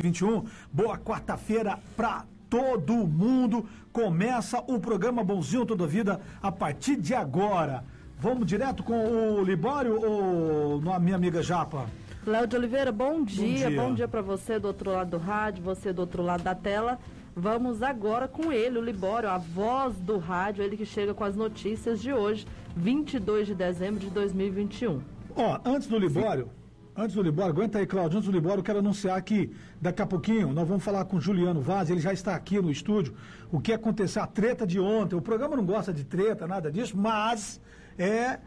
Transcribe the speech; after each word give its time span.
2021. 0.00 0.44
Boa 0.72 0.96
quarta-feira 0.98 1.78
para 1.96 2.24
todo 2.48 2.94
mundo. 2.94 3.66
Começa 3.92 4.58
o 4.66 4.80
programa 4.80 5.22
Bonzinho 5.22 5.66
Toda 5.66 5.86
Vida 5.86 6.20
a 6.42 6.50
partir 6.50 6.96
de 6.96 7.14
agora. 7.14 7.84
Vamos 8.18 8.46
direto 8.46 8.82
com 8.82 9.38
o 9.38 9.42
Libório 9.42 10.00
ou 10.02 10.92
a 10.92 10.98
minha 10.98 11.16
amiga 11.16 11.42
Japa? 11.42 11.86
Léo 12.26 12.46
de 12.46 12.56
Oliveira, 12.56 12.92
bom 12.92 13.22
dia. 13.24 13.46
Bom 13.46 13.70
dia, 13.70 13.82
bom 13.82 13.94
dia 13.94 14.08
para 14.08 14.20
você 14.20 14.58
do 14.58 14.68
outro 14.68 14.90
lado 14.90 15.10
do 15.10 15.18
rádio, 15.18 15.62
você 15.62 15.92
do 15.92 16.00
outro 16.00 16.22
lado 16.22 16.42
da 16.42 16.54
tela. 16.54 16.98
Vamos 17.34 17.82
agora 17.82 18.28
com 18.28 18.52
ele, 18.52 18.78
o 18.78 18.82
Libório, 18.82 19.30
a 19.30 19.38
voz 19.38 19.96
do 20.00 20.18
rádio, 20.18 20.62
ele 20.62 20.76
que 20.76 20.84
chega 20.84 21.14
com 21.14 21.24
as 21.24 21.36
notícias 21.36 22.00
de 22.00 22.12
hoje, 22.12 22.46
22 22.76 23.46
de 23.46 23.54
dezembro 23.54 24.00
de 24.00 24.10
2021. 24.10 25.00
Ó, 25.36 25.58
antes 25.64 25.88
do 25.88 25.98
Libório, 25.98 26.50
Antes 26.96 27.14
do 27.14 27.22
Libório, 27.22 27.52
aguenta 27.52 27.78
aí, 27.78 27.86
Cláudio. 27.86 28.18
Antes 28.18 28.28
do 28.28 28.34
Libório, 28.34 28.60
eu 28.60 28.64
quero 28.64 28.80
anunciar 28.80 29.20
que 29.22 29.50
daqui 29.80 30.02
a 30.02 30.06
pouquinho 30.06 30.52
nós 30.52 30.66
vamos 30.66 30.82
falar 30.82 31.04
com 31.04 31.16
o 31.16 31.20
Juliano 31.20 31.60
Vaz, 31.60 31.88
ele 31.88 32.00
já 32.00 32.12
está 32.12 32.34
aqui 32.34 32.60
no 32.60 32.70
estúdio. 32.70 33.14
O 33.50 33.60
que 33.60 33.72
aconteceu, 33.72 34.22
a 34.22 34.26
treta 34.26 34.66
de 34.66 34.80
ontem. 34.80 35.14
O 35.14 35.22
programa 35.22 35.56
não 35.56 35.64
gosta 35.64 35.92
de 35.92 36.04
treta, 36.04 36.46
nada 36.46 36.70
disso, 36.70 36.96
mas 36.96 37.60
é. 37.96 38.38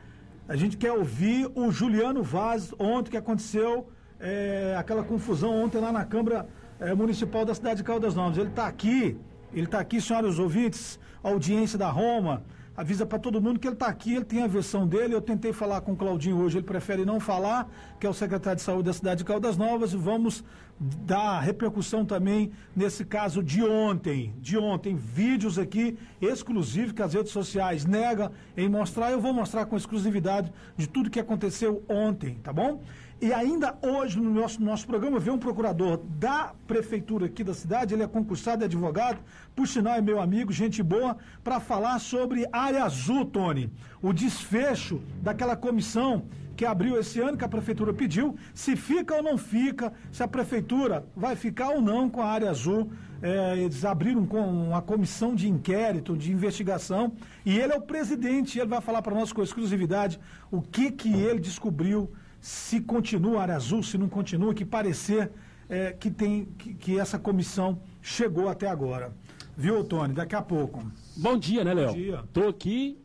A 0.45 0.57
gente 0.57 0.75
quer 0.75 0.91
ouvir 0.91 1.49
o 1.55 1.71
Juliano 1.71 2.21
Vaz 2.21 2.73
ontem 2.77 3.11
que 3.11 3.17
aconteceu 3.17 3.87
é, 4.19 4.75
aquela 4.77 5.01
confusão 5.01 5.63
ontem 5.63 5.79
lá 5.79 5.89
na 5.89 6.03
Câmara 6.03 6.45
é, 6.81 6.93
Municipal 6.93 7.45
da 7.45 7.55
cidade 7.55 7.77
de 7.77 7.83
Caldas 7.83 8.13
Novas. 8.13 8.37
Ele 8.37 8.49
está 8.49 8.67
aqui, 8.67 9.17
ele 9.53 9.65
está 9.65 9.79
aqui, 9.79 10.01
senhores 10.01 10.37
ouvintes, 10.37 10.99
audiência 11.23 11.79
da 11.79 11.89
Roma 11.89 12.43
avisa 12.75 13.05
para 13.05 13.19
todo 13.19 13.41
mundo 13.41 13.59
que 13.59 13.67
ele 13.67 13.75
está 13.75 13.87
aqui, 13.87 14.15
ele 14.15 14.25
tem 14.25 14.43
a 14.43 14.47
versão 14.47 14.87
dele. 14.87 15.13
Eu 15.13 15.21
tentei 15.21 15.53
falar 15.53 15.81
com 15.81 15.93
o 15.93 15.95
Claudinho 15.95 16.37
hoje, 16.37 16.57
ele 16.57 16.65
prefere 16.65 17.05
não 17.05 17.19
falar, 17.19 17.69
que 17.99 18.07
é 18.07 18.09
o 18.09 18.13
secretário 18.13 18.57
de 18.57 18.63
saúde 18.63 18.83
da 18.83 18.93
cidade 18.93 19.19
de 19.19 19.25
Caldas 19.25 19.57
Novas, 19.57 19.93
e 19.93 19.97
vamos 19.97 20.43
dar 20.79 21.39
repercussão 21.39 22.03
também 22.03 22.51
nesse 22.75 23.05
caso 23.05 23.43
de 23.43 23.63
ontem. 23.63 24.33
De 24.39 24.57
ontem, 24.57 24.95
vídeos 24.95 25.59
aqui 25.59 25.97
exclusivos 26.19 26.91
que 26.91 27.01
as 27.01 27.13
redes 27.13 27.31
sociais 27.31 27.85
negam 27.85 28.31
em 28.57 28.67
mostrar. 28.67 29.11
Eu 29.11 29.21
vou 29.21 29.33
mostrar 29.33 29.65
com 29.65 29.77
exclusividade 29.77 30.51
de 30.75 30.87
tudo 30.87 31.09
que 31.09 31.19
aconteceu 31.19 31.83
ontem, 31.87 32.39
tá 32.43 32.51
bom? 32.51 32.81
E 33.23 33.31
ainda 33.31 33.73
hoje, 33.81 34.19
no 34.19 34.29
nosso, 34.29 34.61
nosso 34.61 34.85
programa, 34.85 35.17
veio 35.17 35.37
um 35.37 35.39
procurador 35.39 35.97
da 36.19 36.53
prefeitura 36.67 37.27
aqui 37.27 37.41
da 37.41 37.53
cidade, 37.53 37.93
ele 37.93 38.03
é 38.03 38.07
concursado 38.07 38.63
e 38.63 38.65
advogado, 38.65 39.19
por 39.55 39.65
sinal 39.65 39.95
é 39.95 40.01
meu 40.01 40.19
amigo, 40.19 40.51
gente 40.51 40.83
boa, 40.83 41.15
para 41.41 41.61
falar 41.61 41.99
sobre 41.99 42.45
área 42.51 42.83
azul, 42.83 43.23
Tony. 43.25 43.71
O 44.01 44.11
desfecho 44.11 45.01
daquela 45.21 45.55
comissão 45.55 46.25
que 46.57 46.65
abriu 46.65 46.99
esse 46.99 47.21
ano, 47.21 47.37
que 47.37 47.45
a 47.45 47.47
prefeitura 47.47 47.93
pediu, 47.93 48.35
se 48.53 48.75
fica 48.75 49.15
ou 49.15 49.23
não 49.23 49.37
fica, 49.37 49.93
se 50.11 50.21
a 50.21 50.27
prefeitura 50.27 51.05
vai 51.15 51.37
ficar 51.37 51.69
ou 51.69 51.81
não 51.81 52.09
com 52.09 52.21
a 52.21 52.25
área 52.25 52.49
azul. 52.49 52.91
É, 53.21 53.57
eles 53.57 53.85
abriram 53.85 54.25
com 54.25 54.41
uma 54.41 54.81
comissão 54.81 55.33
de 55.33 55.47
inquérito, 55.47 56.17
de 56.17 56.29
investigação, 56.29 57.13
e 57.45 57.57
ele 57.57 57.71
é 57.71 57.77
o 57.77 57.81
presidente, 57.81 58.59
ele 58.59 58.67
vai 58.67 58.81
falar 58.81 59.01
para 59.01 59.15
nós 59.15 59.31
com 59.31 59.41
exclusividade 59.41 60.19
o 60.51 60.61
que, 60.61 60.91
que 60.91 61.13
ele 61.13 61.39
descobriu 61.39 62.11
se 62.43 62.81
continua 62.81 63.39
a 63.39 63.41
área 63.43 63.55
azul, 63.55 63.81
se 63.81 63.97
não 63.97 64.09
continua, 64.09 64.53
que 64.53 64.65
parecer 64.65 65.31
é, 65.69 65.93
que, 65.93 66.11
tem, 66.11 66.43
que, 66.57 66.73
que, 66.73 66.99
essa 66.99 67.17
comissão 67.17 67.79
chegou 68.01 68.49
até 68.49 68.67
agora. 68.67 69.13
Viu, 69.55 69.81
Tony? 69.81 70.13
Daqui 70.13 70.35
a 70.35 70.41
pouco. 70.41 70.83
Bom 71.15 71.37
dia, 71.37 71.63
né, 71.63 71.73
Léo? 71.73 71.87
Bom 71.87 71.93
dia. 71.93 72.19
Estou 72.19 72.49
aqui 72.49 72.99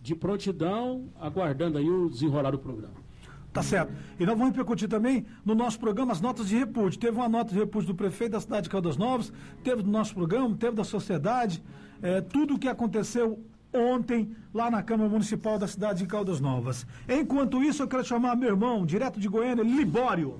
de 0.00 0.14
prontidão, 0.14 1.08
aguardando 1.20 1.76
aí 1.76 1.90
o 1.90 2.08
desenrolar 2.08 2.52
do 2.52 2.58
programa. 2.60 2.94
Tá 3.52 3.64
certo. 3.64 3.92
E 4.16 4.24
nós 4.24 4.38
vamos 4.38 4.52
repercutir 4.52 4.88
também 4.88 5.26
no 5.44 5.56
nosso 5.56 5.80
programa 5.80 6.12
as 6.12 6.20
notas 6.20 6.46
de 6.46 6.56
repúdio. 6.56 7.00
Teve 7.00 7.16
uma 7.16 7.28
nota 7.28 7.52
de 7.52 7.58
repúdio 7.58 7.88
do 7.88 7.96
prefeito 7.96 8.32
da 8.32 8.40
cidade 8.40 8.64
de 8.64 8.70
Caldas 8.70 8.96
Novas, 8.96 9.32
teve 9.64 9.82
do 9.82 9.90
nosso 9.90 10.14
programa, 10.14 10.54
teve 10.54 10.76
da 10.76 10.84
sociedade, 10.84 11.60
é, 12.00 12.20
tudo 12.20 12.54
o 12.54 12.58
que 12.60 12.68
aconteceu 12.68 13.44
ontem 13.74 14.34
lá 14.52 14.70
na 14.70 14.82
Câmara 14.82 15.10
Municipal 15.10 15.58
da 15.58 15.66
cidade 15.66 16.00
de 16.00 16.06
Caldas 16.06 16.40
Novas. 16.40 16.86
Enquanto 17.08 17.62
isso, 17.62 17.82
eu 17.82 17.88
quero 17.88 18.04
chamar 18.04 18.36
meu 18.36 18.50
irmão, 18.50 18.86
direto 18.86 19.18
de 19.18 19.28
Goiânia, 19.28 19.62
Libório. 19.62 20.38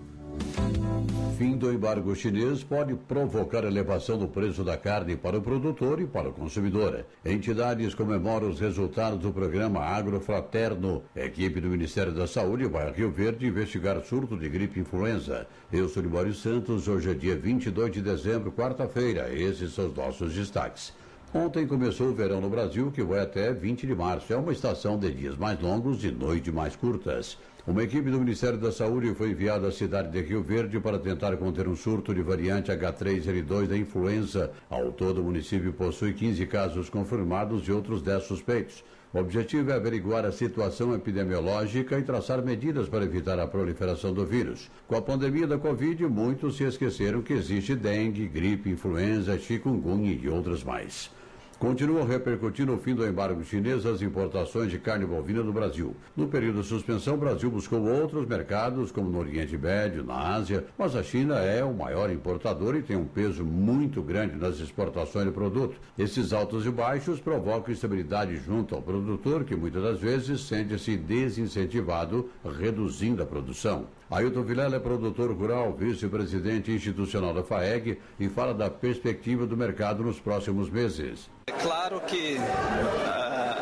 Fim 1.37 1.57
do 1.57 1.73
embargo 1.73 2.15
chinês 2.15 2.63
pode 2.63 2.95
provocar 2.95 3.65
elevação 3.65 4.17
do 4.17 4.29
preço 4.29 4.63
da 4.63 4.77
carne 4.77 5.17
para 5.17 5.37
o 5.37 5.43
produtor 5.43 6.01
e 6.01 6.07
para 6.07 6.29
o 6.29 6.33
consumidor. 6.33 7.05
Entidades 7.25 7.93
comemoram 7.93 8.49
os 8.49 8.61
resultados 8.61 9.19
do 9.19 9.33
programa 9.33 9.81
Agrofraterno. 9.81 11.03
Equipe 11.15 11.61
do 11.61 11.69
Ministério 11.69 12.13
da 12.13 12.29
Saúde 12.29 12.69
vai 12.69 12.89
a 12.89 12.93
Rio 12.93 13.11
Verde 13.11 13.49
investigar 13.49 14.01
surto 14.05 14.37
de 14.37 14.49
gripe 14.49 14.79
influenza. 14.79 15.49
Eu 15.73 15.89
sou 15.89 16.05
Libório 16.05 16.33
Santos, 16.33 16.87
hoje 16.87 17.11
é 17.11 17.15
dia 17.15 17.35
22 17.35 17.91
de 17.91 18.01
dezembro, 18.01 18.53
quarta-feira. 18.53 19.29
Esses 19.35 19.73
são 19.73 19.89
os 19.89 19.97
nossos 19.97 20.33
destaques. 20.33 20.93
Ontem 21.37 21.67
começou 21.67 22.11
o 22.11 22.15
verão 22.15 22.41
no 22.41 22.49
Brasil, 22.49 22.93
que 22.93 23.03
vai 23.03 23.19
até 23.19 23.53
20 23.53 23.89
de 23.89 23.93
março. 23.93 24.33
É 24.33 24.37
uma 24.37 24.53
estação 24.53 24.97
de 24.97 25.11
dias 25.11 25.37
mais 25.37 25.59
longos 25.59 26.05
e 26.05 26.13
noites 26.13 26.55
mais 26.55 26.77
curtas. 26.77 27.37
Uma 27.67 27.83
equipe 27.83 28.09
do 28.09 28.21
Ministério 28.21 28.57
da 28.57 28.71
Saúde 28.71 29.13
foi 29.17 29.33
enviada 29.33 29.67
à 29.67 29.73
cidade 29.73 30.13
de 30.13 30.21
Rio 30.21 30.45
Verde 30.45 30.79
para 30.79 30.97
tentar 30.97 31.37
conter 31.37 31.67
um 31.67 31.75
surto 31.75 32.15
de 32.15 32.23
variante 32.23 32.71
H3N2 32.71 33.67
da 33.67 33.77
influenza. 33.77 34.53
Ao 34.71 34.93
todo, 34.93 35.23
o 35.23 35.25
município 35.25 35.73
possui 35.73 36.13
15 36.13 36.47
casos 36.47 36.89
confirmados 36.89 37.67
e 37.67 37.73
outros 37.73 38.01
10 38.01 38.23
suspeitos. 38.23 38.85
O 39.13 39.19
objetivo 39.19 39.73
é 39.73 39.75
averiguar 39.75 40.25
a 40.25 40.31
situação 40.31 40.95
epidemiológica 40.95 41.99
e 41.99 42.03
traçar 42.05 42.45
medidas 42.45 42.89
para 42.89 43.05
evitar 43.05 43.41
a 43.41 43.47
proliferação 43.49 44.13
do 44.13 44.25
vírus. 44.25 44.71
Com 44.87 44.95
a 44.95 45.03
pandemia 45.03 45.49
da 45.49 45.59
Covid, 45.59 46.07
muitos 46.07 46.57
se 46.57 46.63
esqueceram 46.63 47.23
que 47.23 47.33
existe 47.33 47.75
dengue, 47.75 48.29
gripe, 48.29 48.71
influenza, 48.71 49.37
chikungunya 49.37 50.13
e 50.13 50.29
outras 50.29 50.63
mais. 50.63 51.11
Continua 51.59 52.05
repercutindo 52.05 52.75
o 52.75 52.79
fim 52.79 52.95
do 52.95 53.07
embargo 53.07 53.43
chinês 53.45 53.87
às 53.87 54.03
importações 54.03 54.71
de 54.71 54.79
carne 54.79 55.07
bovina 55.07 55.43
do 55.43 55.53
Brasil. 55.53 55.95
No 56.17 56.27
período 56.27 56.61
de 56.61 56.67
suspensão, 56.67 57.15
o 57.15 57.19
Brasil 57.19 57.51
buscou 57.51 57.81
outros 57.81 58.27
mercados, 58.27 58.91
como 58.91 59.09
no 59.09 59.19
Oriente 59.19 59.57
Médio, 59.57 60.05
na 60.05 60.35
Ásia, 60.35 60.65
mas 60.77 60.97
a 60.97 61.03
China 61.03 61.37
é 61.37 61.65
o 61.65 61.73
maior 61.73 62.11
importador 62.11 62.75
e 62.75 62.83
tem 62.83 62.97
um 62.97 63.07
peso 63.07 63.45
muito 63.45 64.03
grande 64.03 64.37
nas 64.37 64.59
exportações 64.59 65.27
de 65.27 65.33
produto. 65.33 65.77
Esses 65.97 66.33
altos 66.33 66.67
e 66.67 66.71
baixos 66.71 67.21
provocam 67.21 67.73
instabilidade 67.73 68.37
junto 68.37 68.75
ao 68.75 68.83
produtor, 68.83 69.45
que 69.45 69.55
muitas 69.55 69.83
das 69.83 70.01
vezes 70.01 70.43
sente-se 70.43 70.97
desincentivado, 70.97 72.29
reduzindo 72.59 73.23
a 73.23 73.27
produção. 73.27 73.87
Ailton 74.11 74.43
Vilela 74.43 74.77
é 74.77 74.79
produtor 74.79 75.33
rural, 75.33 75.73
vice-presidente 75.73 76.71
institucional 76.71 77.33
da 77.33 77.43
FAEG 77.43 77.99
e 78.21 78.29
fala 78.29 78.53
da 78.53 78.71
perspectiva 78.71 79.47
do 79.47 79.57
mercado 79.57 80.03
nos 80.03 80.21
próximos 80.21 80.69
meses. 80.71 81.31
É 81.47 81.53
claro 81.53 82.01
que 82.03 82.37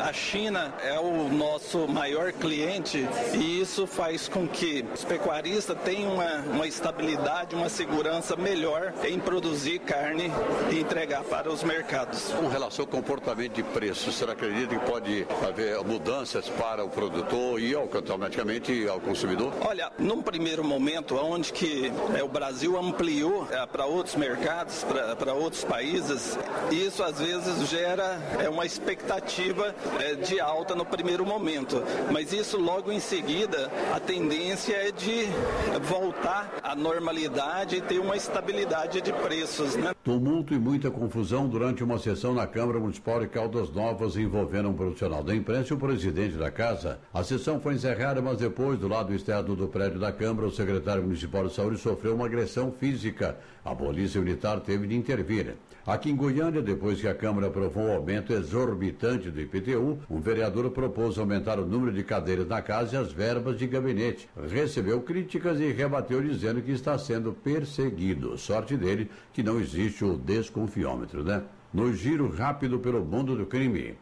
a 0.03 0.11
China 0.11 0.73
é 0.83 0.99
o 0.99 1.29
nosso 1.29 1.87
maior 1.87 2.33
cliente 2.33 3.07
e 3.33 3.61
isso 3.61 3.87
faz 3.87 4.27
com 4.27 4.45
que 4.45 4.83
os 4.93 5.05
pecuaristas 5.05 5.77
tenham 5.85 6.15
uma, 6.15 6.35
uma 6.41 6.67
estabilidade, 6.67 7.55
uma 7.55 7.69
segurança 7.69 8.35
melhor 8.35 8.93
em 9.05 9.17
produzir 9.17 9.79
carne 9.79 10.29
e 10.69 10.79
entregar 10.79 11.23
para 11.23 11.49
os 11.49 11.63
mercados. 11.63 12.33
Com 12.37 12.49
relação 12.49 12.83
ao 12.83 12.91
comportamento 12.91 13.53
de 13.53 13.63
preço, 13.63 14.11
você 14.11 14.25
acredita 14.25 14.77
que 14.77 14.85
pode 14.85 15.25
haver 15.47 15.81
mudanças 15.85 16.49
para 16.49 16.83
o 16.83 16.89
produtor 16.89 17.61
e 17.61 17.73
automaticamente 17.73 18.85
ao 18.89 18.99
consumidor? 18.99 19.53
Olha, 19.61 19.89
num 19.97 20.21
primeiro 20.21 20.65
momento, 20.65 21.15
onde 21.15 21.53
que 21.53 21.89
é, 22.17 22.21
o 22.21 22.27
Brasil 22.27 22.77
ampliou 22.77 23.47
é, 23.49 23.65
para 23.65 23.85
outros 23.85 24.15
mercados, 24.15 24.85
para 25.17 25.33
outros 25.33 25.63
países, 25.63 26.37
isso 26.69 27.01
às 27.01 27.19
vezes 27.19 27.69
gera 27.69 28.19
é, 28.37 28.49
uma 28.49 28.65
expectativa 28.65 29.73
de 30.27 30.39
alta 30.39 30.75
no 30.75 30.85
primeiro 30.85 31.25
momento, 31.25 31.83
mas 32.11 32.31
isso 32.31 32.57
logo 32.57 32.91
em 32.91 32.99
seguida 32.99 33.71
a 33.93 33.99
tendência 33.99 34.75
é 34.75 34.91
de 34.91 35.27
voltar 35.81 36.59
à 36.63 36.75
normalidade 36.75 37.77
e 37.77 37.81
ter 37.81 37.99
uma 37.99 38.15
estabilidade 38.15 39.01
de 39.01 39.11
preços. 39.11 39.75
Né? 39.75 39.93
Tumulto 40.03 40.53
e 40.53 40.59
muita 40.59 40.89
confusão 40.89 41.47
durante 41.47 41.83
uma 41.83 41.99
sessão 41.99 42.33
na 42.33 42.47
Câmara 42.47 42.79
Municipal 42.79 43.19
de 43.19 43.27
Caldas 43.27 43.69
Novas 43.71 44.15
envolvendo 44.15 44.69
um 44.69 44.73
profissional 44.73 45.23
da 45.23 45.35
imprensa 45.35 45.73
e 45.73 45.77
o 45.77 45.79
presidente 45.79 46.35
da 46.35 46.51
casa. 46.51 46.99
A 47.13 47.23
sessão 47.23 47.59
foi 47.59 47.75
encerrada, 47.75 48.21
mas 48.21 48.37
depois, 48.37 48.79
do 48.79 48.87
lado 48.87 49.13
externo 49.13 49.55
do 49.55 49.67
prédio 49.67 49.99
da 49.99 50.11
Câmara, 50.11 50.47
o 50.47 50.51
secretário 50.51 51.03
municipal 51.03 51.47
de 51.47 51.53
saúde 51.53 51.77
sofreu 51.77 52.15
uma 52.15 52.25
agressão 52.25 52.71
física. 52.71 53.37
A 53.65 53.73
polícia 53.73 54.19
militar 54.19 54.59
teve 54.59 54.87
de 54.87 54.95
intervir. 54.95 55.55
Aqui 55.85 56.09
em 56.09 56.15
Goiânia, 56.15 56.61
depois 56.61 56.99
que 56.99 57.07
a 57.07 57.15
Câmara 57.15 57.47
aprovou 57.47 57.87
o 57.87 57.91
aumento 57.91 58.33
exorbitante 58.33 59.29
do 59.29 59.39
IPTU, 59.39 59.99
um 60.09 60.19
vereador 60.19 60.69
propôs 60.71 61.17
aumentar 61.17 61.59
o 61.59 61.65
número 61.65 61.91
de 61.91 62.03
cadeiras 62.03 62.47
na 62.47 62.61
casa 62.61 62.95
e 62.95 62.99
as 62.99 63.11
verbas 63.11 63.57
de 63.57 63.67
gabinete. 63.67 64.29
Recebeu 64.49 65.01
críticas 65.01 65.59
e 65.59 65.71
rebateu 65.71 66.21
dizendo 66.21 66.61
que 66.61 66.71
está 66.71 66.97
sendo 66.97 67.33
perseguido. 67.33 68.37
Sorte 68.37 68.77
dele 68.77 69.09
que 69.33 69.43
não 69.43 69.59
existe 69.59 70.05
o 70.05 70.17
desconfiômetro, 70.17 71.23
né? 71.23 71.43
No 71.73 71.93
giro 71.93 72.29
rápido 72.33 72.79
pelo 72.79 73.03
mundo 73.03 73.35
do 73.35 73.45
crime. 73.45 73.95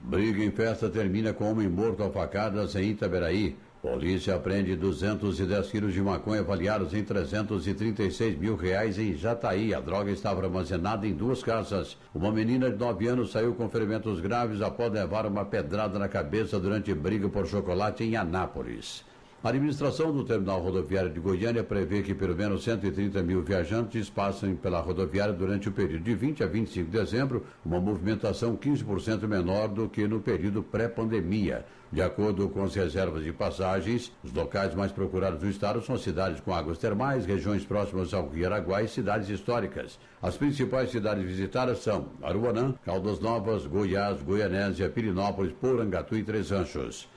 Briga 0.00 0.42
em 0.42 0.50
festa 0.50 0.88
termina 0.88 1.32
com 1.32 1.50
homem 1.50 1.68
morto 1.68 2.02
a 2.02 2.10
facadas 2.10 2.74
em 2.76 2.90
Itaberaí. 2.90 3.56
Polícia 3.88 4.34
apreende 4.34 4.76
210 4.76 5.70
quilos 5.70 5.94
de 5.94 6.02
maconha 6.02 6.42
avaliados 6.42 6.92
em 6.92 7.02
336 7.02 8.38
mil 8.38 8.54
reais 8.54 8.98
em 8.98 9.14
Jataí. 9.14 9.72
A 9.72 9.80
droga 9.80 10.10
estava 10.10 10.44
armazenada 10.44 11.06
em 11.06 11.14
duas 11.14 11.42
casas. 11.42 11.96
Uma 12.14 12.30
menina 12.30 12.70
de 12.70 12.76
9 12.76 13.08
anos 13.08 13.32
saiu 13.32 13.54
com 13.54 13.66
ferimentos 13.70 14.20
graves 14.20 14.60
após 14.60 14.92
levar 14.92 15.24
uma 15.24 15.46
pedrada 15.46 15.98
na 15.98 16.06
cabeça 16.06 16.60
durante 16.60 16.92
briga 16.92 17.30
por 17.30 17.46
chocolate 17.46 18.04
em 18.04 18.14
Anápolis. 18.14 19.07
A 19.40 19.50
administração 19.50 20.12
do 20.12 20.24
terminal 20.24 20.60
rodoviário 20.60 21.10
de 21.10 21.20
Goiânia 21.20 21.62
prevê 21.62 22.02
que 22.02 22.12
pelo 22.12 22.34
menos 22.34 22.64
130 22.64 23.22
mil 23.22 23.40
viajantes 23.40 24.10
passem 24.10 24.56
pela 24.56 24.80
rodoviária 24.80 25.32
durante 25.32 25.68
o 25.68 25.72
período 25.72 26.02
de 26.02 26.12
20 26.12 26.42
a 26.42 26.46
25 26.48 26.90
de 26.90 26.98
dezembro, 26.98 27.46
uma 27.64 27.78
movimentação 27.78 28.56
15% 28.56 29.28
menor 29.28 29.68
do 29.68 29.88
que 29.88 30.08
no 30.08 30.20
período 30.20 30.60
pré-pandemia. 30.60 31.64
De 31.92 32.02
acordo 32.02 32.48
com 32.48 32.64
as 32.64 32.74
reservas 32.74 33.22
de 33.22 33.32
passagens, 33.32 34.10
os 34.24 34.32
locais 34.32 34.74
mais 34.74 34.90
procurados 34.90 35.38
do 35.38 35.48
estado 35.48 35.80
são 35.82 35.96
cidades 35.96 36.40
com 36.40 36.52
águas 36.52 36.76
termais, 36.76 37.24
regiões 37.24 37.64
próximas 37.64 38.12
ao 38.12 38.28
Rio 38.28 38.46
Araguai 38.46 38.86
e 38.86 38.88
cidades 38.88 39.28
históricas. 39.28 40.00
As 40.20 40.36
principais 40.36 40.90
cidades 40.90 41.24
visitadas 41.24 41.78
são 41.78 42.08
Aruanã, 42.22 42.74
Caldas 42.84 43.20
Novas, 43.20 43.64
Goiás, 43.66 44.20
Goianésia, 44.20 44.90
Pirinópolis, 44.90 45.52
Porangatu 45.52 46.16
e 46.16 46.24
Três 46.24 46.50
Ranchos. 46.50 47.08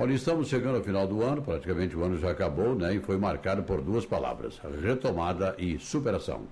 Olha, 0.00 0.14
estamos 0.14 0.48
chegando 0.48 0.76
ao 0.76 0.82
final 0.82 1.06
do 1.06 1.22
ano, 1.22 1.42
praticamente 1.42 1.94
o 1.94 2.02
ano 2.02 2.18
já 2.18 2.30
acabou, 2.30 2.74
né? 2.74 2.94
E 2.94 3.00
foi 3.00 3.18
marcado 3.18 3.64
por 3.64 3.82
duas 3.82 4.06
palavras: 4.06 4.58
retomada 4.82 5.54
e 5.58 5.78
superação. 5.78 6.44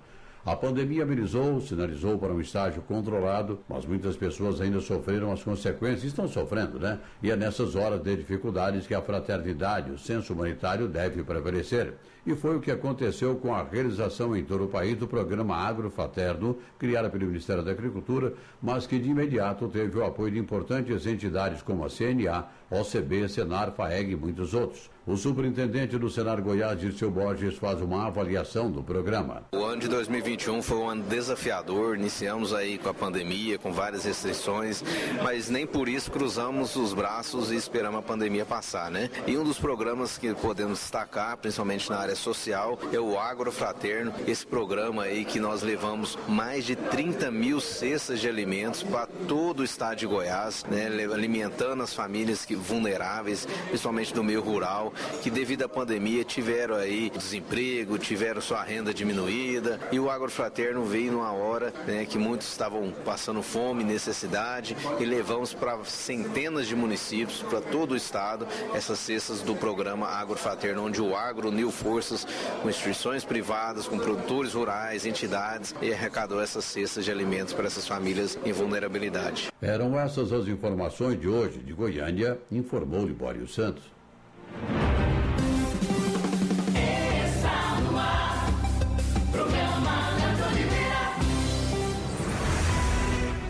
A 0.51 0.57
pandemia 0.57 1.03
amenizou, 1.03 1.61
sinalizou 1.61 2.17
para 2.17 2.33
um 2.33 2.41
estágio 2.41 2.81
controlado, 2.81 3.61
mas 3.69 3.85
muitas 3.85 4.17
pessoas 4.17 4.63
ainda 4.63 4.81
sofreram 4.81 5.31
as 5.31 5.43
consequências, 5.43 6.05
estão 6.05 6.27
sofrendo, 6.27 6.81
né? 6.81 6.99
E 7.23 7.31
é 7.31 7.37
nessas 7.37 7.77
horas 7.77 8.01
de 8.01 8.17
dificuldades 8.17 8.87
que 8.87 8.95
a 8.95 9.03
fraternidade, 9.03 9.91
o 9.91 9.99
senso 9.99 10.33
humanitário 10.33 10.89
deve 10.89 11.23
prevalecer. 11.23 11.93
E 12.27 12.35
foi 12.35 12.57
o 12.57 12.61
que 12.63 12.71
aconteceu 12.71 13.37
com 13.37 13.55
a 13.55 13.63
realização 13.63 14.35
em 14.35 14.43
todo 14.43 14.65
o 14.65 14.69
país 14.69 14.97
do 14.97 15.07
programa 15.07 15.55
Agrofraterno, 15.55 16.57
criado 16.79 17.11
pelo 17.11 17.27
Ministério 17.27 17.63
da 17.63 17.73
Agricultura, 17.73 18.33
mas 18.63 18.87
que 18.87 18.99
de 18.99 19.11
imediato 19.11 19.69
teve 19.69 19.99
o 19.99 20.05
apoio 20.05 20.33
de 20.33 20.39
importantes 20.39 21.05
entidades 21.05 21.61
como 21.61 21.85
a 21.85 21.91
CNA, 21.91 22.47
OCB, 22.71 23.29
Senar, 23.29 23.73
FAEG 23.73 24.13
e 24.13 24.17
muitos 24.17 24.55
outros. 24.55 24.89
O 25.09 25.17
superintendente 25.17 25.97
do 25.97 26.11
Senar 26.11 26.39
Goiás, 26.43 26.79
Dirceu 26.79 27.11
Borges, 27.11 27.57
faz 27.57 27.81
uma 27.81 28.09
avaliação 28.09 28.71
do 28.71 28.83
programa. 28.83 29.45
O 29.53 29.65
ano 29.65 29.81
de 29.81 29.89
2021 29.89 30.61
foi 30.61 30.77
um 30.77 30.87
ano 30.87 31.03
desafiador, 31.03 31.97
iniciamos 31.97 32.53
aí 32.53 32.77
com 32.77 32.91
a 32.91 32.95
pandemia, 32.95 33.59
com 33.59 33.73
várias 33.73 34.05
restrições, 34.05 34.85
mas 35.25 35.49
nem 35.49 35.67
por 35.67 35.89
isso 35.89 36.11
cruzamos 36.11 36.77
os 36.77 36.93
braços 36.93 37.51
e 37.51 37.57
esperamos 37.57 38.01
a 38.01 38.03
pandemia 38.03 38.45
passar, 38.45 38.91
né? 38.91 39.09
E 39.27 39.35
um 39.39 39.45
dos 39.45 39.59
programas 39.59 40.19
que 40.19 40.35
podemos 40.35 40.79
destacar, 40.79 41.39
principalmente 41.39 41.89
na 41.89 41.97
área 41.97 42.15
social, 42.15 42.79
é 42.93 43.01
o 43.01 43.19
Agrofraterno, 43.19 44.13
esse 44.27 44.47
programa 44.47 45.05
aí 45.05 45.25
que 45.25 45.41
nós 45.41 45.63
levamos 45.63 46.19
mais 46.29 46.67
de 46.67 46.77
30 46.77 47.31
mil 47.31 47.63
cestas 47.63 48.21
de 48.21 48.29
alimentos 48.29 48.83
para 48.83 49.07
todo 49.27 49.61
o 49.61 49.65
estado 49.65 49.97
de 49.97 50.07
Goiás, 50.07 50.67
né? 50.71 50.87
alimentando 50.87 51.83
as 51.83 51.95
famílias 51.95 52.45
que, 52.45 52.55
vulneráveis, 52.55 53.49
principalmente 53.69 54.13
do 54.13 54.23
meio 54.23 54.43
rural, 54.43 54.93
que 55.23 55.31
devido 55.31 55.65
à 55.65 55.69
pandemia 55.69 56.25
tiveram 56.25 56.77
aí 56.77 57.11
desemprego, 57.11 57.99
tiveram 57.99 58.41
sua 58.41 58.63
renda 58.63 58.93
diminuída 58.93 59.79
e 59.91 59.99
o 59.99 60.11
agrofraterno 60.11 60.85
veio 60.85 61.13
numa 61.13 61.33
hora 61.33 61.73
né, 61.87 62.05
que 62.05 62.19
muitos 62.19 62.49
estavam 62.49 62.93
passando 63.05 63.43
fome, 63.43 63.85
necessidade 63.85 64.77
e 64.99 65.05
levamos 65.05 65.53
para 65.53 65.83
centenas 65.85 66.67
de 66.67 66.75
municípios, 66.75 67.43
para 67.43 67.61
todo 67.61 67.93
o 67.93 67.97
estado, 67.97 68.47
essas 68.75 68.99
cestas 68.99 69.41
do 69.43 69.55
programa 69.55 70.07
Agrofraterno, 70.07 70.85
onde 70.85 71.01
o 71.01 71.17
agro 71.17 71.49
uniu 71.49 71.71
forças 71.71 72.27
com 72.63 72.69
instituições 72.69 73.25
privadas, 73.25 73.87
com 73.87 73.99
produtores 73.99 74.55
rurais, 74.55 75.07
entidades 75.07 75.75
e 75.81 75.93
arrecadou 75.93 76.41
essas 76.43 76.65
cestas 76.65 77.05
de 77.05 77.11
alimentos 77.11 77.53
para 77.53 77.67
essas 77.67 77.87
famílias 77.87 78.39
em 78.45 78.53
vulnerabilidade. 78.53 79.49
Eram 79.61 79.99
essas 79.99 80.33
as 80.33 80.47
informações 80.49 81.21
de 81.21 81.29
hoje 81.29 81.59
de 81.59 81.73
Goiânia, 81.73 82.39
informou 82.51 83.07
Libório 83.07 83.47
Santos. 83.47 83.85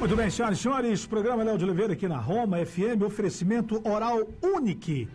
Muito 0.09 0.17
bem, 0.17 0.31
senhoras 0.31 0.59
e 0.59 0.63
senhores, 0.63 1.05
programa 1.05 1.45
Léo 1.45 1.59
de 1.59 1.65
Oliveira 1.67 1.93
aqui 1.93 2.09
na 2.09 2.17
Roma 2.17 2.65
FM, 2.65 3.03
oferecimento 3.05 3.79
oral 3.87 4.27
único. 4.43 5.07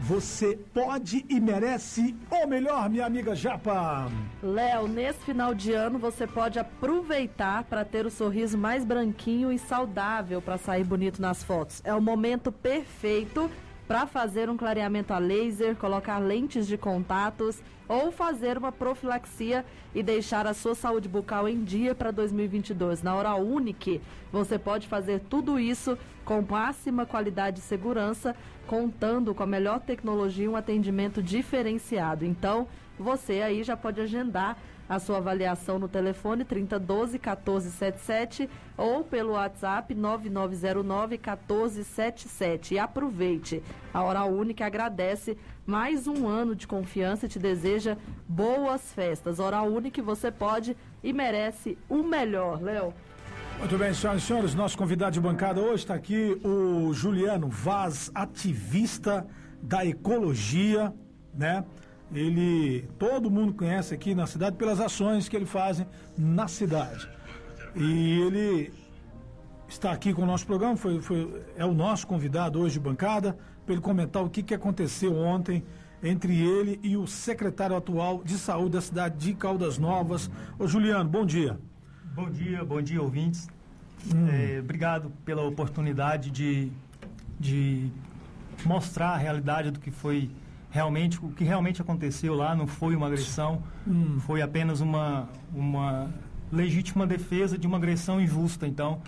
Você 0.00 0.58
pode 0.72 1.26
e 1.28 1.38
merece 1.38 2.16
o 2.30 2.46
melhor, 2.46 2.88
minha 2.88 3.04
amiga 3.04 3.34
Japa. 3.34 4.10
Léo, 4.42 4.88
nesse 4.88 5.18
final 5.26 5.54
de 5.54 5.74
ano 5.74 5.98
você 5.98 6.26
pode 6.26 6.58
aproveitar 6.58 7.64
para 7.64 7.84
ter 7.84 8.06
o 8.06 8.10
sorriso 8.10 8.56
mais 8.56 8.82
branquinho 8.82 9.52
e 9.52 9.58
saudável 9.58 10.40
para 10.40 10.56
sair 10.56 10.84
bonito 10.84 11.20
nas 11.20 11.44
fotos. 11.44 11.82
É 11.84 11.92
o 11.92 12.00
momento 12.00 12.50
perfeito 12.50 13.50
para 13.88 14.06
fazer 14.06 14.50
um 14.50 14.56
clareamento 14.56 15.14
a 15.14 15.18
laser, 15.18 15.74
colocar 15.74 16.18
lentes 16.18 16.66
de 16.66 16.76
contatos 16.76 17.62
ou 17.88 18.12
fazer 18.12 18.58
uma 18.58 18.70
profilaxia 18.70 19.64
e 19.94 20.02
deixar 20.02 20.46
a 20.46 20.52
sua 20.52 20.74
saúde 20.74 21.08
bucal 21.08 21.48
em 21.48 21.64
dia 21.64 21.94
para 21.94 22.10
2022. 22.10 23.02
Na 23.02 23.14
Hora 23.14 23.34
Unique, 23.36 24.02
você 24.30 24.58
pode 24.58 24.86
fazer 24.86 25.22
tudo 25.30 25.58
isso 25.58 25.96
com 26.22 26.42
máxima 26.42 27.06
qualidade 27.06 27.60
e 27.60 27.62
segurança, 27.62 28.36
contando 28.66 29.34
com 29.34 29.42
a 29.42 29.46
melhor 29.46 29.80
tecnologia 29.80 30.44
e 30.44 30.48
um 30.48 30.56
atendimento 30.56 31.22
diferenciado. 31.22 32.26
Então, 32.26 32.68
você 32.98 33.40
aí 33.40 33.62
já 33.62 33.74
pode 33.74 34.02
agendar 34.02 34.58
a 34.88 34.98
sua 34.98 35.18
avaliação 35.18 35.78
no 35.78 35.88
telefone 35.88 36.44
3012 36.44 37.12
1477 37.12 38.48
ou 38.76 39.04
pelo 39.04 39.32
WhatsApp 39.32 39.94
9909 39.94 41.18
1477. 41.18 42.74
E 42.74 42.78
aproveite. 42.78 43.62
A 43.92 44.02
Hora 44.02 44.24
Única 44.24 44.66
agradece 44.66 45.36
mais 45.66 46.06
um 46.06 46.26
ano 46.26 46.54
de 46.54 46.66
confiança 46.66 47.26
e 47.26 47.28
te 47.28 47.38
deseja 47.38 47.96
boas 48.26 48.92
festas. 48.92 49.38
Hora 49.38 49.62
Única 49.62 50.02
você 50.02 50.30
pode 50.30 50.76
e 51.02 51.12
merece 51.12 51.76
o 51.88 52.02
melhor, 52.02 52.62
Léo. 52.62 52.94
Muito 53.58 53.76
bem, 53.76 53.92
senhoras 53.92 54.22
e 54.22 54.26
senhores, 54.26 54.54
nosso 54.54 54.78
convidado 54.78 55.12
de 55.12 55.20
bancada 55.20 55.60
hoje 55.60 55.82
está 55.82 55.94
aqui 55.94 56.40
o 56.44 56.92
Juliano 56.92 57.48
Vaz, 57.48 58.08
ativista 58.14 59.26
da 59.60 59.84
ecologia, 59.84 60.94
né? 61.34 61.64
Ele, 62.12 62.88
todo 62.98 63.30
mundo 63.30 63.52
conhece 63.52 63.94
aqui 63.94 64.14
na 64.14 64.26
cidade 64.26 64.56
pelas 64.56 64.80
ações 64.80 65.28
que 65.28 65.36
ele 65.36 65.46
faz 65.46 65.84
na 66.16 66.48
cidade. 66.48 67.08
E 67.76 68.20
ele 68.20 68.72
está 69.68 69.92
aqui 69.92 70.14
com 70.14 70.22
o 70.22 70.26
nosso 70.26 70.46
programa, 70.46 70.76
foi, 70.76 71.00
foi, 71.00 71.42
é 71.56 71.64
o 71.64 71.74
nosso 71.74 72.06
convidado 72.06 72.58
hoje 72.58 72.74
de 72.74 72.80
bancada, 72.80 73.36
para 73.64 73.74
ele 73.74 73.82
comentar 73.82 74.24
o 74.24 74.30
que, 74.30 74.42
que 74.42 74.54
aconteceu 74.54 75.14
ontem 75.14 75.62
entre 76.02 76.40
ele 76.40 76.80
e 76.82 76.96
o 76.96 77.06
secretário 77.06 77.76
atual 77.76 78.22
de 78.24 78.38
saúde 78.38 78.70
da 78.70 78.80
cidade 78.80 79.16
de 79.18 79.34
Caldas 79.34 79.78
Novas. 79.78 80.30
Ô 80.58 80.66
Juliano, 80.66 81.08
bom 81.08 81.26
dia. 81.26 81.58
Bom 82.14 82.30
dia, 82.30 82.64
bom 82.64 82.80
dia, 82.80 83.02
ouvintes. 83.02 83.48
Hum. 84.14 84.28
É, 84.28 84.60
obrigado 84.60 85.12
pela 85.24 85.42
oportunidade 85.42 86.30
de, 86.30 86.72
de 87.38 87.90
mostrar 88.64 89.10
a 89.10 89.16
realidade 89.16 89.70
do 89.70 89.80
que 89.80 89.90
foi 89.90 90.30
realmente 90.70 91.18
o 91.24 91.30
que 91.30 91.44
realmente 91.44 91.80
aconteceu 91.80 92.34
lá 92.34 92.54
não 92.54 92.66
foi 92.66 92.94
uma 92.94 93.06
agressão, 93.06 93.62
hum. 93.86 94.18
foi 94.20 94.42
apenas 94.42 94.80
uma, 94.80 95.28
uma 95.54 96.10
legítima 96.52 97.06
defesa 97.06 97.56
de 97.56 97.66
uma 97.66 97.76
agressão 97.76 98.20
injusta. 98.20 98.66
Então, 98.66 99.00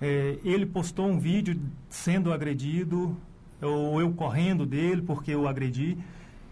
é, 0.00 0.38
ele 0.44 0.64
postou 0.64 1.08
um 1.08 1.18
vídeo 1.18 1.60
sendo 1.88 2.32
agredido, 2.32 3.16
ou 3.60 4.00
eu 4.00 4.12
correndo 4.12 4.64
dele 4.64 5.02
porque 5.02 5.32
eu 5.32 5.48
agredi, 5.48 5.98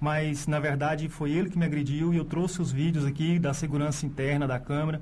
mas 0.00 0.46
na 0.46 0.58
verdade 0.58 1.08
foi 1.08 1.30
ele 1.30 1.48
que 1.48 1.58
me 1.58 1.64
agrediu 1.64 2.12
e 2.12 2.16
eu 2.16 2.24
trouxe 2.24 2.60
os 2.60 2.70
vídeos 2.72 3.04
aqui 3.04 3.38
da 3.38 3.54
segurança 3.54 4.04
interna 4.04 4.46
da 4.46 4.58
Câmara 4.58 5.00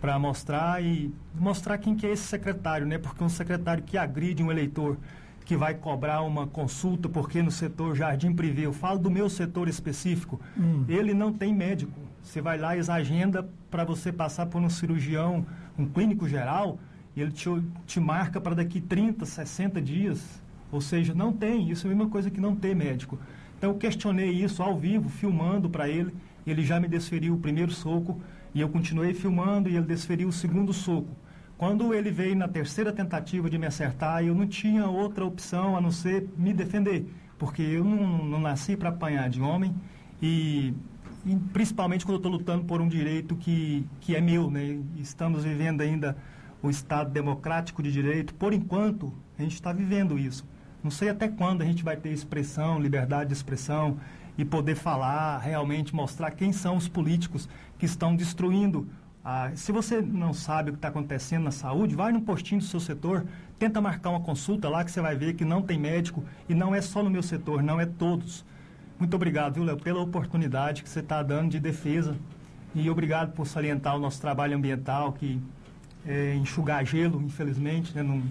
para 0.00 0.18
mostrar 0.18 0.82
e 0.82 1.12
mostrar 1.34 1.76
quem 1.76 1.94
que 1.94 2.06
é 2.06 2.12
esse 2.12 2.22
secretário, 2.22 2.86
né? 2.86 2.96
Porque 2.96 3.22
um 3.22 3.28
secretário 3.28 3.82
que 3.82 3.98
agride 3.98 4.42
um 4.42 4.50
eleitor 4.50 4.96
que 5.50 5.56
vai 5.56 5.74
cobrar 5.74 6.22
uma 6.22 6.46
consulta, 6.46 7.08
porque 7.08 7.42
no 7.42 7.50
setor 7.50 7.96
jardim 7.96 8.32
privê, 8.32 8.66
eu 8.66 8.72
falo 8.72 9.00
do 9.00 9.10
meu 9.10 9.28
setor 9.28 9.66
específico, 9.66 10.40
hum. 10.56 10.84
ele 10.88 11.12
não 11.12 11.32
tem 11.32 11.52
médico. 11.52 12.00
Você 12.22 12.40
vai 12.40 12.56
lá 12.56 12.76
e 12.76 12.80
agenda 12.88 13.50
para 13.68 13.82
você 13.82 14.12
passar 14.12 14.46
por 14.46 14.62
um 14.62 14.70
cirurgião, 14.70 15.44
um 15.76 15.86
clínico 15.86 16.28
geral, 16.28 16.78
e 17.16 17.20
ele 17.20 17.32
te, 17.32 17.48
te 17.84 17.98
marca 17.98 18.40
para 18.40 18.54
daqui 18.54 18.80
30, 18.80 19.26
60 19.26 19.82
dias. 19.82 20.40
Ou 20.70 20.80
seja, 20.80 21.12
não 21.14 21.32
tem. 21.32 21.68
Isso 21.68 21.84
é 21.84 21.90
a 21.90 21.94
mesma 21.96 22.08
coisa 22.08 22.30
que 22.30 22.40
não 22.40 22.54
ter 22.54 22.76
médico. 22.76 23.18
Então 23.58 23.70
eu 23.70 23.76
questionei 23.76 24.30
isso 24.30 24.62
ao 24.62 24.78
vivo, 24.78 25.08
filmando 25.08 25.68
para 25.68 25.88
ele. 25.88 26.14
Ele 26.46 26.62
já 26.62 26.78
me 26.78 26.86
desferiu 26.86 27.34
o 27.34 27.38
primeiro 27.38 27.72
soco 27.72 28.20
e 28.54 28.60
eu 28.60 28.68
continuei 28.68 29.14
filmando 29.14 29.68
e 29.68 29.74
ele 29.74 29.86
desferiu 29.86 30.28
o 30.28 30.32
segundo 30.32 30.72
soco. 30.72 31.10
Quando 31.60 31.92
ele 31.92 32.10
veio 32.10 32.34
na 32.34 32.48
terceira 32.48 32.90
tentativa 32.90 33.50
de 33.50 33.58
me 33.58 33.66
acertar, 33.66 34.24
eu 34.24 34.34
não 34.34 34.46
tinha 34.46 34.86
outra 34.86 35.26
opção 35.26 35.76
a 35.76 35.80
não 35.82 35.90
ser 35.90 36.26
me 36.34 36.54
defender, 36.54 37.04
porque 37.38 37.60
eu 37.60 37.84
não, 37.84 38.24
não 38.24 38.40
nasci 38.40 38.78
para 38.78 38.88
apanhar 38.88 39.28
de 39.28 39.42
homem 39.42 39.74
e, 40.22 40.72
e 41.26 41.36
principalmente 41.52 42.06
quando 42.06 42.14
eu 42.14 42.20
estou 42.20 42.32
lutando 42.32 42.64
por 42.64 42.80
um 42.80 42.88
direito 42.88 43.36
que, 43.36 43.86
que 44.00 44.16
é 44.16 44.22
meu, 44.22 44.50
né? 44.50 44.80
Estamos 44.96 45.44
vivendo 45.44 45.82
ainda 45.82 46.16
o 46.62 46.70
Estado 46.70 47.10
democrático 47.10 47.82
de 47.82 47.92
direito. 47.92 48.32
Por 48.36 48.54
enquanto, 48.54 49.12
a 49.38 49.42
gente 49.42 49.52
está 49.52 49.70
vivendo 49.70 50.18
isso. 50.18 50.48
Não 50.82 50.90
sei 50.90 51.10
até 51.10 51.28
quando 51.28 51.60
a 51.60 51.66
gente 51.66 51.84
vai 51.84 51.98
ter 51.98 52.08
expressão, 52.08 52.80
liberdade 52.80 53.28
de 53.28 53.34
expressão 53.34 53.98
e 54.38 54.46
poder 54.46 54.76
falar, 54.76 55.36
realmente 55.40 55.94
mostrar 55.94 56.30
quem 56.30 56.54
são 56.54 56.78
os 56.78 56.88
políticos 56.88 57.46
que 57.78 57.84
estão 57.84 58.16
destruindo. 58.16 58.88
Ah, 59.22 59.50
se 59.54 59.70
você 59.70 60.00
não 60.00 60.32
sabe 60.32 60.70
o 60.70 60.72
que 60.72 60.78
está 60.78 60.88
acontecendo 60.88 61.44
na 61.44 61.50
saúde, 61.50 61.94
vai 61.94 62.10
no 62.10 62.22
postinho 62.22 62.60
do 62.60 62.66
seu 62.66 62.80
setor, 62.80 63.26
tenta 63.58 63.80
marcar 63.80 64.10
uma 64.10 64.20
consulta 64.20 64.68
lá 64.68 64.82
que 64.82 64.90
você 64.90 65.00
vai 65.00 65.14
ver 65.14 65.34
que 65.34 65.44
não 65.44 65.60
tem 65.60 65.78
médico 65.78 66.24
e 66.48 66.54
não 66.54 66.74
é 66.74 66.80
só 66.80 67.02
no 67.02 67.10
meu 67.10 67.22
setor, 67.22 67.62
não 67.62 67.78
é 67.78 67.84
todos. 67.84 68.44
Muito 68.98 69.14
obrigado, 69.14 69.54
viu, 69.54 69.64
Léo, 69.64 69.76
pela 69.76 70.00
oportunidade 70.00 70.82
que 70.82 70.88
você 70.88 71.00
está 71.00 71.22
dando 71.22 71.50
de 71.50 71.60
defesa 71.60 72.16
e 72.74 72.88
obrigado 72.88 73.32
por 73.32 73.46
salientar 73.46 73.94
o 73.96 73.98
nosso 73.98 74.20
trabalho 74.20 74.56
ambiental, 74.56 75.12
que 75.12 75.40
é 76.06 76.34
enxugar 76.36 76.84
gelo, 76.86 77.20
infelizmente, 77.20 77.94
né, 77.94 78.02
não, 78.02 78.22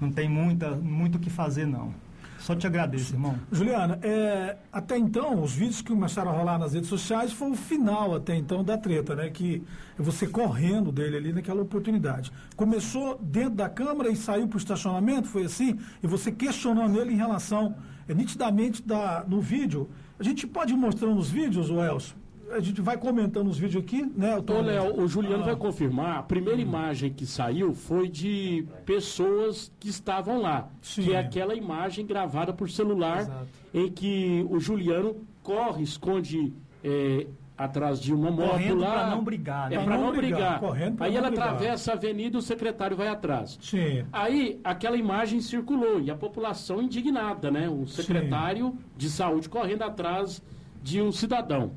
não 0.00 0.12
tem 0.12 0.28
muita, 0.28 0.76
muito 0.76 1.16
o 1.16 1.18
que 1.18 1.30
fazer, 1.30 1.66
não. 1.66 1.92
Só 2.42 2.56
te 2.56 2.66
agradeço, 2.66 3.14
irmão. 3.14 3.38
Juliana, 3.52 4.00
é, 4.02 4.56
até 4.72 4.98
então, 4.98 5.40
os 5.40 5.52
vídeos 5.52 5.80
que 5.80 5.92
começaram 5.92 6.32
a 6.32 6.34
rolar 6.34 6.58
nas 6.58 6.72
redes 6.72 6.88
sociais 6.88 7.32
foi 7.32 7.52
o 7.52 7.54
final 7.54 8.16
até 8.16 8.34
então 8.34 8.64
da 8.64 8.76
treta, 8.76 9.14
né? 9.14 9.30
Que 9.30 9.62
é 9.96 10.02
você 10.02 10.26
correndo 10.26 10.90
dele 10.90 11.16
ali 11.16 11.32
naquela 11.32 11.62
oportunidade. 11.62 12.32
Começou 12.56 13.16
dentro 13.22 13.54
da 13.54 13.68
Câmara 13.68 14.10
e 14.10 14.16
saiu 14.16 14.48
para 14.48 14.56
o 14.56 14.58
estacionamento, 14.58 15.28
foi 15.28 15.44
assim? 15.44 15.78
E 16.02 16.06
você 16.08 16.32
questionando 16.32 17.00
ele 17.00 17.12
em 17.12 17.16
relação, 17.16 17.76
é, 18.08 18.12
nitidamente, 18.12 18.82
da, 18.82 19.24
no 19.26 19.40
vídeo. 19.40 19.88
A 20.18 20.24
gente 20.24 20.44
pode 20.44 20.72
ir 20.72 20.76
mostrando 20.76 21.18
os 21.18 21.30
vídeos, 21.30 21.70
o 21.70 21.80
Elcio? 21.80 22.16
A 22.52 22.60
gente 22.60 22.80
vai 22.80 22.96
comentando 22.96 23.48
os 23.48 23.58
vídeos 23.58 23.82
aqui, 23.82 24.04
né? 24.16 24.36
Ô, 24.36 24.60
Léo, 24.60 25.00
o 25.00 25.08
Juliano 25.08 25.42
ah. 25.42 25.46
vai 25.46 25.56
confirmar. 25.56 26.18
A 26.18 26.22
primeira 26.22 26.58
hum. 26.58 26.62
imagem 26.62 27.12
que 27.12 27.26
saiu 27.26 27.74
foi 27.74 28.08
de 28.08 28.66
pessoas 28.84 29.72
que 29.80 29.88
estavam 29.88 30.40
lá. 30.40 30.68
Sim. 30.80 31.02
Que 31.02 31.12
é 31.12 31.18
aquela 31.18 31.54
imagem 31.54 32.06
gravada 32.06 32.52
por 32.52 32.70
celular 32.70 33.20
Exato. 33.20 33.46
em 33.74 33.90
que 33.90 34.46
o 34.50 34.60
Juliano 34.60 35.16
corre, 35.42 35.82
esconde 35.82 36.52
é, 36.84 37.26
atrás 37.56 38.00
de 38.00 38.12
uma 38.12 38.30
moto 38.30 38.50
Correndo 38.50 38.80
lá. 38.80 38.92
para 38.92 39.06
não 39.10 39.24
brigar, 39.24 39.70
né? 39.70 39.76
É 39.76 39.84
para 39.84 39.98
não 39.98 40.12
brigar. 40.12 40.60
brigar. 40.60 40.92
Aí 41.00 41.16
ela 41.16 41.28
brigar. 41.28 41.48
atravessa 41.48 41.92
a 41.92 41.94
avenida 41.94 42.36
e 42.36 42.38
o 42.38 42.42
secretário 42.42 42.96
vai 42.96 43.08
atrás. 43.08 43.58
Sim. 43.60 44.04
Aí 44.12 44.60
aquela 44.64 44.96
imagem 44.96 45.40
circulou 45.40 46.00
e 46.00 46.10
a 46.10 46.14
população 46.14 46.82
indignada, 46.82 47.50
né? 47.50 47.68
O 47.68 47.86
secretário 47.86 48.70
Sim. 48.70 48.78
de 48.96 49.10
saúde 49.10 49.48
correndo 49.48 49.82
atrás 49.82 50.42
de 50.82 51.00
um 51.00 51.12
cidadão. 51.12 51.72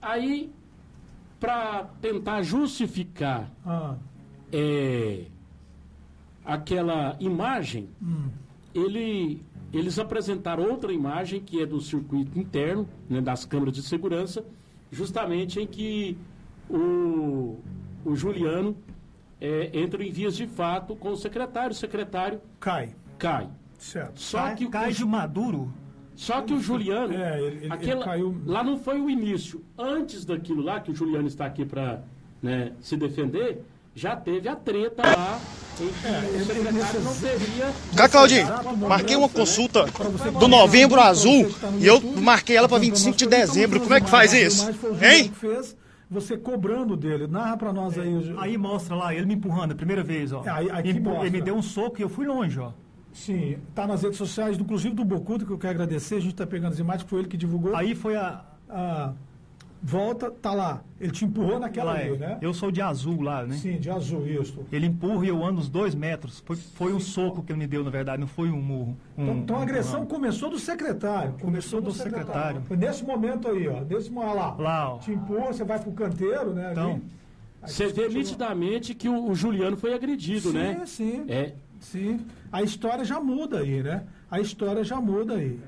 Aí, 0.00 0.52
para 1.40 1.84
tentar 2.00 2.42
justificar 2.42 3.50
ah. 3.64 3.96
é, 4.52 5.26
aquela 6.44 7.16
imagem, 7.20 7.88
hum. 8.02 8.28
ele, 8.74 9.42
eles 9.72 9.98
apresentaram 9.98 10.68
outra 10.68 10.92
imagem 10.92 11.40
que 11.40 11.60
é 11.62 11.66
do 11.66 11.80
circuito 11.80 12.38
interno, 12.38 12.88
né, 13.08 13.20
das 13.20 13.44
câmeras 13.44 13.74
de 13.74 13.82
segurança, 13.82 14.44
justamente 14.90 15.60
em 15.60 15.66
que 15.66 16.16
o, 16.68 17.58
o 18.04 18.16
Juliano 18.16 18.76
é, 19.40 19.70
entra 19.72 20.02
em 20.04 20.10
vias 20.10 20.36
de 20.36 20.46
fato 20.46 20.96
com 20.96 21.10
o 21.10 21.16
secretário, 21.16 21.72
o 21.72 21.74
secretário 21.74 22.40
cai. 22.58 22.94
Cai. 23.18 23.48
Certo. 23.78 24.20
Só 24.20 24.38
cai, 24.38 24.56
que 24.56 24.64
o, 24.64 24.70
cai 24.70 24.92
de 24.92 25.04
Maduro 25.04 25.72
só 26.18 26.42
que 26.42 26.52
o 26.52 26.60
Juliano, 26.60 27.14
é, 27.14 27.40
ele, 27.40 27.64
ele, 27.64 27.72
aquela, 27.72 28.00
ele 28.00 28.04
caiu... 28.04 28.36
lá 28.44 28.64
não 28.64 28.76
foi 28.76 29.00
o 29.00 29.08
início. 29.08 29.64
Antes 29.78 30.24
daquilo 30.24 30.60
lá, 30.60 30.80
que 30.80 30.90
o 30.90 30.94
Juliano 30.94 31.28
está 31.28 31.46
aqui 31.46 31.64
para 31.64 32.02
né, 32.42 32.72
se 32.80 32.96
defender, 32.96 33.62
já 33.94 34.16
teve 34.16 34.48
a 34.48 34.56
treta 34.56 35.02
lá 35.04 35.40
é, 35.80 36.36
o 36.36 36.44
secretário 36.44 37.00
não 37.02 37.14
teria... 37.14 37.72
Cá, 37.94 38.08
Claudinho, 38.08 38.48
marquei 38.88 39.14
uma 39.14 39.28
consulta 39.28 39.86
do 40.40 40.48
Novembro 40.48 41.00
Azul 41.00 41.48
e 41.78 41.86
eu 41.86 42.00
marquei 42.00 42.56
ela 42.56 42.68
para 42.68 42.78
25 42.78 43.16
de 43.16 43.26
dezembro. 43.26 43.78
Como 43.78 43.94
é 43.94 44.00
que 44.00 44.10
faz 44.10 44.32
isso? 44.32 44.68
Hein? 45.00 45.32
você 46.10 46.36
cobrando 46.36 46.96
dele. 46.96 47.28
Narra 47.28 47.56
para 47.56 47.72
nós 47.72 47.96
aí. 47.96 48.34
Aí 48.38 48.58
mostra 48.58 48.96
lá, 48.96 49.14
ele 49.14 49.26
me 49.26 49.34
empurrando 49.34 49.70
a 49.70 49.74
primeira 49.76 50.02
vez, 50.02 50.32
ó. 50.32 50.42
Aí, 50.46 50.68
ele, 50.84 51.00
ele 51.20 51.30
me 51.30 51.40
deu 51.40 51.54
um 51.54 51.62
soco 51.62 52.00
e 52.00 52.02
eu 52.02 52.08
fui 52.08 52.26
longe, 52.26 52.58
ó. 52.58 52.72
Sim, 53.18 53.58
está 53.68 53.86
nas 53.86 54.02
redes 54.02 54.16
sociais, 54.16 54.56
inclusive 54.58 54.94
do 54.94 55.04
Bocuto, 55.04 55.44
que 55.44 55.52
eu 55.52 55.58
quero 55.58 55.74
agradecer. 55.74 56.16
A 56.16 56.20
gente 56.20 56.32
está 56.32 56.46
pegando 56.46 56.72
as 56.72 56.78
imagens, 56.78 57.08
foi 57.08 57.20
ele 57.20 57.28
que 57.28 57.36
divulgou. 57.36 57.74
Aí 57.74 57.94
foi 57.94 58.16
a. 58.16 58.44
a 58.68 59.12
volta, 59.82 60.30
tá 60.30 60.52
lá. 60.52 60.82
Ele 61.00 61.12
te 61.12 61.24
empurrou 61.24 61.58
naquela 61.58 61.92
lá, 61.92 61.98
ali, 61.98 62.14
é. 62.14 62.16
né? 62.16 62.38
Eu 62.40 62.52
sou 62.52 62.70
de 62.70 62.80
azul 62.80 63.20
lá, 63.20 63.44
né? 63.44 63.56
Sim, 63.56 63.78
de 63.78 63.90
azul, 63.90 64.26
isso. 64.26 64.64
Ele 64.72 64.86
empurra 64.86 65.24
e 65.24 65.28
eu 65.28 65.44
ando 65.44 65.60
uns 65.60 65.68
dois 65.68 65.94
metros. 65.94 66.40
Foi, 66.40 66.56
foi 66.56 66.92
um 66.92 67.00
soco 67.00 67.42
que 67.42 67.52
ele 67.52 67.58
me 67.58 67.66
deu, 67.66 67.84
na 67.84 67.90
verdade, 67.90 68.20
não 68.20 68.26
foi 68.26 68.50
um 68.50 68.60
murro. 68.60 68.96
Um, 69.16 69.22
então, 69.22 69.36
então, 69.36 69.56
a 69.56 69.62
agressão 69.62 70.02
um... 70.02 70.06
começou 70.06 70.50
do 70.50 70.58
secretário. 70.58 71.34
Começou, 71.40 71.80
começou 71.80 71.80
do, 71.80 71.86
do 71.86 71.92
secretário. 71.92 72.26
secretário. 72.26 72.62
Foi 72.62 72.76
nesse 72.76 73.04
momento 73.04 73.48
aí, 73.48 73.68
ó. 73.68 73.80
Nesse 73.82 74.10
momento 74.10 74.34
lá. 74.34 74.54
Lá, 74.56 74.94
ó. 74.94 74.98
Te 74.98 75.12
empurra, 75.12 75.52
você 75.52 75.64
vai 75.64 75.78
pro 75.78 75.92
canteiro, 75.92 76.52
né? 76.52 76.70
Então. 76.72 77.00
Você 77.66 77.88
vê 77.88 78.08
nitidamente 78.08 78.94
que 78.94 79.08
o, 79.08 79.30
o, 79.30 79.34
Juliano 79.34 79.76
foi 79.76 79.92
agredido, 79.92 80.52
sim, 80.52 80.56
né? 80.56 80.82
Sim, 80.86 80.86
sim. 80.86 81.24
É, 81.28 81.54
Sim. 81.80 82.26
A 82.52 82.62
história 82.62 83.04
já 83.04 83.20
muda 83.20 83.60
aí, 83.60 83.82
né? 83.82 84.04
A 84.30 84.40
história 84.40 84.84
já 84.84 85.00
muda 85.00 85.34
aí. 85.34 85.58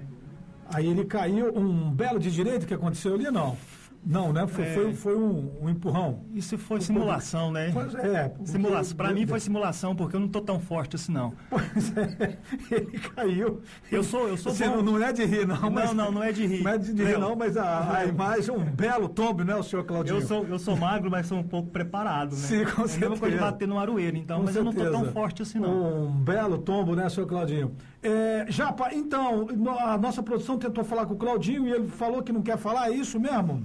Aí 0.73 0.87
ele 0.87 1.05
caiu, 1.05 1.53
um 1.57 1.91
belo 1.91 2.19
de 2.19 2.31
direito 2.31 2.67
que 2.67 2.75
aconteceu 2.75 3.15
ali, 3.15 3.31
não. 3.31 3.57
Não, 4.05 4.33
né? 4.33 4.47
Foi, 4.47 4.65
é. 4.65 4.75
foi, 4.75 4.95
foi 4.95 5.17
um, 5.17 5.53
um, 5.63 5.69
empurrão. 5.69 6.25
Isso 6.33 6.57
foi 6.57 6.81
simulação, 6.81 7.53
né? 7.53 7.71
Pois 7.73 7.95
é. 7.95 8.35
Simulação. 8.45 8.97
Para 8.97 9.13
mim 9.13 9.27
foi 9.27 9.39
simulação, 9.41 9.95
porque 9.95 10.17
eu 10.17 10.21
não 10.21 10.29
tô 10.29 10.41
tão 10.41 10.59
forte 10.59 10.97
assim, 10.97 11.13
não. 11.13 11.35
Pois 11.51 11.97
é. 11.97 12.39
Ele 12.71 12.99
caiu. 12.99 13.61
Eu 13.93 14.03
sou, 14.03 14.27
eu 14.27 14.37
sou 14.37 14.53
Você 14.53 14.67
não, 14.67 14.83
não, 14.83 15.03
é 15.03 15.13
de 15.13 15.25
rir, 15.25 15.47
não. 15.47 15.61
Não, 15.61 15.71
mas, 15.71 15.93
não, 15.93 16.11
não 16.11 16.23
é 16.23 16.33
de 16.33 16.47
rir. 16.47 16.63
Não 16.63 16.71
é 16.73 16.79
de 16.79 16.93
rir, 16.93 17.19
não, 17.19 17.37
mas 17.37 17.57
a, 17.57 17.99
a 17.99 18.07
imagem, 18.07 18.55
um 18.55 18.65
belo 18.65 19.09
tombo, 19.09 19.45
né, 19.45 19.55
o 19.55 19.63
senhor 19.63 19.85
Claudinho? 19.85 20.19
Eu 20.19 20.27
sou, 20.27 20.45
eu 20.47 20.59
sou 20.59 20.77
magro, 20.77 21.11
mas 21.11 21.27
sou 21.27 21.39
um 21.39 21.43
pouco 21.43 21.71
preparado, 21.71 22.33
né? 22.33 22.39
Sim, 22.39 22.65
com 22.65 22.87
certeza. 22.87 23.15
Eu 23.15 23.19
coisa 23.19 23.37
de 23.37 23.43
bater 23.43 23.69
no 23.69 23.79
aroeiro, 23.79 24.17
então, 24.17 24.39
com 24.39 24.45
mas 24.45 24.55
certeza. 24.55 24.79
eu 24.79 24.85
não 24.85 24.93
tô 24.93 25.05
tão 25.05 25.13
forte 25.13 25.43
assim, 25.43 25.59
não. 25.59 26.07
Um 26.07 26.13
belo 26.13 26.59
tombo, 26.59 26.97
né, 26.97 27.09
senhor 27.09 27.27
Claudinho? 27.27 27.77
É, 28.03 28.47
Japa, 28.49 28.95
então, 28.95 29.49
a 29.79 29.99
nossa 29.99 30.23
produção 30.23 30.59
tentou 30.59 30.83
falar 30.83 31.05
com 31.07 31.15
o 31.15 31.17
Claudinho 31.19 31.67
e 31.67 31.71
ele 31.71 31.89
falou 31.89 32.23
que 32.23 32.33
não 32.33 32.43
quer 32.43 32.57
falar, 32.57 32.91
é 32.91 32.95
isso 32.95 33.21
mesmo? 33.21 33.63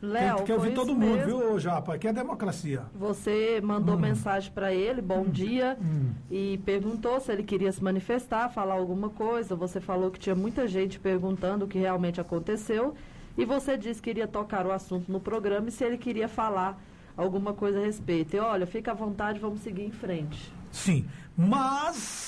Léo, 0.00 0.44
quer 0.44 0.54
ouvir 0.54 0.74
todo 0.74 0.94
mundo, 0.94 1.16
mesmo. 1.16 1.38
viu, 1.38 1.58
Japa? 1.58 1.94
Aqui 1.94 2.06
é 2.06 2.12
democracia. 2.12 2.82
Você 2.94 3.60
mandou 3.60 3.96
hum. 3.96 3.98
mensagem 3.98 4.50
para 4.52 4.72
ele, 4.72 5.02
bom 5.02 5.22
hum. 5.22 5.30
dia, 5.30 5.76
hum. 5.80 6.10
e 6.30 6.58
perguntou 6.64 7.20
se 7.20 7.32
ele 7.32 7.42
queria 7.42 7.72
se 7.72 7.82
manifestar, 7.82 8.48
falar 8.48 8.74
alguma 8.74 9.10
coisa. 9.10 9.56
Você 9.56 9.80
falou 9.80 10.10
que 10.10 10.18
tinha 10.18 10.36
muita 10.36 10.68
gente 10.68 11.00
perguntando 11.00 11.64
o 11.64 11.68
que 11.68 11.78
realmente 11.78 12.20
aconteceu. 12.20 12.94
E 13.36 13.44
você 13.44 13.76
disse 13.76 14.02
que 14.02 14.10
iria 14.10 14.26
tocar 14.26 14.66
o 14.66 14.72
assunto 14.72 15.10
no 15.10 15.20
programa 15.20 15.68
e 15.68 15.72
se 15.72 15.84
ele 15.84 15.98
queria 15.98 16.28
falar 16.28 16.80
alguma 17.16 17.52
coisa 17.52 17.80
a 17.80 17.84
respeito. 17.84 18.36
E 18.36 18.40
olha, 18.40 18.66
fica 18.66 18.92
à 18.92 18.94
vontade, 18.94 19.38
vamos 19.38 19.60
seguir 19.60 19.82
em 19.82 19.92
frente. 19.92 20.52
Sim, 20.70 21.06
mas 21.36 22.27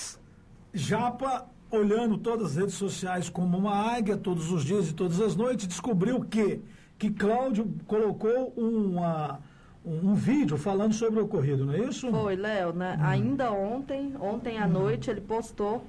Japa, 0.73 1.47
olhando 1.71 2.19
todas 2.19 2.53
as 2.53 2.57
redes 2.57 2.75
sociais 2.75 3.29
como 3.29 3.59
uma 3.59 3.75
águia 3.75 4.17
todos 4.17 4.51
os 4.51 4.65
dias 4.65 4.91
e 4.91 4.95
todas 4.95 5.21
as 5.21 5.37
noites, 5.37 5.67
descobriu 5.67 6.21
que 6.23 6.61
que 7.01 7.11
Cláudio 7.11 7.67
colocou 7.87 8.53
uma, 8.55 9.41
um, 9.83 10.11
um, 10.11 10.15
vídeo 10.15 10.59
falando 10.59 10.93
sobre 10.93 11.19
o 11.19 11.25
ocorrido, 11.25 11.65
não 11.65 11.73
é 11.73 11.79
isso? 11.79 12.11
Foi, 12.11 12.37
Léo. 12.37 12.75
Né? 12.75 12.99
Hum. 13.01 13.05
Ainda 13.07 13.51
ontem, 13.51 14.15
ontem 14.21 14.59
à 14.59 14.67
hum. 14.67 14.69
noite, 14.69 15.09
ele 15.09 15.23
postou 15.23 15.83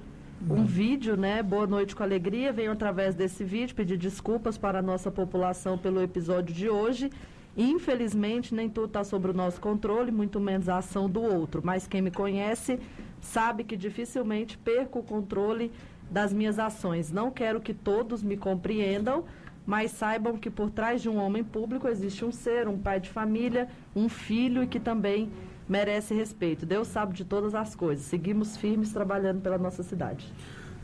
um 0.48 0.60
hum. 0.60 0.64
vídeo, 0.64 1.14
né? 1.14 1.42
Boa 1.42 1.66
noite 1.66 1.94
com 1.94 2.02
alegria. 2.02 2.50
Venho 2.50 2.72
através 2.72 3.14
desse 3.14 3.44
vídeo 3.44 3.76
pedir 3.76 3.98
desculpas 3.98 4.56
para 4.56 4.78
a 4.78 4.82
nossa 4.82 5.10
população 5.10 5.76
pelo 5.76 6.00
episódio 6.00 6.54
de 6.54 6.70
hoje. 6.70 7.10
Infelizmente, 7.54 8.54
nem 8.54 8.70
tudo 8.70 8.86
está 8.86 9.04
sob 9.04 9.28
o 9.28 9.34
nosso 9.34 9.60
controle, 9.60 10.10
muito 10.10 10.40
menos 10.40 10.66
a 10.70 10.78
ação 10.78 11.10
do 11.10 11.20
outro. 11.20 11.60
Mas 11.62 11.86
quem 11.86 12.00
me 12.00 12.10
conhece 12.10 12.80
sabe 13.22 13.64
que 13.64 13.76
dificilmente 13.76 14.58
perco 14.58 14.98
o 14.98 15.02
controle 15.02 15.72
das 16.10 16.32
minhas 16.32 16.58
ações. 16.58 17.10
Não 17.10 17.30
quero 17.30 17.60
que 17.60 17.72
todos 17.72 18.22
me 18.22 18.36
compreendam, 18.36 19.24
mas 19.64 19.92
saibam 19.92 20.36
que 20.36 20.50
por 20.50 20.70
trás 20.70 21.00
de 21.00 21.08
um 21.08 21.16
homem 21.16 21.42
público 21.42 21.88
existe 21.88 22.24
um 22.24 22.32
ser, 22.32 22.68
um 22.68 22.76
pai 22.76 23.00
de 23.00 23.08
família, 23.08 23.68
um 23.96 24.08
filho 24.08 24.62
e 24.62 24.66
que 24.66 24.78
também 24.78 25.30
merece 25.66 26.12
respeito. 26.12 26.66
Deus 26.66 26.88
sabe 26.88 27.14
de 27.14 27.24
todas 27.24 27.54
as 27.54 27.74
coisas. 27.74 28.04
Seguimos 28.04 28.56
firmes 28.56 28.92
trabalhando 28.92 29.40
pela 29.40 29.56
nossa 29.56 29.82
cidade. 29.82 30.26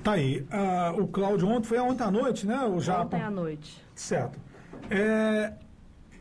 Tá 0.03 0.13
aí. 0.13 0.41
Uh, 0.43 1.03
o 1.03 1.09
Cláudio 1.09 1.49
ontem 1.49 1.67
foi 1.67 1.79
ontem 1.79 2.05
à 2.05 2.11
noite, 2.11 2.47
né? 2.47 2.65
O 2.65 2.81
Japa. 2.81 3.17
Ontem 3.17 3.23
à 3.23 3.31
noite. 3.31 3.85
Certo. 3.95 4.39
É, 4.89 5.53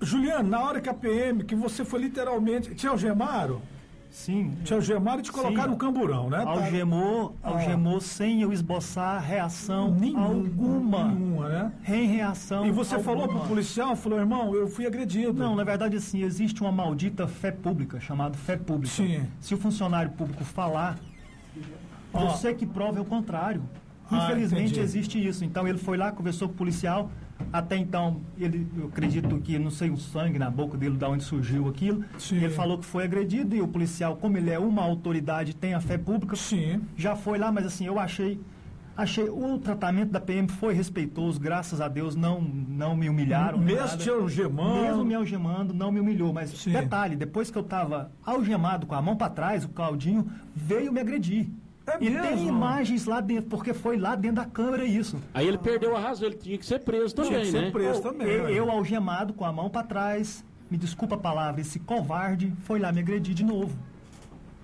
Juliano, 0.01 0.49
na 0.49 0.61
hora 0.61 0.81
que 0.81 0.89
a 0.89 0.93
PM, 0.93 1.43
que 1.43 1.55
você 1.55 1.85
foi 1.85 2.01
literalmente. 2.01 2.73
Tinha 2.73 2.91
o 2.91 2.97
Gemaro? 2.97 3.61
Sim. 4.09 4.53
Te 4.63 4.73
algemaram 4.73 5.19
e 5.19 5.23
te 5.23 5.31
colocaram 5.31 5.71
no 5.71 5.77
camburão, 5.77 6.29
né? 6.29 6.43
Algemou, 6.43 7.35
tá... 7.41 7.49
algemou 7.49 7.97
ah. 7.97 8.01
sem 8.01 8.41
eu 8.41 8.51
esboçar 8.51 9.21
reação 9.21 9.93
nenhuma. 9.93 10.25
Alguma. 10.25 11.03
Nenhuma, 11.05 11.49
né? 11.49 11.71
Sem 11.85 12.07
reação. 12.07 12.65
E 12.65 12.71
você 12.71 12.95
alguma. 12.95 13.15
falou 13.15 13.27
pro 13.27 13.47
policial, 13.47 13.95
falou, 13.95 14.19
irmão, 14.19 14.55
eu 14.55 14.67
fui 14.67 14.85
agredido. 14.85 15.33
Não, 15.33 15.55
na 15.55 15.63
verdade, 15.63 15.97
assim, 15.97 16.23
existe 16.23 16.61
uma 16.61 16.71
maldita 16.71 17.27
fé 17.27 17.51
pública, 17.51 17.99
chamada 17.99 18.37
fé 18.37 18.57
pública. 18.57 18.95
Sim. 18.95 19.25
Se 19.39 19.53
o 19.53 19.57
funcionário 19.57 20.11
público 20.11 20.43
falar, 20.43 20.97
você 22.11 22.53
que 22.53 22.65
prova 22.65 22.97
é 22.97 23.01
o 23.01 23.05
contrário. 23.05 23.61
Ah, 24.09 24.25
Infelizmente 24.25 24.79
existe 24.79 25.25
isso. 25.25 25.43
Então 25.43 25.67
ele 25.67 25.77
foi 25.77 25.97
lá, 25.97 26.11
conversou 26.11 26.47
com 26.47 26.53
o 26.53 26.57
policial. 26.57 27.11
Até 27.51 27.77
então, 27.77 28.21
ele, 28.37 28.67
eu 28.77 28.87
acredito 28.87 29.37
que 29.39 29.57
não 29.57 29.71
sei 29.71 29.89
o 29.89 29.97
sangue 29.97 30.37
na 30.37 30.49
boca 30.49 30.77
dele, 30.77 30.97
da 30.97 31.09
onde 31.09 31.23
surgiu 31.23 31.67
aquilo. 31.67 32.03
Sim. 32.17 32.37
Ele 32.37 32.49
falou 32.49 32.77
que 32.77 32.85
foi 32.85 33.03
agredido 33.03 33.55
e 33.55 33.61
o 33.61 33.67
policial, 33.67 34.17
como 34.17 34.37
ele 34.37 34.49
é 34.49 34.59
uma 34.59 34.83
autoridade, 34.83 35.55
tem 35.55 35.73
a 35.73 35.79
fé 35.79 35.97
pública, 35.97 36.35
Sim. 36.35 36.81
já 36.95 37.15
foi 37.15 37.37
lá, 37.37 37.51
mas 37.51 37.65
assim, 37.65 37.85
eu 37.85 37.99
achei 37.99 38.39
Achei 38.97 39.29
o 39.29 39.59
tratamento 39.59 40.09
da 40.09 40.19
PM 40.19 40.47
foi 40.47 40.73
respeitoso, 40.73 41.39
graças 41.39 41.79
a 41.79 41.87
Deus 41.87 42.15
não 42.15 42.41
não 42.41 42.97
me 42.97 43.07
humilharam. 43.07 43.59
Mesmo 43.59 43.95
te 43.95 44.09
algemando? 44.09 44.81
Mesmo 44.81 45.05
me 45.05 45.13
algemando, 45.13 45.71
não 45.71 45.91
me 45.91 45.99
humilhou. 45.99 46.33
Mas 46.33 46.49
Sim. 46.49 46.71
detalhe, 46.71 47.15
depois 47.15 47.51
que 47.51 47.57
eu 47.59 47.61
estava 47.61 48.11
algemado 48.25 48.87
com 48.87 48.95
a 48.95 49.01
mão 49.01 49.15
para 49.15 49.29
trás, 49.29 49.63
o 49.63 49.69
Claudinho 49.69 50.27
veio 50.55 50.91
me 50.91 50.99
agredir. 50.99 51.47
É 51.87 51.97
e 52.01 52.09
mesmo? 52.09 52.21
tem 52.21 52.47
imagens 52.47 53.05
lá 53.05 53.21
dentro, 53.21 53.49
porque 53.49 53.73
foi 53.73 53.97
lá 53.97 54.13
dentro 54.13 54.37
da 54.37 54.45
câmera 54.45 54.83
isso. 54.83 55.17
Aí 55.33 55.47
ele 55.47 55.57
perdeu 55.57 55.95
a 55.95 55.99
razão, 55.99 56.27
ele 56.27 56.35
tinha 56.35 56.57
que 56.57 56.65
ser 56.65 56.79
preso 56.79 57.15
também, 57.15 57.31
tinha 57.31 57.41
que 57.41 57.51
ser 57.51 57.61
né? 57.61 57.71
preso 57.71 58.01
também. 58.01 58.27
Eu, 58.27 58.49
eu, 58.49 58.69
algemado 58.69 59.33
com 59.33 59.45
a 59.45 59.53
mão 59.53 59.69
para 59.69 59.83
trás, 59.83 60.43
me 60.69 60.77
desculpa 60.77 61.15
a 61.15 61.17
palavra, 61.17 61.61
esse 61.61 61.79
covarde 61.79 62.53
foi 62.63 62.77
lá 62.77 62.91
me 62.91 62.99
agredir 62.99 63.33
de 63.33 63.43
novo. 63.43 63.73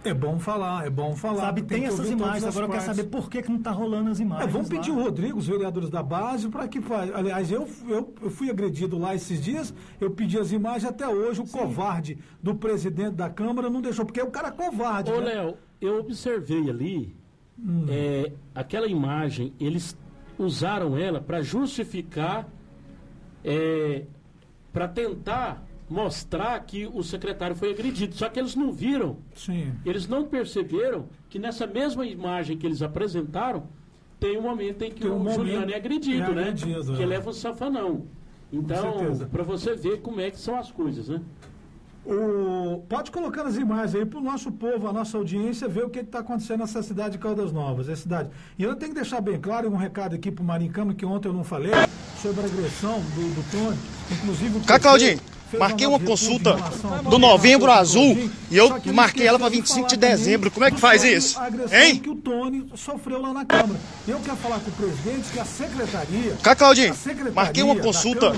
É 0.06 0.14
bom 0.14 0.38
falar, 0.38 0.86
é 0.86 0.90
bom 0.90 1.16
falar. 1.16 1.44
Sabe, 1.44 1.62
tem, 1.62 1.80
tem 1.80 1.88
essas 1.88 2.10
imagens, 2.10 2.44
agora 2.44 2.66
eu 2.66 2.70
quero 2.70 2.84
saber 2.84 3.06
por 3.06 3.30
que, 3.30 3.42
que 3.42 3.50
não 3.50 3.58
está 3.58 3.72
rolando 3.72 4.12
as 4.12 4.20
imagens. 4.20 4.50
É, 4.50 4.52
vamos 4.52 4.68
pedir 4.68 4.92
o 4.92 5.02
Rodrigo, 5.02 5.40
os 5.40 5.48
vereadores 5.48 5.90
da 5.90 6.04
base, 6.04 6.50
para 6.50 6.68
que 6.68 6.82
faz. 6.82 7.10
Aliás, 7.16 7.50
eu, 7.50 7.66
eu, 7.88 8.14
eu, 8.22 8.30
fui 8.30 8.50
agredido 8.50 8.98
lá 8.98 9.16
esses 9.16 9.42
dias, 9.42 9.74
eu 10.02 10.12
pedi 10.12 10.38
as 10.38 10.52
imagens 10.52 10.84
até 10.84 11.08
hoje, 11.08 11.42
o 11.42 11.46
Sim. 11.46 11.58
covarde 11.58 12.18
do 12.42 12.54
presidente 12.54 13.16
da 13.16 13.30
Câmara 13.30 13.70
não 13.70 13.82
deixou, 13.82 14.06
porque 14.06 14.20
é 14.20 14.24
o 14.24 14.32
cara 14.32 14.52
covarde. 14.52 15.10
Ô, 15.10 15.22
né? 15.22 15.36
Léo, 15.36 15.58
eu 15.86 16.00
observei 16.00 16.70
ali 16.70 17.16
hum. 17.60 17.86
é, 17.90 18.32
aquela 18.54 18.88
imagem, 18.88 19.54
eles 19.60 19.98
usaram 20.38 20.98
ela 20.98 21.22
para 21.22 21.42
justificar, 21.42 22.48
é, 23.44 24.06
para 24.72 24.88
tentar 24.88 25.66
mostrar 25.90 26.60
que 26.62 26.88
o 26.88 27.04
secretário 27.04 27.56
foi 27.56 27.72
agredido. 27.72 28.16
Só 28.16 28.30
que 28.30 28.40
eles 28.40 28.56
não 28.56 28.72
viram, 28.72 29.18
Sim. 29.36 29.74
eles 29.86 30.08
não 30.08 30.26
perceberam 30.26 31.08
que 31.30 31.38
nessa 31.38 31.68
mesma 31.68 32.06
imagem 32.06 32.58
que 32.58 32.66
eles 32.66 32.82
apresentaram, 32.82 33.68
tem 34.20 34.38
um 34.38 34.42
momento 34.42 34.82
em 34.84 34.92
que 34.92 35.06
o 35.06 35.30
Juliano 35.30 35.72
é 35.72 35.76
agredido, 35.76 36.32
é 36.32 36.36
né? 36.36 36.42
Agredido, 36.50 36.96
que 36.96 37.04
é. 37.04 37.06
leva 37.06 37.30
o 37.30 37.34
safanão. 37.34 38.06
Então, 38.52 38.96
para 39.32 39.44
você 39.44 39.76
ver 39.76 40.00
como 40.02 40.22
é 40.22 40.32
que 40.32 40.40
são 40.40 40.56
as 40.58 40.72
coisas, 40.72 41.10
né? 41.10 41.22
O... 42.06 42.84
Pode 42.90 43.12
colocar 43.12 43.44
as 43.44 43.56
imagens 43.56 43.96
aí 43.96 44.06
para 44.06 44.20
o 44.20 44.24
nosso 44.24 44.52
povo, 44.52 44.88
a 44.88 44.94
nossa 44.94 45.18
audiência, 45.18 45.68
ver 45.68 45.86
o 45.86 45.90
que 45.90 46.00
está 46.00 46.20
acontecendo 46.20 46.60
nessa 46.60 46.84
cidade 46.84 47.12
de 47.12 47.18
Caldas 47.18 47.52
Novas. 47.52 47.88
É 47.88 47.96
cidade. 47.96 48.30
E 48.58 48.64
eu 48.64 48.76
tenho 48.76 48.94
que 48.94 49.00
deixar 49.00 49.22
bem 49.22 49.40
claro 49.40 49.72
um 49.72 49.78
recado 49.78 50.16
aqui 50.16 50.32
para 50.32 50.44
o 50.44 50.46
Marincano, 50.46 50.94
que 50.94 51.06
ontem 51.06 51.30
eu 51.30 51.34
não 51.34 51.44
falei, 51.44 51.72
sobre 52.22 52.42
a 52.42 52.46
agressão 52.46 53.00
do, 53.00 53.36
do 53.36 53.52
Tony. 53.52 53.78
Inclusive. 54.12 54.60
Cá, 54.66 54.80
Claudinho 54.80 55.33
marquei 55.60 55.88
uma 55.88 56.00
consulta 56.00 56.58
do 57.10 57.18
Novembro 57.18 57.72
Azul 57.72 58.30
e 58.50 58.58
eu 58.58 58.70
marquei 58.94 59.28
ela 59.28 59.40
para 59.40 59.50
25 59.50 59.88
de 59.88 59.98
dezembro. 59.98 60.52
Como 60.52 60.66
é 60.66 60.72
que 60.72 60.80
faz 60.80 61.04
isso? 61.04 61.40
Hein? 61.72 61.98
que 61.98 62.10
o 62.10 62.16
Tony 62.16 62.66
sofreu 62.76 63.22
lá 63.22 63.34
na 63.34 63.46
Câmara. 63.46 63.80
Eu 64.08 64.20
quero 64.20 64.38
falar 64.38 64.60
com 64.60 64.70
o 64.70 64.74
presidente 64.74 65.32
que 65.32 65.40
a 65.40 65.46
secretaria. 65.46 66.38
Cá, 66.42 66.56
Claudinho, 66.56 66.96
marquei 67.34 67.64
uma 67.64 67.76
consulta 67.76 68.32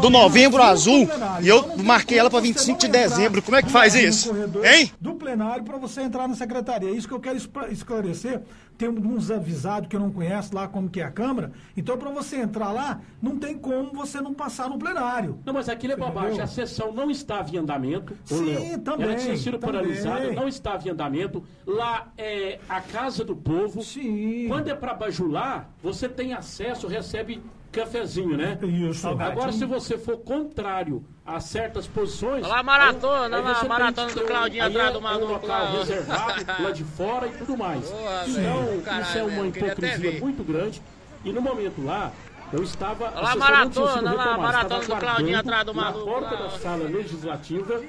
do 0.00 0.10
Novembro 0.10 0.62
Azul 0.62 1.08
e 1.40 1.48
eu 1.48 1.76
marquei 1.78 2.18
ela 2.18 2.30
para 2.30 2.40
25 2.40 2.78
de 2.78 2.88
dezembro. 2.88 3.42
Como 3.42 3.56
é 3.56 3.62
que 3.62 3.70
faz 3.70 3.94
isso? 3.94 4.32
Hein? 4.64 4.92
Do 5.00 5.14
plenário 5.14 5.64
para 5.64 5.76
você 5.76 6.02
entrar 6.02 6.28
na 6.28 6.34
secretaria. 6.34 6.90
É 6.90 6.92
isso 6.92 7.08
que 7.08 7.14
eu 7.14 7.20
quero 7.20 7.38
esclarecer 7.70 8.40
tem 8.78 8.88
uns 8.88 9.28
avisados 9.28 9.88
que 9.88 9.96
eu 9.96 10.00
não 10.00 10.12
conheço 10.12 10.54
lá 10.54 10.68
como 10.68 10.88
que 10.88 11.00
é 11.00 11.04
a 11.04 11.10
Câmara. 11.10 11.50
Então, 11.76 11.98
para 11.98 12.10
você 12.10 12.36
entrar 12.36 12.70
lá, 12.70 13.00
não 13.20 13.36
tem 13.36 13.58
como 13.58 13.92
você 13.92 14.20
não 14.20 14.32
passar 14.32 14.70
no 14.70 14.78
plenário. 14.78 15.40
Não, 15.44 15.52
mas 15.52 15.68
aquilo 15.68 15.94
é 15.94 15.96
bobagem. 15.96 16.40
A 16.40 16.46
sessão 16.46 16.92
não 16.92 17.10
estava 17.10 17.50
em 17.50 17.58
andamento. 17.58 18.16
Sim, 18.24 18.54
Léo. 18.54 18.78
também. 18.78 19.08
Ela 19.08 19.16
tinha 19.16 19.36
sido 19.36 19.58
também. 19.58 19.80
paralisada, 19.80 20.32
não 20.32 20.46
estava 20.46 20.86
em 20.86 20.92
andamento. 20.92 21.42
Lá 21.66 22.06
é 22.16 22.60
a 22.68 22.80
casa 22.80 23.24
do 23.24 23.34
povo. 23.34 23.82
Sim. 23.82 24.46
Quando 24.46 24.68
é 24.68 24.74
para 24.74 24.94
bajular, 24.94 25.68
você 25.82 26.08
tem 26.08 26.32
acesso, 26.32 26.86
recebe 26.86 27.42
cafezinho, 27.72 28.36
né? 28.36 28.58
Isso. 28.62 29.08
Agora, 29.08 29.50
se 29.50 29.64
você 29.64 29.98
for 29.98 30.18
contrário 30.18 31.04
a 31.28 31.40
certas 31.40 31.86
posições. 31.86 32.44
Olha 32.44 32.60
a 32.60 32.62
maratona, 32.62 33.36
aí, 33.36 33.54
aí 33.54 33.68
maratona 33.68 34.12
do 34.14 34.20
Claudinho 34.22 34.64
atrás 34.64 34.92
do 34.94 35.02
maluco. 35.02 35.24
É 35.24 35.28
um 35.28 35.32
local 35.32 35.48
lá, 35.64 35.70
reservado, 35.78 36.44
lá 36.62 36.70
de 36.70 36.84
fora 36.84 37.26
e 37.26 37.30
tudo 37.32 37.56
mais. 37.56 37.92
Então, 38.26 39.00
isso 39.02 39.18
é 39.18 39.22
uma 39.22 39.46
hipocrisia 39.46 40.20
muito 40.20 40.42
grande. 40.42 40.82
E 41.22 41.30
no 41.30 41.42
momento 41.42 41.84
lá, 41.84 42.12
eu 42.50 42.62
estava. 42.62 43.12
Olha 43.14 43.28
a 43.28 43.36
maratona, 43.36 44.12
lá, 44.14 44.34
a 44.34 44.38
maratona 44.38 44.84
do 44.84 44.96
Claudinho 44.96 45.38
atrás 45.38 45.66
do 45.66 45.74
maluco. 45.74 45.98
Na 45.98 46.12
porta 46.12 46.36
da 46.36 46.50
sala 46.50 46.84
legislativa. 46.84 47.82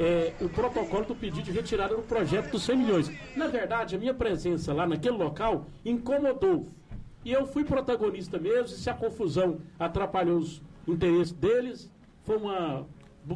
É, 0.00 0.32
o 0.40 0.48
protocolo 0.48 1.04
do 1.06 1.14
pedido 1.16 1.42
de 1.42 1.50
retirada 1.50 1.96
do 1.96 2.02
projeto 2.02 2.52
dos 2.52 2.62
100 2.62 2.76
milhões. 2.76 3.12
Na 3.34 3.48
verdade, 3.48 3.96
a 3.96 3.98
minha 3.98 4.14
presença 4.14 4.72
lá 4.72 4.86
naquele 4.86 5.16
local 5.16 5.66
incomodou. 5.84 6.68
E 7.24 7.32
eu 7.32 7.48
fui 7.48 7.64
protagonista 7.64 8.38
mesmo, 8.38 8.66
e 8.66 8.78
se 8.78 8.88
a 8.88 8.94
confusão 8.94 9.58
atrapalhou 9.76 10.38
os 10.38 10.62
interesses 10.86 11.32
deles, 11.32 11.90
foi 12.28 12.36
uma, 12.36 12.86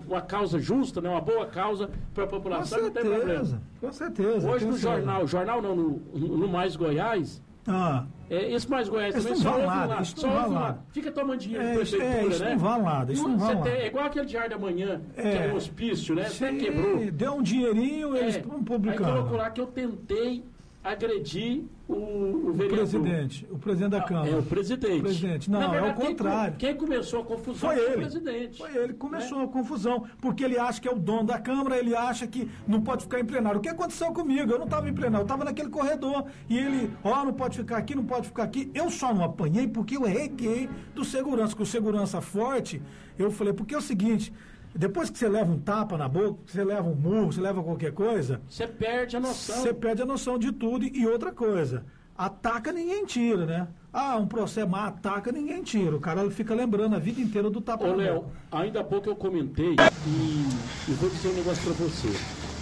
uma 0.07 0.21
causa 0.21 0.59
justa, 0.59 1.01
né? 1.01 1.09
uma 1.09 1.21
boa 1.21 1.47
causa 1.47 1.89
para 2.13 2.25
a 2.25 2.27
população, 2.27 2.79
com 2.79 2.85
certeza, 2.85 3.09
não 3.09 3.17
tem 3.17 3.27
problema. 3.27 3.63
Com 3.81 3.93
certeza. 3.93 4.51
Hoje 4.51 4.67
no 4.67 4.77
jornal, 4.77 5.27
jornal 5.27 5.63
não, 5.63 5.75
no, 5.75 5.99
no 6.15 6.47
Mais 6.47 6.77
Goiás, 6.77 7.43
ah. 7.67 8.05
É, 8.29 8.53
esse 8.53 8.69
mais 8.69 8.89
Goiás 8.89 9.15
também 9.15 9.37
só 9.37 9.53
ouve 9.55 9.67
nada, 9.67 9.95
lá, 9.95 10.05
só 10.05 10.29
ouve 10.29 10.55
lá. 10.55 10.79
Fica 10.91 11.13
tomando 11.13 11.39
dinheiro 11.39 11.65
é, 11.65 11.75
prefeitura, 11.75 12.07
é, 12.07 12.27
isso 12.27 12.45
né? 12.45 12.51
não 12.51 12.59
vale 12.59 12.83
nada, 12.83 13.13
isso 13.13 13.23
não, 13.23 13.31
não 13.31 13.39
vale 13.39 13.63
tem, 13.63 13.73
É 13.73 13.87
igual 13.87 14.07
aquele 14.07 14.27
diário 14.27 14.51
da 14.51 14.59
manhã, 14.59 15.01
é, 15.17 15.23
que 15.23 15.39
é 15.39 15.53
um 15.53 15.57
hospício, 15.57 16.15
né? 16.15 16.25
Sim, 16.25 16.45
Até 16.45 16.57
quebrou. 16.57 17.11
Deu 17.13 17.35
um 17.35 17.43
dinheirinho, 17.43 18.17
eles 18.17 18.37
é, 18.37 18.41
publicaram. 18.41 19.07
Aí 19.07 19.19
colocou 19.19 19.39
lá 19.39 19.51
que 19.51 19.61
eu 19.61 19.67
tentei 19.67 20.45
agredir 20.83 21.65
o, 21.89 21.95
o, 21.95 22.51
o 22.51 22.55
presidente, 22.55 23.47
o 23.51 23.59
presidente 23.59 23.91
da 23.91 24.03
Câmara. 24.03 24.31
É 24.31 24.37
o 24.37 24.43
presidente. 24.43 24.99
O 24.99 25.03
presidente. 25.03 25.51
Não, 25.51 25.61
verdade, 25.61 25.87
é 25.87 25.91
o 25.91 25.95
contrário. 25.95 26.57
Quem, 26.57 26.71
quem, 26.71 26.77
começou 26.77 27.21
a 27.21 27.25
confusão 27.25 27.71
foi, 27.71 27.79
ele. 27.79 27.95
o 27.95 27.99
presidente. 27.99 28.59
Foi 28.59 28.77
ele 28.77 28.93
que 28.93 28.99
começou 28.99 29.39
né? 29.39 29.45
a 29.45 29.49
confusão, 29.49 30.05
porque 30.21 30.43
ele 30.43 30.59
acha 30.59 30.81
que 30.81 30.89
é 30.89 30.91
o 30.91 30.99
dono 30.99 31.25
da 31.25 31.39
Câmara, 31.39 31.79
ele 31.79 31.95
acha 31.95 32.27
que 32.27 32.51
não 32.67 32.81
pode 32.81 33.05
ficar 33.05 33.21
em 33.21 33.25
plenário. 33.25 33.59
O 33.59 33.63
que 33.63 33.69
aconteceu 33.69 34.13
comigo? 34.13 34.51
Eu 34.51 34.59
não 34.59 34.65
estava 34.65 34.89
em 34.89 34.95
plenário, 34.95 35.23
eu 35.23 35.27
estava 35.27 35.45
naquele 35.45 35.69
corredor. 35.69 36.25
E 36.49 36.59
ele, 36.59 36.91
ó, 37.05 37.21
oh, 37.21 37.25
não 37.27 37.33
pode 37.33 37.59
ficar 37.59 37.77
aqui, 37.77 37.95
não 37.95 38.05
pode 38.05 38.27
ficar 38.27 38.43
aqui. 38.43 38.71
Eu 38.75 38.91
só 38.91 39.15
não 39.15 39.25
apanhei 39.25 39.69
porque 39.69 39.97
eu 39.97 40.03
reguei 40.03 40.69
do 40.95 41.05
segurança, 41.05 41.55
com 41.55 41.63
o 41.63 41.67
segurança 41.67 42.21
forte. 42.21 42.83
Eu 43.17 43.31
falei, 43.31 43.53
porque 43.53 43.75
é 43.75 43.79
o 43.79 43.83
seguinte, 43.83 44.33
depois 44.75 45.11
que 45.11 45.19
você 45.19 45.29
leva 45.29 45.51
um 45.51 45.59
tapa 45.59 45.99
na 45.99 46.09
boca, 46.09 46.39
você 46.47 46.65
leva 46.65 46.89
um 46.89 46.95
murro, 46.95 47.33
você 47.33 47.41
leva 47.41 47.63
qualquer 47.63 47.93
coisa. 47.93 48.41
Você 48.49 48.67
perde 48.67 49.17
a 49.17 49.21
noção. 49.21 49.57
Você 49.57 49.75
perde 49.75 50.03
a 50.03 50.07
noção 50.07 50.39
de 50.39 50.51
tudo. 50.51 50.87
E 50.87 51.07
outra 51.07 51.31
coisa, 51.31 51.85
ataca 52.17 52.73
ninguém 52.73 53.05
tira, 53.05 53.45
né? 53.45 53.69
Ah, 53.93 54.17
um 54.17 54.27
processo, 54.27 54.69
mas 54.69 54.89
ataca 54.89 55.31
ninguém 55.31 55.63
tira. 55.63 55.95
O 55.95 56.01
cara 56.01 56.29
fica 56.31 56.55
lembrando 56.55 56.97
a 56.97 56.99
vida 56.99 57.21
inteira 57.21 57.51
do 57.51 57.61
tapa 57.61 57.87
Ô, 57.87 57.95
Léo, 57.95 58.25
ainda 58.51 58.81
há 58.81 58.85
pouco 58.85 59.09
eu 59.09 59.17
comentei 59.17 59.77
e, 60.07 60.93
vou 60.93 61.11
dizer 61.11 61.29
um 61.29 61.35
negócio 61.35 61.63
pra 61.63 61.73
você. 61.75 62.09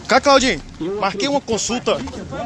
Cá, 0.09 0.21
Claudinho, 0.21 0.61
marquei 0.99 1.29
uma 1.29 1.41
consulta 1.41 1.97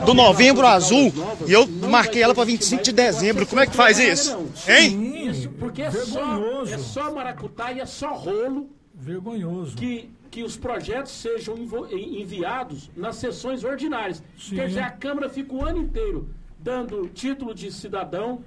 do 0.05 0.13
Novembro 0.13 0.67
Azul 0.67 1.11
e 1.47 1.53
eu 1.53 1.67
marquei 1.67 2.23
ela 2.23 2.35
para 2.35 2.45
25 2.45 2.83
de 2.83 2.93
dezembro. 2.93 3.47
Como 3.47 3.63
é 3.63 3.67
que 3.67 3.75
faz 3.75 3.99
isso? 3.99 4.39
Hein? 4.69 5.31
Isso, 5.31 5.49
porque 5.49 5.81
é 5.81 5.91
só, 5.91 6.65
é 6.67 6.77
só 6.77 7.15
maracutá 7.15 7.73
e 7.73 7.81
é 7.81 7.87
só 7.87 8.13
rolo 8.13 8.69
Vergonhoso. 9.05 9.77
Que, 9.77 10.11
que 10.31 10.43
os 10.43 10.57
projetos 10.57 11.13
sejam 11.13 11.55
enviados 11.93 12.91
nas 12.97 13.17
sessões 13.17 13.63
ordinárias. 13.63 14.23
Sim. 14.39 14.57
Quer 14.57 14.69
dizer, 14.69 14.81
a 14.81 14.91
Câmara 14.91 15.29
fica 15.29 15.55
o 15.55 15.65
ano 15.65 15.79
inteiro 15.79 16.29
dando 16.59 17.07
título 17.09 17.55
de 17.55 17.71
cidadão, 17.71 18.43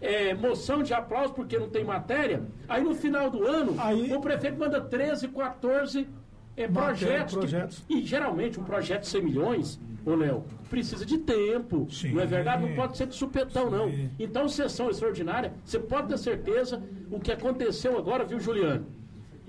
é, 0.00 0.34
moção 0.34 0.82
de 0.82 0.92
aplauso 0.92 1.32
porque 1.32 1.56
não 1.56 1.68
tem 1.68 1.84
matéria. 1.84 2.42
Aí 2.68 2.82
no 2.82 2.94
final 2.94 3.30
do 3.30 3.46
ano, 3.46 3.76
Aí... 3.78 4.12
o 4.12 4.20
prefeito 4.20 4.58
manda 4.58 4.80
13, 4.80 5.28
14 5.28 6.08
é, 6.56 6.66
projetos. 6.66 7.34
projetos. 7.34 7.84
Que, 7.86 7.94
e 7.94 8.04
geralmente 8.04 8.58
um 8.58 8.64
projeto 8.64 9.02
de 9.02 9.08
100 9.08 9.22
milhões, 9.22 9.80
ô 10.04 10.16
Léo, 10.16 10.44
precisa 10.68 11.06
de 11.06 11.18
tempo. 11.18 11.86
Sim. 11.90 12.12
Não 12.12 12.22
é 12.22 12.26
verdade? 12.26 12.66
Não 12.66 12.74
pode 12.74 12.96
ser 12.96 13.06
de 13.06 13.14
supetão, 13.14 13.70
Sim. 13.70 13.76
não. 13.76 14.10
Então, 14.18 14.48
sessão 14.48 14.90
extraordinária, 14.90 15.52
você 15.64 15.78
pode 15.78 16.08
ter 16.08 16.18
certeza 16.18 16.82
o 17.10 17.20
que 17.20 17.30
aconteceu 17.30 17.96
agora, 17.96 18.24
viu, 18.24 18.40
Juliano? 18.40 18.86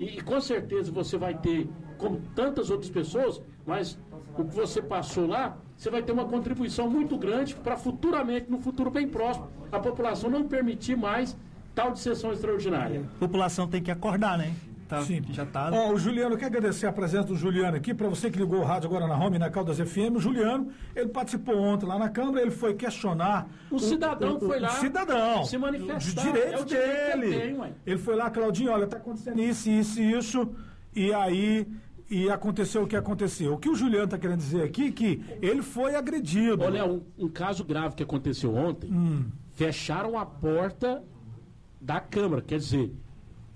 E, 0.02 0.18
e, 0.18 0.20
com 0.20 0.40
certeza 0.40 0.90
você 0.90 1.16
vai 1.16 1.32
ter, 1.32 1.68
como 1.96 2.20
tantas 2.34 2.70
outras 2.70 2.90
pessoas, 2.90 3.40
mas 3.64 3.96
o 4.36 4.44
que 4.44 4.52
você 4.52 4.82
passou 4.82 5.28
lá, 5.28 5.56
você 5.76 5.90
vai 5.90 6.02
ter 6.02 6.10
uma 6.10 6.24
contribuição 6.24 6.90
muito 6.90 7.16
grande 7.16 7.54
para 7.54 7.76
futuramente, 7.76 8.50
no 8.50 8.58
futuro 8.58 8.90
bem 8.90 9.08
próximo, 9.08 9.46
a 9.70 9.78
população 9.78 10.28
não 10.28 10.42
permitir 10.48 10.96
mais 10.96 11.36
tal 11.72 11.92
de 11.92 12.00
sessão 12.00 12.32
extraordinária. 12.32 13.08
A 13.14 13.18
população 13.20 13.68
tem 13.68 13.80
que 13.80 13.92
acordar, 13.92 14.36
né? 14.36 14.52
Tá, 14.92 15.00
Sim. 15.00 15.22
Já 15.30 15.46
tá. 15.46 15.70
Ó, 15.72 15.90
o 15.94 15.98
Juliano, 15.98 16.36
quer 16.36 16.44
agradecer 16.44 16.86
a 16.86 16.92
presença 16.92 17.28
do 17.28 17.34
Juliano 17.34 17.78
aqui, 17.78 17.94
para 17.94 18.10
você 18.10 18.30
que 18.30 18.38
ligou 18.38 18.60
o 18.60 18.62
rádio 18.62 18.90
agora 18.90 19.06
na 19.06 19.16
Home, 19.16 19.38
na 19.38 19.48
Caldas 19.48 19.78
FM. 19.78 20.16
O 20.16 20.20
Juliano, 20.20 20.68
ele 20.94 21.08
participou 21.08 21.56
ontem 21.56 21.86
lá 21.86 21.98
na 21.98 22.10
Câmara, 22.10 22.42
ele 22.42 22.50
foi 22.50 22.74
questionar. 22.74 23.48
O, 23.70 23.76
o 23.76 23.78
cidadão 23.78 24.36
o, 24.36 24.40
foi 24.40 24.60
lá. 24.60 24.68
O 24.68 24.72
cidadão. 24.72 25.44
Se 25.46 25.56
manifestar. 25.56 25.96
Os 25.96 26.14
direitos 26.14 26.72
é 26.72 27.16
dele. 27.16 27.38
Tem, 27.38 27.74
ele 27.86 27.96
foi 27.96 28.16
lá, 28.16 28.28
Claudinho, 28.28 28.70
olha, 28.70 28.86
tá 28.86 28.98
acontecendo 28.98 29.40
isso, 29.40 29.70
isso 29.70 29.98
e 29.98 30.12
isso. 30.12 30.54
E 30.94 31.14
aí 31.14 31.66
e 32.10 32.28
aconteceu 32.28 32.82
o 32.82 32.86
que 32.86 32.94
aconteceu. 32.94 33.54
O 33.54 33.58
que 33.58 33.70
o 33.70 33.74
Juliano 33.74 34.04
está 34.04 34.18
querendo 34.18 34.40
dizer 34.40 34.62
aqui 34.62 34.88
é 34.88 34.92
que 34.92 35.24
ele 35.40 35.62
foi 35.62 35.94
agredido. 35.94 36.62
Olha, 36.62 36.84
um, 36.84 37.00
um 37.18 37.28
caso 37.28 37.64
grave 37.64 37.94
que 37.94 38.02
aconteceu 38.02 38.54
ontem. 38.54 38.92
Hum. 38.92 39.24
Fecharam 39.52 40.18
a 40.18 40.26
porta 40.26 41.02
da 41.80 41.98
Câmara, 41.98 42.42
quer 42.42 42.58
dizer, 42.58 42.92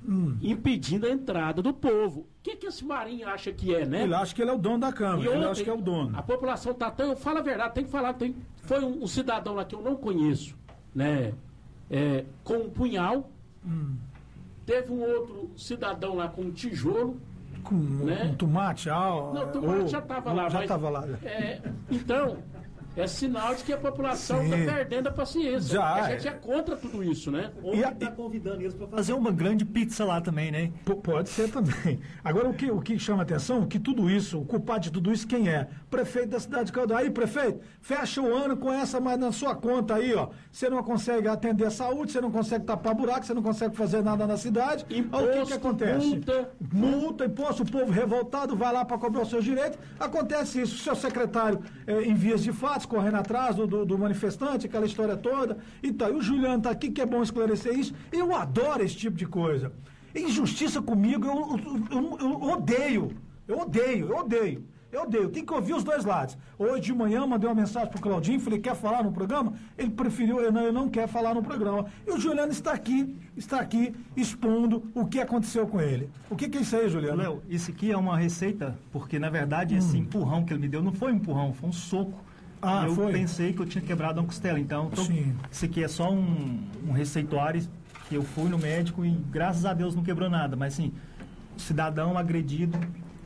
hum. 0.07 0.37
impedindo 0.41 1.07
a 1.07 1.11
entrada 1.11 1.61
do 1.61 1.75
povo. 1.75 2.21
O 2.21 2.27
que, 2.43 2.57
que 2.57 2.67
esse 2.67 2.85
Marinho 2.85 3.29
acha 3.29 3.53
que 3.53 3.75
é, 3.75 3.85
né? 3.85 4.05
Ele 4.05 4.15
acha 4.15 4.35
que 4.35 4.41
ele 4.41 4.51
é 4.51 4.55
o 4.55 4.59
dono 4.59 4.79
da 4.79 4.93
Câmara, 4.93 5.21
ontem, 5.21 5.37
ele 5.37 5.45
acha 5.45 5.65
que 5.65 5.71
é 5.71 5.73
o 5.73 5.81
dono. 5.81 6.17
A 6.17 6.23
população 6.23 6.73
está 6.73 6.91
tão. 6.91 7.17
Fala 7.17 7.41
a 7.41 7.43
verdade, 7.43 7.75
tem 7.75 7.85
que 7.85 7.91
falar. 7.91 8.15
Tem, 8.15 8.35
foi 8.63 8.85
um, 8.85 9.03
um, 9.03 9.07
cidadão 9.07 9.55
lá 9.55 9.65
que 9.65 9.75
eu 9.75 9.83
não 9.83 9.97
conheço, 9.97 10.57
né? 10.95 11.33
É, 11.91 12.25
com 12.45 12.59
um 12.59 12.71
punhal. 12.71 13.31
Hum. 13.67 13.97
Teve 14.65 14.93
um 14.93 15.01
outro 15.01 15.51
cidadão 15.57 16.17
lá 16.17 16.29
com 16.29 16.43
um 16.43 16.51
tijolo. 16.51 17.21
Com 17.63 17.75
né? 17.75 18.31
um 18.33 18.35
tomate? 18.37 18.89
Ah, 18.91 19.31
não, 19.35 19.53
tomate 19.53 19.81
ou, 19.83 19.89
já 19.89 19.99
estava 19.99 20.33
lá. 20.33 20.49
Já 20.49 20.63
estava 20.63 20.89
lá. 20.89 21.09
É, 21.25 21.61
então, 21.91 22.39
é 22.97 23.07
sinal 23.07 23.55
de 23.55 23.63
que 23.63 23.73
a 23.73 23.77
população 23.77 24.43
está 24.43 24.57
perdendo 24.57 25.09
a 25.09 25.13
paciência. 25.13 25.75
Já, 25.75 25.95
a 25.95 26.11
gente 26.11 26.27
é. 26.27 26.31
é 26.31 26.35
contra 26.35 26.77
tudo 26.77 27.05
isso, 27.05 27.31
né? 27.31 27.53
Ou 27.63 27.75
está 27.75 28.11
convidando 28.11 28.63
eles 28.63 28.75
para 28.75 28.87
fazer 28.87 29.13
uma 29.13 29.31
grande 29.31 29.65
pizza 29.65 30.05
lá 30.05 30.21
também, 30.21 30.51
né? 30.51 30.73
P 30.85 30.95
pode 30.95 31.29
ser 31.29 31.51
também. 31.51 32.01
Agora, 32.25 32.49
o 32.49 32.55
que, 32.55 32.71
o 32.71 32.81
que 32.81 32.99
chama 32.99 33.23
atenção 33.23 33.63
é 33.63 33.67
que 33.67 33.79
tudo 33.79 34.09
isso, 34.09 34.41
o 34.41 34.45
culpado 34.45 34.81
de 34.81 34.91
tudo 34.91 35.13
isso, 35.13 35.27
quem 35.27 35.49
é? 35.49 35.69
Prefeito 35.97 36.29
da 36.29 36.39
cidade 36.39 36.67
de 36.67 36.73
Caldeira. 36.73 37.03
Aí, 37.03 37.11
prefeito, 37.11 37.61
fecha 37.81 38.21
o 38.21 38.35
ano 38.35 38.55
com 38.55 38.71
essa 38.71 39.01
mais 39.01 39.19
na 39.19 39.33
sua 39.33 39.55
conta 39.55 39.95
aí, 39.95 40.13
ó. 40.13 40.29
Você 40.53 40.69
não 40.69 40.83
consegue 40.83 41.27
atender 41.27 41.65
a 41.65 41.71
saúde, 41.71 42.13
você 42.13 42.21
não 42.21 42.31
consegue 42.31 42.67
tapar 42.67 42.95
buraco, 42.95 43.25
você 43.25 43.33
não 43.33 43.43
consegue 43.43 43.75
fazer 43.75 44.03
nada 44.03 44.27
na 44.27 44.37
cidade. 44.37 44.85
Imposto, 44.91 45.27
o 45.27 45.33
que, 45.33 45.47
que 45.47 45.53
acontece? 45.55 46.07
Multa. 46.07 46.51
Multa, 46.71 47.25
imposto, 47.25 47.63
o 47.63 47.67
povo 47.67 47.91
revoltado 47.91 48.55
vai 48.55 48.75
lá 48.75 48.85
para 48.85 48.99
cobrar 48.99 49.23
os 49.23 49.31
seus 49.31 49.43
direitos. 49.43 49.79
Acontece 49.99 50.61
isso. 50.61 50.75
O 50.75 50.79
seu 50.81 50.95
secretário, 50.95 51.63
é, 51.87 52.03
em 52.03 52.15
vias 52.15 52.43
de 52.43 52.53
fatos, 52.53 52.85
correndo 52.85 53.17
atrás 53.17 53.57
do, 53.57 53.67
do, 53.67 53.87
do, 53.87 53.99
manifestante, 53.99 54.67
aquela 54.67 54.85
história 54.85 55.17
toda. 55.17 55.57
Então, 55.83 56.11
e 56.11 56.17
o 56.17 56.21
Juliano 56.21 56.59
está 56.59 56.73
aqui, 56.73 56.91
que 56.91 57.01
é 57.01 57.07
bom 57.07 57.23
esclarecer 57.23 57.73
isso. 57.73 57.95
Eu 58.13 58.37
adoro 58.37 58.85
esse 58.85 58.97
tipo 58.97 59.17
de 59.17 59.25
coisa. 59.25 59.73
Injustiça 60.15 60.83
comigo, 60.83 61.27
eu, 61.27 61.59
eu, 61.91 62.19
eu, 62.19 62.19
eu 62.21 62.43
odeio. 62.51 63.17
Eu 63.49 63.61
odeio, 63.61 64.11
eu 64.11 64.17
odeio. 64.19 64.76
Eu 64.91 65.03
odeio. 65.03 65.29
Tem 65.29 65.45
que 65.45 65.53
ouvir 65.53 65.75
os 65.75 65.85
dois 65.85 66.05
lados. 66.05 66.37
Hoje 66.59 66.81
de 66.83 66.95
manhã 66.95 67.27
mandei 67.27 67.49
uma 67.49 67.55
mensagem 67.55 67.91
pro 67.91 68.01
Claudinho, 68.01 68.41
falei, 68.41 68.61
quer 68.61 68.75
falar 68.75 69.03
no 69.03 69.13
programa? 69.13 69.53
Ele 69.77 69.91
preferiu, 69.91 70.41
eu 70.41 70.53
não, 70.53 70.63
eu 70.63 70.73
não 70.73 70.89
quer 70.89 71.09
falar 71.09 71.35
no 71.35 71.43
programa. 71.43 71.87
E 72.07 72.11
o 72.11 72.19
Juliano 72.19 72.53
está 72.53 72.73
aqui, 72.73 73.15
está 73.37 73.61
aqui 73.61 73.95
expondo 74.17 74.91
o 74.95 75.05
que 75.07 75.21
aconteceu 75.21 75.67
com 75.67 75.81
ele. 75.81 76.09
O 76.31 76.37
que, 76.37 76.49
que 76.49 76.59
é 76.59 76.61
isso 76.61 76.77
aí, 76.77 76.89
Juliano? 76.89 77.19
Léo, 77.19 77.43
isso 77.49 77.71
aqui 77.71 77.91
é 77.91 77.97
uma 77.97 78.17
receita, 78.17 78.79
porque 78.93 79.19
na 79.19 79.29
verdade 79.29 79.75
hum. 79.75 79.79
esse 79.79 79.99
empurrão 79.99 80.45
que 80.45 80.53
ele 80.53 80.61
me 80.61 80.69
deu 80.69 80.83
não 80.83 80.93
foi 80.93 81.13
um 81.13 81.17
empurrão, 81.17 81.53
foi 81.53 81.69
um 81.69 81.73
soco 81.73 82.27
ah, 82.61 82.85
eu 82.87 82.95
foi? 82.95 83.13
pensei 83.13 83.53
que 83.53 83.61
eu 83.61 83.67
tinha 83.67 83.83
quebrado 83.83 84.21
uma 84.21 84.27
costela. 84.27 84.59
Então, 84.59 84.91
tô, 84.91 85.03
isso 85.51 85.65
aqui 85.65 85.85
é 85.85 85.89
só 85.89 86.11
um, 86.11 86.61
um 86.87 86.93
receituário 86.93 87.63
que 88.09 88.15
eu 88.15 88.23
fui 88.23 88.49
no 88.49 88.59
médico 88.59 89.05
e 89.05 89.11
graças 89.11 89.65
a 89.65 89.75
Deus 89.75 89.95
não 89.95 90.03
quebrou 90.03 90.29
nada. 90.31 90.57
Mas, 90.57 90.75
assim, 90.75 90.93
cidadão 91.57 92.17
agredido 92.17 92.79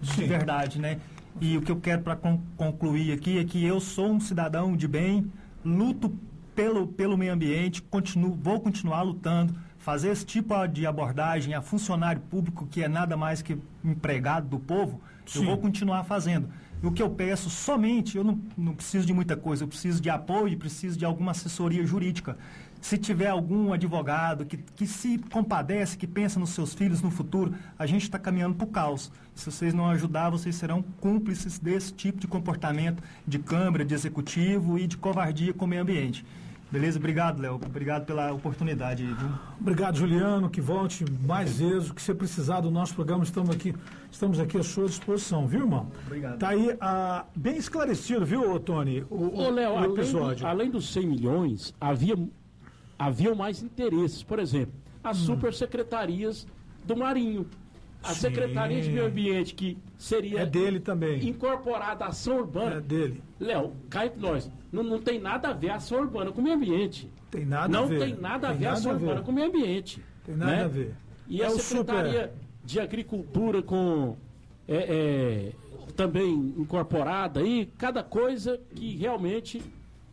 Sim. 0.03 0.23
de 0.23 0.27
verdade, 0.27 0.79
né? 0.79 0.99
E 1.41 1.57
o 1.57 1.63
que 1.63 1.71
eu 1.71 1.77
quero 1.77 2.03
para 2.03 2.17
con 2.17 2.41
concluir 2.57 3.13
aqui 3.13 3.39
é 3.39 3.45
que 3.45 3.65
eu 3.65 3.81
sou 3.81 4.11
um 4.11 4.21
cidadão 4.21 4.77
de 4.77 4.89
bem, 4.89 5.31
luto 5.65 6.13
pelo, 6.55 6.87
pelo 6.87 7.17
meio 7.17 7.33
ambiente, 7.33 7.83
continuo, 7.83 8.35
vou 8.35 8.61
continuar 8.61 9.03
lutando. 9.03 9.55
Fazer 9.79 10.11
esse 10.11 10.27
tipo 10.27 10.55
de 10.67 10.87
abordagem 10.87 11.55
a 11.55 11.63
funcionário 11.63 12.21
público, 12.21 12.67
que 12.67 12.83
é 12.83 12.89
nada 12.89 13.17
mais 13.17 13.41
que 13.41 13.57
empregado 13.83 14.49
do 14.49 14.59
povo, 14.59 15.01
Sim. 15.25 15.41
eu 15.41 15.45
vou 15.47 15.59
continuar 15.59 16.05
fazendo. 16.05 16.51
E 16.83 16.87
o 16.87 16.93
que 16.93 17.03
eu 17.03 17.11
peço 17.11 17.49
somente, 17.49 18.17
eu 18.17 18.25
não, 18.25 18.39
não 18.57 18.75
preciso 18.75 19.07
de 19.07 19.13
muita 19.13 19.37
coisa, 19.37 19.65
eu 19.65 19.69
preciso 19.69 20.01
de 20.01 20.09
apoio, 20.11 20.59
preciso 20.59 20.99
de 20.99 21.05
alguma 21.05 21.31
assessoria 21.31 21.85
jurídica. 21.87 22.37
Se 22.81 22.97
tiver 22.97 23.29
algum 23.29 23.73
advogado 23.73 24.47
que, 24.47 24.57
que 24.57 24.87
se 24.87 25.19
compadece, 25.31 25.99
que 25.99 26.07
pensa 26.07 26.41
nos 26.41 26.51
seus 26.51 26.73
filhos 26.73 27.03
no 27.03 27.11
futuro, 27.11 27.55
a 27.79 27.87
gente 27.87 28.03
está 28.03 28.19
caminhando 28.19 28.55
para 28.55 28.65
o 28.65 28.71
caos. 28.71 29.13
Se 29.35 29.51
vocês 29.51 29.75
não 29.75 29.89
ajudar, 29.91 30.31
vocês 30.31 30.57
serão 30.57 30.83
cúmplices 30.83 31.59
desse 31.59 31.93
tipo 31.93 32.19
de 32.19 32.27
comportamento 32.27 33.03
de 33.27 33.39
Câmara, 33.39 33.85
de 33.85 33.95
Executivo 33.95 34.79
e 34.79 34.87
de 34.87 34.97
covardia 34.97 35.53
com 35.53 35.65
o 35.65 35.69
meio 35.69 35.83
ambiente. 35.83 36.25
Beleza? 36.71 36.99
Obrigado, 36.99 37.43
Léo. 37.43 37.55
Obrigado 37.57 38.07
pela 38.07 38.33
oportunidade. 38.33 39.05
Viu? 39.05 39.29
Obrigado, 39.61 39.99
Juliano. 39.99 40.49
Que 40.49 40.61
volte 40.61 41.05
mais 41.27 41.59
vezes. 41.59 41.91
O 41.91 41.95
que 41.95 42.01
você 42.01 42.15
precisar 42.15 42.61
do 42.61 42.71
nosso 42.71 42.95
programa, 42.95 43.25
estamos 43.25 43.51
aqui, 43.51 43.75
estamos 44.11 44.39
aqui 44.39 44.57
à 44.57 44.63
sua 44.63 44.87
disposição, 44.87 45.49
viu, 45.49 45.63
irmão? 45.63 45.91
Obrigado. 46.07 46.39
Tá 46.39 46.51
aí 46.51 46.77
ah, 46.81 47.25
bem 47.35 47.57
esclarecido, 47.57 48.25
viu, 48.25 48.59
Tony? 48.61 49.05
O, 49.11 49.37
Ô, 49.37 49.51
Léo, 49.51 49.73
o 49.73 49.85
episódio. 49.85 50.47
Além, 50.47 50.61
além, 50.61 50.71
dos 50.71 50.93
100 50.93 51.07
milhões, 51.09 51.75
havia, 51.81 52.17
havia 53.01 53.35
mais 53.35 53.63
interesses. 53.63 54.23
Por 54.23 54.39
exemplo, 54.39 54.75
as 55.03 55.23
hum. 55.23 55.27
supersecretarias 55.27 56.47
do 56.85 56.95
Marinho. 56.95 57.47
A 58.03 58.15
Sim. 58.15 58.21
Secretaria 58.21 58.81
de 58.81 58.91
Meio 58.91 59.07
Ambiente, 59.07 59.55
que 59.55 59.77
seria. 59.99 60.41
É 60.41 60.47
dele 60.47 60.81
também. 60.81 61.27
Incorporada 61.29 62.07
à 62.07 62.09
ação 62.09 62.39
urbana. 62.39 62.77
É 62.77 62.81
dele. 62.81 63.23
Léo, 63.39 63.73
cai 63.91 64.11
nós. 64.17 64.51
Não, 64.73 64.83
não 64.83 64.99
tem 65.01 65.19
nada 65.19 65.49
a 65.49 65.53
ver 65.53 65.71
a 65.71 65.77
ação 65.77 66.01
urbana 66.01 66.33
com 66.33 66.41
o 66.41 66.45
meio 66.45 66.57
ambiente. 66.57 67.11
Tem 67.31 67.45
nada 67.45 67.69
não 67.69 67.85
a 67.85 67.87
ver. 67.87 67.99
Não 67.99 68.07
tem 68.07 68.17
nada 68.17 68.49
a 68.49 68.53
ver 68.53 68.67
a 68.67 68.73
ação 68.73 68.93
urbana 68.93 69.21
com 69.21 69.31
o 69.31 69.35
meio 69.35 69.49
ambiente. 69.49 70.03
Tem 70.25 70.35
nada 70.35 70.53
né? 70.53 70.65
a 70.65 70.69
ver. 70.69 70.95
E 71.29 71.43
é 71.43 71.47
a 71.47 71.51
Secretaria 71.51 72.23
super... 72.23 72.33
de 72.65 72.81
Agricultura 72.81 73.63
com. 73.63 74.17
É, 74.67 74.77
é, 74.77 75.53
também 75.95 76.33
incorporada 76.57 77.41
aí, 77.41 77.67
cada 77.77 78.03
coisa 78.03 78.59
que 78.75 78.97
realmente 78.97 79.61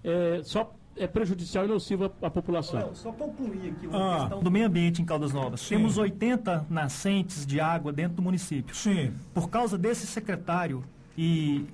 é, 0.03 0.41
só 0.43 0.73
é 0.99 1.07
prejudicial 1.07 1.65
e 1.65 1.67
nociva 1.67 2.11
à 2.21 2.29
população. 2.29 2.79
Olha, 2.79 2.95
só 2.95 3.11
concluir 3.11 3.71
aqui 3.71 3.87
uma 3.87 4.15
ah. 4.15 4.19
questão 4.19 4.39
do 4.43 4.51
meio 4.51 4.65
ambiente 4.65 5.01
em 5.01 5.05
Caldas 5.05 5.33
Novas. 5.33 5.61
Sim. 5.61 5.75
Temos 5.75 5.97
80 5.97 6.65
nascentes 6.69 7.45
de 7.45 7.59
água 7.59 7.93
dentro 7.93 8.17
do 8.17 8.21
município. 8.21 8.75
Sim. 8.75 9.13
Por 9.33 9.49
causa 9.49 9.77
desse 9.77 10.07
secretário 10.07 10.83
e 11.17 11.65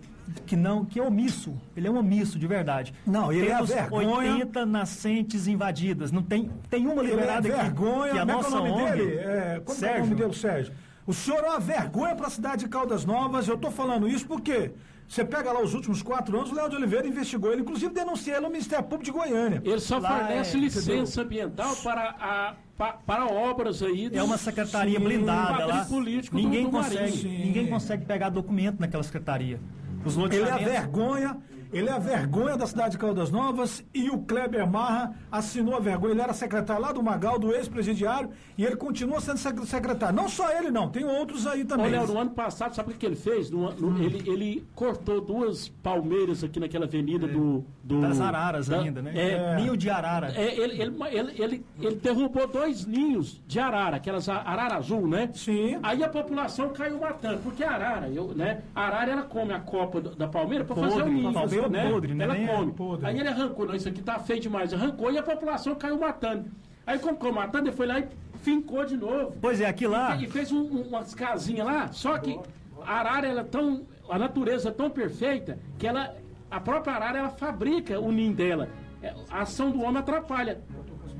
que 0.45 0.55
não 0.55 0.85
que 0.85 0.99
é 0.99 1.03
omisso, 1.03 1.53
ele 1.75 1.87
é 1.87 1.91
um 1.91 1.97
omisso 1.97 2.39
de 2.39 2.47
verdade. 2.47 2.93
Não, 3.05 3.31
ele 3.31 3.47
Temos 3.47 3.69
é 3.69 3.79
a 3.79 3.81
vergonha. 3.81 4.33
80 4.35 4.65
nascentes 4.65 5.47
invadidas, 5.47 6.11
não 6.11 6.23
tem 6.23 6.49
tem 6.69 6.87
uma 6.87 7.01
liberada 7.01 7.47
ele 7.47 7.55
é 7.55 7.63
vergonha, 7.63 8.11
que, 8.11 8.11
que 8.13 8.19
a 8.19 8.25
nossa 8.25 8.55
é 8.55 8.59
o 8.59 8.67
nome 8.67 8.71
ONG, 8.71 8.97
dele? 8.97 9.15
É, 9.17 9.61
como 9.63 9.77
Sérgio. 9.77 9.95
é 9.95 10.01
o 10.01 10.05
nome 10.05 10.15
dele, 10.15 10.33
Sérgio? 10.33 10.73
O 11.05 11.13
senhor 11.13 11.43
é 11.43 11.49
uma 11.49 11.59
vergonha 11.59 12.15
para 12.15 12.27
a 12.27 12.29
cidade 12.29 12.63
de 12.63 12.69
Caldas 12.69 13.03
Novas. 13.03 13.47
Eu 13.47 13.55
estou 13.55 13.69
falando 13.69 14.07
isso 14.07 14.25
porque 14.25 14.71
você 15.07 15.23
pega 15.23 15.51
lá 15.51 15.61
os 15.61 15.73
últimos 15.73 16.01
quatro 16.01 16.37
anos, 16.37 16.51
o 16.51 16.55
Léo 16.55 16.69
de 16.69 16.75
Oliveira 16.75 17.07
investigou 17.07 17.51
ele, 17.51 17.61
inclusive 17.61 17.93
denunciou 17.93 18.35
ele 18.35 18.45
no 18.45 18.51
Ministério 18.51 18.83
Público 18.83 19.05
de 19.05 19.11
Goiânia. 19.11 19.61
Ele 19.63 19.79
só 19.79 19.99
lá 19.99 20.19
fornece 20.19 20.57
é, 20.57 20.59
licença 20.59 21.21
ambiental 21.21 21.75
para, 21.77 22.09
a, 22.19 22.55
para, 22.77 22.93
para 22.93 23.25
obras 23.25 23.83
aí. 23.83 24.09
Dos, 24.09 24.17
é 24.17 24.23
uma 24.23 24.37
secretaria 24.37 24.97
sim, 24.97 25.03
blindada 25.03 25.65
lá. 25.65 25.85
Político 25.85 26.35
ninguém, 26.35 26.63
do, 26.63 26.71
do 26.71 26.77
consegue, 26.77 27.27
ninguém 27.27 27.67
consegue 27.67 28.05
pegar 28.05 28.29
documento 28.29 28.79
naquela 28.79 29.03
secretaria. 29.03 29.59
Os 30.05 30.17
ele 30.17 30.41
é 30.41 30.51
a 30.51 30.57
vergonha 30.57 31.37
ele 31.73 31.89
é 31.89 31.91
a 31.91 31.99
vergonha 31.99 32.55
da 32.55 32.67
cidade 32.67 32.91
de 32.91 32.97
Caldas 32.99 33.31
Novas 33.31 33.83
e 33.93 34.09
o 34.09 34.19
Kleber 34.19 34.69
Marra 34.69 35.15
assinou 35.31 35.75
a 35.75 35.79
vergonha. 35.79 36.13
Ele 36.13 36.21
era 36.21 36.33
secretário 36.33 36.81
lá 36.81 36.91
do 36.91 37.01
Magal, 37.01 37.39
do 37.39 37.51
ex-presidiário, 37.51 38.29
e 38.57 38.63
ele 38.63 38.75
continua 38.75 39.19
sendo 39.19 39.39
secretário. 39.65 40.15
Não 40.15 40.29
só 40.29 40.51
ele, 40.51 40.69
não, 40.69 40.89
tem 40.89 41.03
outros 41.03 41.47
aí 41.47 41.65
também. 41.65 41.87
Olha, 41.87 42.05
no 42.05 42.19
ano 42.19 42.31
passado, 42.31 42.75
sabe 42.75 42.93
o 42.93 42.95
que 42.95 43.05
ele 43.05 43.15
fez? 43.15 43.49
No, 43.49 43.73
no, 43.73 43.87
hum. 43.87 44.03
ele, 44.03 44.29
ele 44.29 44.67
cortou 44.75 45.19
duas 45.19 45.67
palmeiras 45.67 46.43
aqui 46.43 46.59
naquela 46.59 46.85
avenida 46.85 47.25
é. 47.25 47.29
do, 47.29 47.65
do, 47.83 48.01
Das 48.01 48.21
araras 48.21 48.67
da, 48.67 48.79
ainda, 48.79 49.01
né? 49.01 49.11
É, 49.15 49.31
é, 49.31 49.55
Ninho 49.55 49.75
de 49.75 49.89
arara. 49.89 50.31
É, 50.35 50.53
ele, 50.53 50.81
ele, 50.81 50.95
ele, 51.11 51.41
ele, 51.41 51.65
ele 51.79 51.95
derrubou 51.95 52.47
dois 52.47 52.85
ninhos 52.85 53.41
de 53.47 53.59
arara, 53.59 53.97
aquelas 53.97 54.29
arara 54.29 54.75
azul, 54.75 55.07
né? 55.07 55.29
Sim. 55.33 55.79
Aí 55.81 56.03
a 56.03 56.09
população 56.09 56.69
caiu 56.69 56.99
matando, 56.99 57.39
porque 57.39 57.63
arara, 57.63 58.09
eu, 58.09 58.27
né? 58.35 58.61
Arara 58.75 59.11
ela 59.11 59.23
come 59.23 59.53
a 59.53 59.59
copa 59.59 59.99
da 60.01 60.27
palmeira 60.27 60.63
para 60.63 60.75
fazer 60.75 61.01
o 61.01 61.09
ninho 61.09 61.33
né? 61.69 61.89
podre, 61.89 62.13
né? 62.13 62.23
Ela 62.23 62.33
Nem 62.33 62.47
come. 62.47 62.71
É 62.71 62.73
podre. 62.73 63.05
Aí 63.05 63.19
ele 63.19 63.27
arrancou, 63.27 63.65
não, 63.65 63.75
isso 63.75 63.89
aqui 63.89 64.01
tá 64.01 64.19
feio 64.19 64.39
demais. 64.39 64.73
Arrancou 64.73 65.11
e 65.11 65.17
a 65.17 65.23
população 65.23 65.75
caiu 65.75 65.99
matando. 65.99 66.51
Aí 66.85 66.99
como 66.99 67.13
ficou 67.13 67.33
matando, 67.33 67.69
ele 67.69 67.75
foi 67.75 67.87
lá 67.87 67.99
e 67.99 68.07
fincou 68.41 68.85
de 68.85 68.97
novo. 68.97 69.35
Pois 69.41 69.61
é, 69.61 69.67
aqui 69.67 69.87
lá. 69.87 70.15
E, 70.15 70.27
fez 70.27 70.51
um, 70.51 70.61
um, 70.61 70.81
umas 70.81 71.15
casinhas 71.15 71.65
lá, 71.65 71.91
só 71.91 72.17
que 72.17 72.37
a 72.85 72.93
arara 72.93 73.27
ela 73.27 73.41
é 73.41 73.45
tão. 73.45 73.85
A 74.09 74.19
natureza 74.19 74.69
é 74.69 74.71
tão 74.71 74.89
perfeita 74.89 75.57
que 75.77 75.87
ela. 75.87 76.15
A 76.51 76.59
própria 76.59 76.93
arara 76.93 77.19
ela 77.19 77.29
fabrica 77.29 77.99
o 77.99 78.11
ninho 78.11 78.33
dela. 78.33 78.69
É, 79.01 79.13
a 79.29 79.41
ação 79.41 79.71
do 79.71 79.81
homem 79.81 79.97
atrapalha. 79.97 80.61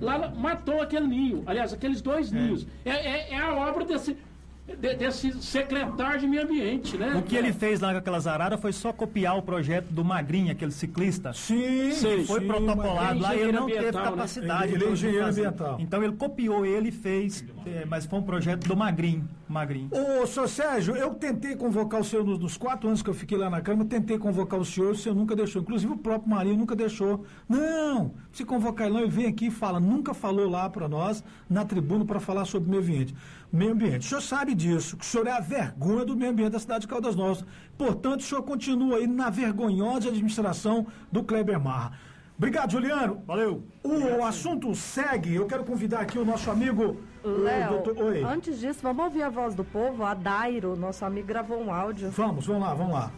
Lá 0.01 0.29
matou 0.36 0.82
aquele 0.82 1.08
ninho, 1.08 1.43
aliás, 1.45 1.71
aqueles 1.71 2.01
dois 2.01 2.32
é. 2.32 2.36
ninhos. 2.36 2.67
É, 2.84 2.91
é, 2.91 3.34
é 3.34 3.38
a 3.38 3.53
obra 3.56 3.86
desse 3.86 4.17
de, 4.65 4.95
desse 4.95 5.34
secretário 5.41 6.21
de 6.21 6.28
meio 6.28 6.43
ambiente, 6.43 6.97
né? 6.97 7.15
O 7.15 7.21
que 7.21 7.36
ele 7.36 7.52
fez 7.52 7.82
lá 7.82 7.91
com 7.91 7.97
aquelas 7.97 8.26
araras 8.26 8.60
foi 8.62 8.71
só 8.71 8.93
copiar 8.93 9.38
o 9.38 9.41
projeto 9.41 9.88
do 9.88 10.06
Magrinho, 10.06 10.52
aquele 10.52 10.71
ciclista. 10.71 11.34
Sim, 11.34 11.91
sim 11.91 12.26
foi 12.26 12.39
sim, 12.39 12.47
protocolado 12.47 13.19
lá 13.19 13.36
e 13.36 13.39
ele 13.41 13.52
não 13.52 13.65
teve 13.65 13.91
né? 13.91 13.91
capacidade. 13.91 14.71
Né? 14.71 14.76
Ele, 14.76 14.76
ele 14.76 14.86
é 14.86 14.91
engenheiro 14.93 15.28
ambiental. 15.28 15.78
Então 15.80 16.02
ele 16.04 16.13
copiou 16.13 16.65
ele 16.65 16.89
e 16.89 16.91
fez, 16.91 17.43
é, 17.65 17.86
mas 17.86 18.06
foi 18.06 18.19
um 18.19 18.23
projeto 18.23 18.65
do 18.65 18.76
Magrinho. 18.76 19.28
Magrinho. 19.47 19.89
Ô, 19.91 20.26
senhor 20.26 20.47
Sérgio, 20.47 20.95
eu 20.95 21.13
tentei 21.13 21.56
convocar 21.56 21.99
o 21.99 22.04
senhor 22.04 22.26
nos, 22.26 22.39
nos, 22.39 22.58
quatro 22.58 22.88
anos 22.88 23.04
que 23.04 23.10
eu 23.10 23.13
fiquei 23.13 23.38
lá 23.38 23.49
na 23.49 23.62
Câmara, 23.62 23.88
tentei 23.88 24.17
convocar 24.17 24.60
o 24.60 24.65
senhor, 24.65 24.91
o 24.91 24.95
senhor 24.95 25.13
nunca 25.13 25.36
deixou. 25.36 25.62
Inclusive 25.62 25.91
o 25.91 25.97
próprio 25.97 26.30
Marinho 26.30 26.58
nunca 26.58 26.76
deixou. 26.76 27.26
Não, 27.47 28.13
se 28.32 28.45
convocar 28.45 28.88
ele 28.88 28.95
não, 28.95 29.02
ele 29.02 29.12
vem 29.12 29.28
aqui 29.28 29.47
e 29.47 29.52
fala, 29.52 29.80
nunca 29.80 30.13
falou 30.13 30.49
lá 30.49 30.69
para 30.69 30.88
nós, 30.88 31.23
na 31.49 31.65
tribuna, 31.65 32.06
para 32.06 32.19
falar 32.19 32.45
sobre 32.45 32.67
o 32.67 32.71
meio 32.71 32.82
ambiente. 32.82 33.15
Meio 33.54 33.74
ambiente. 33.74 34.08
O 34.08 34.10
senhor 34.10 34.22
sabe 34.22 34.56
disso, 34.56 34.98
que 34.98 35.06
o 35.06 35.08
senhor 35.08 35.28
é 35.28 35.32
a 35.32 35.39
vergonha 35.39 36.04
do 36.04 36.18
meio 36.18 36.32
ambiente 36.32 36.54
da 36.54 36.60
cidade 36.60 36.82
de 36.82 36.88
Caldas 36.88 37.16
Novas. 37.16 37.46
Portanto, 37.78 38.22
o 38.22 38.24
senhor 38.24 38.42
continua 38.42 38.98
aí 38.98 39.06
na 39.06 39.30
vergonhosa 39.30 40.10
administração 40.10 40.88
do 41.12 41.24
Kleber 41.24 41.60
Marra. 41.60 41.96
Obrigado, 42.36 42.72
Juliano. 42.72 43.22
Valeu. 43.28 43.63
O 43.84 44.24
assunto 44.26 44.74
segue. 44.74 45.36
Eu 45.36 45.46
quero 45.46 45.63
convidar 45.63 46.00
aqui 46.00 46.18
o 46.18 46.26
nosso 46.26 46.50
amigo. 46.50 47.00
Léo, 47.24 47.84
doutor... 47.84 48.26
antes 48.26 48.60
disso, 48.60 48.80
vamos 48.82 49.06
ouvir 49.06 49.22
a 49.22 49.30
voz 49.30 49.54
do 49.54 49.63
povo. 49.63 50.04
A 50.04 50.16
Dairo, 50.16 50.76
nosso 50.76 51.06
amigo, 51.06 51.28
gravou 51.28 51.63
um 51.63 51.72
áudio. 51.72 52.10
Vamos, 52.10 52.48
vamos 52.48 52.63
lá, 52.63 52.74
vamos 52.74 52.94
lá. 52.94 53.12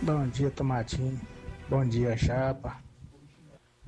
Bom 0.00 0.26
dia, 0.28 0.50
Tomatinho. 0.50 1.20
Bom 1.68 1.84
dia, 1.84 2.16
Chapa. 2.16 2.78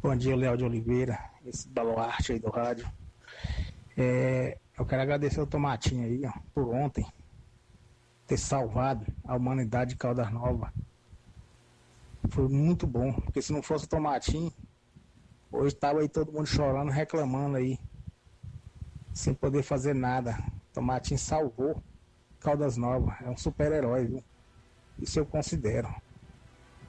Bom 0.03 0.15
dia, 0.15 0.37
Léo 0.37 0.55
de 0.55 0.65
Oliveira, 0.65 1.19
esse 1.47 1.67
baluarte 1.67 2.33
aí 2.33 2.39
do 2.39 2.51
rádio. 2.51 2.87
É, 3.97 4.59
eu 4.79 4.85
quero 4.85 5.03
agradecer 5.03 5.41
o 5.41 5.47
Tomatinho 5.47 6.05
aí, 6.05 6.23
ó, 6.27 6.33
por 6.53 6.69
ontem 6.75 7.07
ter 8.27 8.37
salvado 8.37 9.07
a 9.25 9.37
humanidade 9.37 9.91
de 9.91 9.97
Caldas 9.97 10.31
Novas. 10.31 10.71
Foi 12.29 12.49
muito 12.49 12.87
bom, 12.87 13.13
porque 13.13 13.41
se 13.41 13.53
não 13.53 13.63
fosse 13.63 13.87
o 13.87 13.89
Tomatinho, 13.89 14.53
hoje 15.51 15.75
estava 15.75 16.01
aí 16.01 16.09
todo 16.09 16.33
mundo 16.33 16.47
chorando, 16.47 16.91
reclamando 16.91 17.57
aí, 17.57 17.79
sem 19.15 19.33
poder 19.33 19.63
fazer 19.63 19.95
nada. 19.95 20.37
Tomatinho 20.75 21.19
salvou 21.19 21.83
Caldas 22.41 22.77
Novas, 22.77 23.15
é 23.23 23.31
um 23.31 23.37
super-herói, 23.37 24.07
viu? 24.07 24.25
Isso 24.99 25.19
eu 25.19 25.25
considero. 25.25 25.89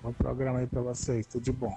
Bom 0.02 0.12
programa 0.12 0.60
aí 0.60 0.68
pra 0.68 0.82
vocês, 0.82 1.26
tudo 1.26 1.44
de 1.44 1.52
bom. 1.52 1.76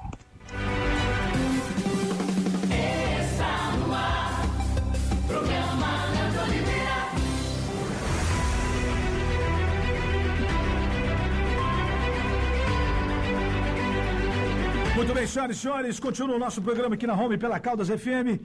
Muito 15.11 15.19
bem, 15.19 15.27
senhoras 15.27 15.57
e 15.57 15.59
senhores, 15.59 15.99
continua 15.99 16.37
o 16.37 16.39
nosso 16.39 16.63
programa 16.63 16.95
aqui 16.95 17.05
na 17.05 17.15
Home 17.15 17.37
pela 17.37 17.59
Caldas 17.59 17.89
FM. 17.89 18.39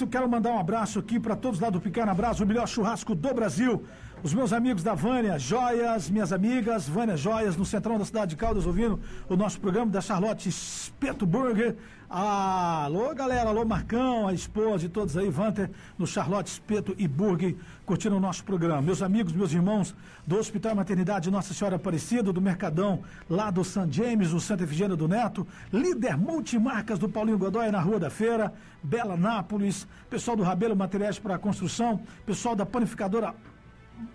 Eu 0.00 0.06
quero 0.06 0.28
mandar 0.28 0.52
um 0.52 0.58
abraço 0.60 1.00
aqui 1.00 1.18
para 1.18 1.34
todos 1.34 1.58
lá 1.58 1.70
do 1.70 1.80
Pequeno 1.80 2.08
Abraço, 2.08 2.44
o 2.44 2.46
melhor 2.46 2.68
churrasco 2.68 3.16
do 3.16 3.34
Brasil. 3.34 3.84
Os 4.24 4.32
meus 4.32 4.52
amigos 4.52 4.84
da 4.84 4.94
Vânia 4.94 5.36
Joias, 5.36 6.08
minhas 6.08 6.32
amigas, 6.32 6.88
Vânia 6.88 7.16
Joias, 7.16 7.56
no 7.56 7.66
centrão 7.66 7.98
da 7.98 8.04
cidade 8.04 8.30
de 8.30 8.36
Caldas, 8.36 8.66
ouvindo 8.66 9.00
o 9.28 9.34
nosso 9.34 9.60
programa 9.60 9.90
da 9.90 10.00
Charlotte 10.00 10.48
Espeto 10.48 11.26
Burger. 11.26 11.74
Alô, 12.08 13.12
galera, 13.16 13.48
alô, 13.48 13.64
Marcão, 13.64 14.28
a 14.28 14.32
esposa 14.32 14.86
e 14.86 14.88
todos 14.88 15.16
aí, 15.16 15.28
Vanter, 15.28 15.68
no 15.98 16.06
Charlotte 16.06 16.46
Espeto 16.46 16.94
e 16.98 17.08
Burger, 17.08 17.56
curtindo 17.84 18.16
o 18.16 18.20
nosso 18.20 18.44
programa. 18.44 18.80
Meus 18.80 19.02
amigos, 19.02 19.32
meus 19.32 19.52
irmãos 19.52 19.92
do 20.24 20.38
Hospital 20.38 20.76
Maternidade 20.76 21.28
Nossa 21.28 21.52
Senhora 21.52 21.74
Aparecida, 21.74 22.32
do 22.32 22.40
Mercadão, 22.40 23.02
lá 23.28 23.50
do 23.50 23.64
St. 23.64 23.90
James, 23.90 24.32
no 24.32 24.38
Santa 24.38 24.62
Efigênia 24.62 24.94
do 24.94 25.08
Neto, 25.08 25.44
líder 25.72 26.16
multimarcas 26.16 26.96
do 26.96 27.08
Paulinho 27.08 27.38
Godoy 27.38 27.72
na 27.72 27.80
Rua 27.80 27.98
da 27.98 28.10
Feira, 28.10 28.52
Bela 28.84 29.16
Nápoles, 29.16 29.84
pessoal 30.08 30.36
do 30.36 30.44
Rabelo 30.44 30.76
Materiais 30.76 31.18
para 31.18 31.38
Construção, 31.38 32.00
pessoal 32.24 32.54
da 32.54 32.64
panificadora 32.64 33.34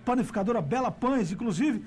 panificadora 0.06 0.62
Bela 0.62 0.92
Pães, 0.92 1.32
inclusive. 1.32 1.84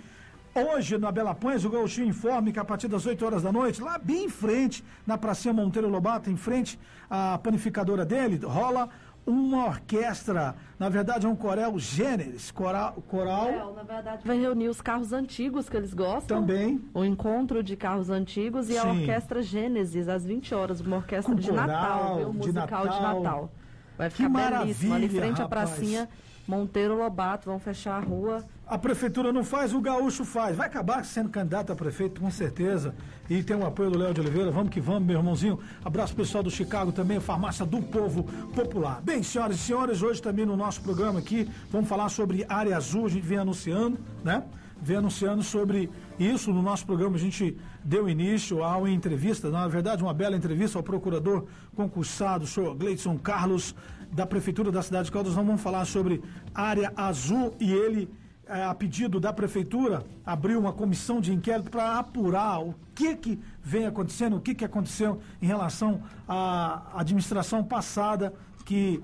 Hoje, 0.55 0.99
na 0.99 1.13
Bela 1.13 1.35
Pães, 1.35 1.65
o 1.65 1.71
Gauchinho 1.71 2.09
informe 2.09 2.53
que 2.53 2.59
a 2.59 2.65
partir 2.65 2.89
das 2.89 3.07
8 3.07 3.25
horas 3.25 3.43
da 3.43 3.53
noite, 3.53 3.81
lá 3.81 3.99
bem 3.99 4.25
em 4.25 4.29
frente, 4.29 4.85
na 5.07 5.17
Pracinha 5.17 5.55
Monteiro 5.55 5.89
Lobato, 5.89 6.29
em 6.29 6.37
frente 6.37 6.79
à 7.09 7.39
panificadora 7.39 8.05
dele, 8.05 8.41
rola 8.45 8.89
uma 9.27 9.67
orquestra, 9.67 10.57
na 10.79 10.89
verdade 10.89 11.27
é 11.27 11.29
um 11.29 11.37
coral 11.37 11.79
gêneres, 11.79 12.51
coral... 12.51 12.95
coral... 13.07 13.49
É, 13.49 13.75
na 13.75 13.83
verdade 13.83 14.23
vai 14.27 14.39
reunir 14.39 14.69
os 14.69 14.81
carros 14.81 15.13
antigos 15.13 15.69
que 15.69 15.77
eles 15.77 15.95
gostam. 15.95 16.41
Também. 16.41 16.83
O 16.93 17.05
encontro 17.05 17.63
de 17.63 17.77
carros 17.77 18.11
antigos 18.11 18.69
e 18.69 18.73
Sim. 18.73 18.79
a 18.79 18.85
orquestra 18.87 19.43
Gênesis, 19.43 20.09
às 20.09 20.25
20 20.25 20.55
horas, 20.55 20.81
uma 20.81 20.97
orquestra 20.97 21.35
Com 21.35 21.41
de 21.41 21.49
coral, 21.49 21.67
Natal, 21.67 22.17
viu? 22.17 22.33
Musical 22.33 22.83
de 22.83 22.89
Natal. 22.89 23.15
De 23.15 23.23
Natal. 23.23 23.53
Vai 23.97 24.11
ficar 24.11 24.61
belíssimo, 24.61 24.95
ali 24.95 25.07
em 25.07 25.09
frente 25.11 25.41
rapaz. 25.41 25.43
à 25.43 25.49
pracinha 25.49 26.09
Monteiro 26.51 26.97
Lobato, 26.97 27.49
vão 27.49 27.61
fechar 27.61 27.95
a 27.95 28.01
rua. 28.01 28.45
A 28.67 28.77
prefeitura 28.77 29.33
não 29.33 29.45
faz, 29.45 29.73
o 29.73 29.81
gaúcho 29.81 30.25
faz. 30.25 30.57
Vai 30.57 30.67
acabar 30.67 31.05
sendo 31.05 31.29
candidato 31.29 31.73
a 31.73 31.77
prefeito, 31.77 32.21
com 32.21 32.31
certeza. 32.31 32.93
E 33.29 33.41
tem 33.41 33.57
o 33.57 33.65
apoio 33.65 33.91
do 33.91 33.99
Léo 33.99 34.13
de 34.13 34.21
Oliveira. 34.21 34.51
Vamos 34.51 34.71
que 34.71 34.81
vamos, 34.81 35.05
meu 35.05 35.19
irmãozinho. 35.19 35.61
Abraço 35.85 36.15
pessoal 36.15 36.43
do 36.43 36.51
Chicago 36.51 36.91
também, 36.91 37.21
farmácia 37.21 37.65
do 37.65 37.81
povo 37.81 38.25
popular. 38.53 39.01
Bem, 39.01 39.23
senhoras 39.23 39.57
e 39.57 39.59
senhores, 39.61 40.03
hoje 40.03 40.21
também 40.21 40.45
no 40.45 40.57
nosso 40.57 40.81
programa 40.83 41.21
aqui, 41.21 41.49
vamos 41.71 41.89
falar 41.89 42.09
sobre 42.09 42.45
área 42.49 42.77
azul. 42.77 43.07
A 43.07 43.09
gente 43.09 43.25
vem 43.25 43.39
anunciando, 43.39 43.97
né? 44.25 44.43
Vem 44.83 44.97
anunciando 44.97 45.43
sobre 45.45 45.89
isso. 46.19 46.53
No 46.53 46.63
nosso 46.63 46.85
programa 46.85 47.15
a 47.15 47.19
gente 47.19 47.57
deu 47.85 48.09
início 48.09 48.65
a 48.65 48.77
uma 48.77 48.91
entrevista, 48.91 49.51
na 49.51 49.69
verdade, 49.69 50.03
uma 50.03 50.15
bela 50.15 50.37
entrevista 50.37 50.79
ao 50.79 50.83
procurador 50.83 51.47
concursado, 51.77 52.45
o 52.45 52.47
senhor 52.47 52.75
Gleidson 52.75 53.17
Carlos 53.19 53.75
da 54.11 54.27
Prefeitura 54.27 54.73
da 54.73 54.83
cidade 54.83 55.07
de 55.07 55.13
Caldas. 55.13 55.35
Nós 55.35 55.47
vamos 55.47 55.61
falar 55.61 55.85
sobre 55.85 56.23
área 56.55 56.93
azul 56.97 57.55
e 57.61 57.73
ele, 57.73 58.09
é, 58.47 58.65
a 58.65 58.75
pedido 58.75 59.21
da 59.21 59.33
Prefeitura, 59.33 60.05
abriu 60.25 60.59
uma 60.59 60.73
comissão 60.73 61.21
de 61.21 61.33
inquérito 61.33 61.71
para 61.71 61.99
apurar 61.99 62.61
o 62.61 62.75
que, 62.95 63.15
que 63.17 63.39
vem 63.63 63.87
acontecendo, 63.87 64.37
o 64.37 64.41
que, 64.41 64.55
que 64.55 64.65
aconteceu 64.65 65.21
em 65.41 65.47
relação 65.47 66.03
à 66.29 67.01
administração 67.01 67.63
passada 67.65 68.35
que 68.65 69.03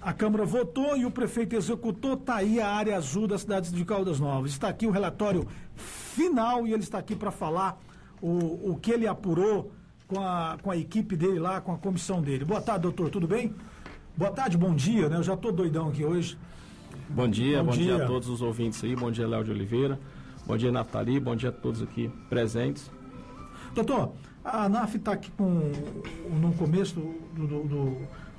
a 0.00 0.12
Câmara 0.12 0.44
votou 0.44 0.96
e 0.96 1.04
o 1.04 1.10
prefeito 1.10 1.56
executou, 1.56 2.14
está 2.14 2.36
aí 2.36 2.60
a 2.60 2.68
área 2.68 2.96
azul 2.96 3.26
da 3.26 3.36
cidade 3.36 3.72
de 3.72 3.84
Caldas 3.84 4.20
Novas. 4.20 4.52
Está 4.52 4.68
aqui 4.68 4.86
o 4.86 4.90
relatório 4.90 5.46
final 5.74 6.64
e 6.64 6.72
ele 6.72 6.84
está 6.84 6.98
aqui 6.98 7.16
para 7.16 7.32
falar 7.32 7.76
o, 8.22 8.70
o 8.70 8.78
que 8.80 8.92
ele 8.92 9.08
apurou 9.08 9.72
com 10.06 10.20
a, 10.20 10.58
com 10.62 10.70
a 10.70 10.76
equipe 10.76 11.16
dele 11.16 11.40
lá, 11.40 11.60
com 11.60 11.72
a 11.72 11.78
comissão 11.78 12.22
dele. 12.22 12.44
Boa 12.44 12.60
tarde, 12.60 12.82
doutor, 12.82 13.10
tudo 13.10 13.26
bem? 13.26 13.52
Boa 14.16 14.30
tarde, 14.30 14.56
bom 14.56 14.74
dia, 14.74 15.10
né? 15.10 15.18
Eu 15.18 15.22
já 15.22 15.34
estou 15.34 15.52
doidão 15.52 15.88
aqui 15.90 16.02
hoje. 16.02 16.38
Bom 17.10 17.28
dia, 17.28 17.58
bom, 17.58 17.66
bom 17.66 17.72
dia. 17.72 17.96
dia. 17.96 18.04
a 18.04 18.06
todos 18.06 18.30
os 18.30 18.40
ouvintes 18.40 18.82
aí, 18.82 18.96
bom 18.96 19.10
dia, 19.10 19.28
Léo 19.28 19.44
de 19.44 19.50
Oliveira, 19.50 20.00
bom 20.46 20.56
dia, 20.56 20.72
Nathalie, 20.72 21.20
bom 21.20 21.36
dia 21.36 21.50
a 21.50 21.52
todos 21.52 21.82
aqui 21.82 22.10
presentes. 22.26 22.90
Doutor, 23.74 24.12
a 24.42 24.64
ANAF 24.64 24.96
está 24.96 25.12
aqui 25.12 25.30
com, 25.32 25.70
no 26.40 26.54
começo 26.54 26.94
do, 26.94 27.46
do, 27.46 27.62
do, 27.64 27.96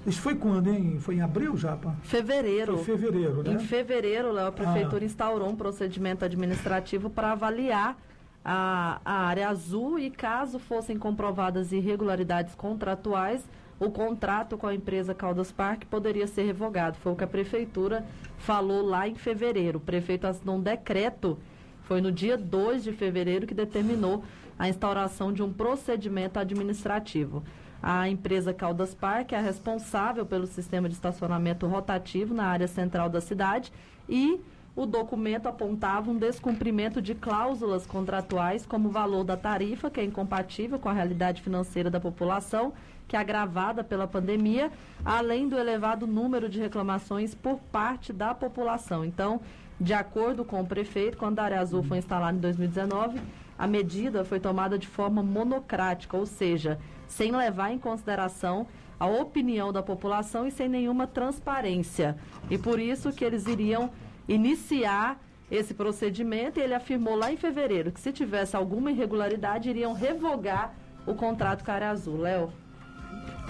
Isso 0.08 0.20
foi 0.20 0.34
quando, 0.34 0.68
hein? 0.68 0.98
Foi 1.00 1.18
em 1.18 1.22
abril 1.22 1.56
já, 1.56 1.76
pá? 1.76 1.94
Fevereiro. 2.02 2.78
Foi 2.80 2.98
fevereiro, 2.98 3.44
né? 3.44 3.54
Em 3.54 3.60
fevereiro, 3.60 4.32
Léo, 4.32 4.48
a 4.48 4.52
Prefeitura 4.52 5.04
ah. 5.04 5.06
instaurou 5.06 5.48
um 5.48 5.56
procedimento 5.56 6.26
administrativo 6.26 7.08
para 7.08 7.34
avaliar 7.34 7.96
a, 8.44 9.00
a 9.06 9.13
área 9.28 9.48
azul 9.48 10.00
e 10.00 10.10
caso 10.10 10.58
fossem 10.58 10.98
comprovadas 10.98 11.72
irregularidades 11.72 12.56
contratuais, 12.56 13.48
o 13.80 13.90
contrato 13.92 14.58
com 14.58 14.68
a 14.68 14.74
empresa 14.74 15.13
Caldas 15.13 15.52
Park 15.52 15.86
poderia 15.86 16.28
ser 16.28 16.44
revogado. 16.44 16.98
Foi 16.98 17.12
o 17.12 17.16
que 17.16 17.24
a 17.24 17.28
prefeitura 17.28 18.06
falou 18.38 18.82
lá 18.84 19.08
em 19.08 19.16
fevereiro. 19.16 19.78
O 19.78 19.82
prefeito 19.82 20.26
assinou 20.26 20.58
um 20.58 20.62
decreto, 20.62 21.38
foi 21.84 22.02
no 22.02 22.12
dia 22.12 22.38
2 22.38 22.84
de 22.84 22.92
fevereiro, 22.92 23.46
que 23.46 23.54
determinou 23.54 24.24
a 24.58 24.68
instauração 24.68 25.32
de 25.32 25.44
um 25.44 25.54
procedimento 25.54 26.40
administrativo. 26.40 27.44
A 27.82 28.10
empresa 28.10 28.54
Caldas 28.54 28.96
Park 28.96 29.34
é 29.34 29.40
responsável 29.40 30.26
pelo 30.26 30.48
sistema 30.48 30.90
de 30.90 30.96
estacionamento 30.96 31.68
rotativo 31.68 32.34
na 32.34 32.46
área 32.46 32.68
central 32.68 33.08
da 33.08 33.22
cidade 33.22 33.72
e 34.10 34.42
o 34.76 34.86
documento 34.86 35.48
apontava 35.48 36.10
um 36.10 36.18
descumprimento 36.18 37.02
de 37.02 37.16
cláusulas 37.16 37.88
contratuais, 37.88 38.66
como 38.66 38.90
o 38.90 38.92
valor 38.92 39.24
da 39.24 39.36
tarifa, 39.36 39.90
que 39.90 40.00
é 40.00 40.04
incompatível 40.04 40.78
com 40.78 40.88
a 40.88 40.94
realidade 40.94 41.42
financeira 41.42 41.90
da 41.90 42.00
população, 42.00 42.74
que 43.08 43.15
é 43.15 43.20
agravada 43.20 43.84
pela 43.84 44.08
pandemia, 44.08 44.72
além 45.06 45.48
do 45.48 45.58
elevado 45.58 46.06
número 46.06 46.50
de 46.50 46.60
reclamações 46.60 47.34
por 47.34 47.60
parte 47.72 48.12
da 48.12 48.34
população. 48.34 49.06
Então, 49.06 49.39
de 49.80 49.93
acordo 49.93 50.43
com 50.43 50.60
o 50.60 50.65
prefeito, 50.65 51.17
quando 51.17 51.39
a 51.39 51.43
área 51.43 51.62
azul 51.62 51.84
foi 51.84 52.00
instalada 52.00 52.38
em 52.38 52.41
2019, 52.41 53.20
a 53.58 53.67
medida 53.67 54.24
foi 54.24 54.39
tomada 54.39 54.78
de 54.78 54.88
forma 54.88 55.24
monocrática, 55.24 56.17
ou 56.17 56.26
seja, 56.26 56.80
sem 57.08 57.32
levar 57.32 57.72
em 57.72 57.80
consideração 57.80 58.67
a 59.00 59.06
opinião 59.06 59.72
da 59.72 59.82
população 59.82 60.48
e 60.48 60.52
sem 60.52 60.67
nenhuma 60.67 61.08
transparência. 61.08 62.17
E 62.50 62.58
por 62.58 62.80
isso 62.80 63.12
que 63.12 63.24
eles 63.24 63.46
iriam 63.46 63.91
iniciar 64.28 65.20
esse 65.50 65.74
procedimento 65.74 66.60
e 66.60 66.63
ele 66.63 66.74
afirmou 66.74 67.15
lá 67.15 67.32
em 67.32 67.38
fevereiro 67.38 67.91
que 67.91 68.02
se 68.02 68.12
tivesse 68.12 68.56
alguma 68.56 68.91
irregularidade 68.91 69.70
iriam 69.70 69.93
revogar 69.93 70.74
o 71.06 71.15
contrato 71.15 71.63
com 71.63 71.72
a 71.72 71.76
Área 71.76 71.89
Azul. 71.91 72.17
Léo. 72.17 72.52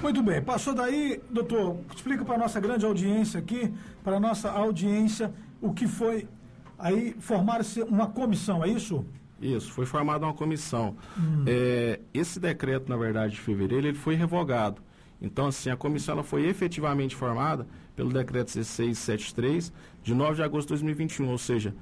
Muito 0.02 0.22
bem, 0.22 0.42
passou 0.42 0.76
daí, 0.76 1.20
doutor, 1.30 1.78
explica 1.96 2.24
para 2.24 2.36
a 2.36 2.38
nossa 2.38 2.60
grande 2.60 2.86
audiência 2.86 3.40
aqui, 3.40 3.74
para 4.04 4.18
a 4.18 4.20
nossa 4.20 4.52
audiência, 4.52 5.34
o 5.60 5.74
que 5.74 5.88
foi 5.88 6.28
aí 6.78 7.16
formar-se 7.20 7.82
uma 7.82 8.08
comissão, 8.08 8.64
é 8.64 8.70
isso? 8.70 9.04
Isso, 9.42 9.72
foi 9.72 9.86
formada 9.86 10.26
uma 10.26 10.34
comissão. 10.34 10.96
Hum. 11.18 11.44
É, 11.48 12.00
esse 12.14 12.40
decreto, 12.40 12.90
na 12.90 12.96
verdade, 12.96 13.34
de 13.34 13.42
fevereiro, 13.42 13.88
ele 13.88 13.98
foi 13.98 14.16
revogado. 14.16 14.82
Então, 15.20 15.48
assim, 15.48 15.70
a 15.70 15.76
comissão 15.76 16.14
ela 16.14 16.24
foi 16.24 16.46
efetivamente 16.46 17.16
formada 17.16 17.68
pelo 17.96 18.10
decreto 18.10 18.56
1673 18.56 19.74
de 20.04 20.14
9 20.14 20.36
de 20.36 20.44
agosto 20.44 20.68
de 20.68 20.74
2021, 20.74 21.28
ou 21.30 21.38
seja, 21.40 21.76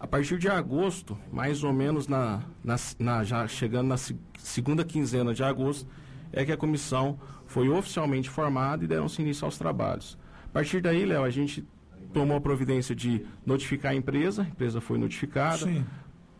a 0.00 0.06
partir 0.06 0.38
de 0.38 0.48
agosto, 0.48 1.18
mais 1.30 1.62
ou 1.62 1.72
menos 1.72 2.08
na, 2.08 2.40
na, 2.64 2.76
na 2.98 3.24
já 3.24 3.46
chegando 3.46 3.88
na 3.88 3.96
segunda 4.38 4.84
quinzena 4.84 5.34
de 5.34 5.42
agosto, 5.42 5.86
é 6.32 6.44
que 6.44 6.52
a 6.52 6.56
comissão 6.56 7.18
foi 7.48 7.68
oficialmente 7.68 8.30
formada 8.30 8.84
e 8.84 8.86
deram-se 8.86 9.20
início 9.20 9.44
aos 9.44 9.58
trabalhos. 9.58 10.16
A 10.44 10.48
partir 10.50 10.80
daí, 10.80 11.04
Léo, 11.04 11.24
a 11.24 11.30
gente 11.30 11.66
tomou 12.12 12.36
a 12.36 12.40
providência 12.40 12.94
de 12.94 13.24
notificar 13.44 13.92
a 13.92 13.94
empresa, 13.94 14.42
a 14.42 14.46
empresa 14.46 14.80
foi 14.80 14.98
notificada. 14.98 15.58
Sim. 15.58 15.84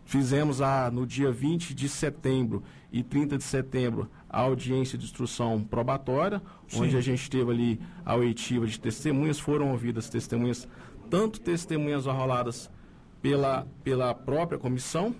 Fizemos 0.05 0.63
a, 0.63 0.91
no 0.91 1.07
dia 1.07 1.31
20 1.31 1.75
de 1.75 1.89
setembro 1.89 2.63
e 2.93 3.03
30 3.03 3.37
de 3.37 3.45
setembro 3.45 4.09
a 4.29 4.41
audiência 4.41 4.97
de 4.99 5.05
instrução 5.05 5.63
probatória, 5.63 6.43
Sim. 6.67 6.83
onde 6.83 6.97
a 6.97 7.01
gente 7.01 7.29
teve 7.29 7.51
ali 7.51 7.81
a 8.05 8.15
oitiva 8.15 8.67
de 8.67 8.79
testemunhas, 8.79 9.39
foram 9.39 9.71
ouvidas 9.71 10.09
testemunhas, 10.09 10.69
tanto 11.11 11.41
testemunhas 11.41 12.07
arroladas 12.07 12.71
pela, 13.23 13.67
pela 13.83 14.15
própria 14.15 14.59
comissão, 14.59 15.15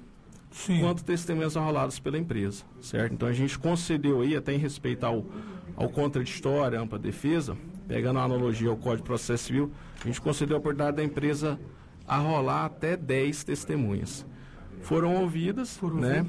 Sim. 0.51 0.81
quanto 0.81 1.05
testemunhas 1.05 1.57
arroladas 1.57 1.99
pela 1.99 2.19
empresa, 2.19 2.65
certo? 2.81 3.13
Então 3.13 3.29
a 3.29 3.33
gente 3.33 3.59
concedeu 3.59 4.21
aí, 4.21 4.37
até 4.37 4.55
em 4.55 4.59
respeito 4.59 5.05
ao, 5.05 5.25
ao 5.79 5.89
contraditório, 5.89 6.81
ampla 6.81 6.99
defesa, 6.99 7.57
pegando 7.87 8.19
a 8.19 8.25
analogia 8.25 8.69
ao 8.69 8.77
Código 8.77 8.97
de 8.99 9.05
Processo 9.05 9.45
Civil, 9.45 9.71
a 10.03 10.07
gente 10.07 10.21
concedeu 10.21 10.57
a 10.57 10.59
oportunidade 10.59 10.97
da 10.97 11.05
empresa 11.05 11.59
arrolar 12.07 12.65
até 12.65 12.97
10 12.97 13.45
testemunhas. 13.45 14.27
Foram 14.83 15.15
ouvidas, 15.17 15.77
Foram 15.77 15.97
né? 15.97 16.27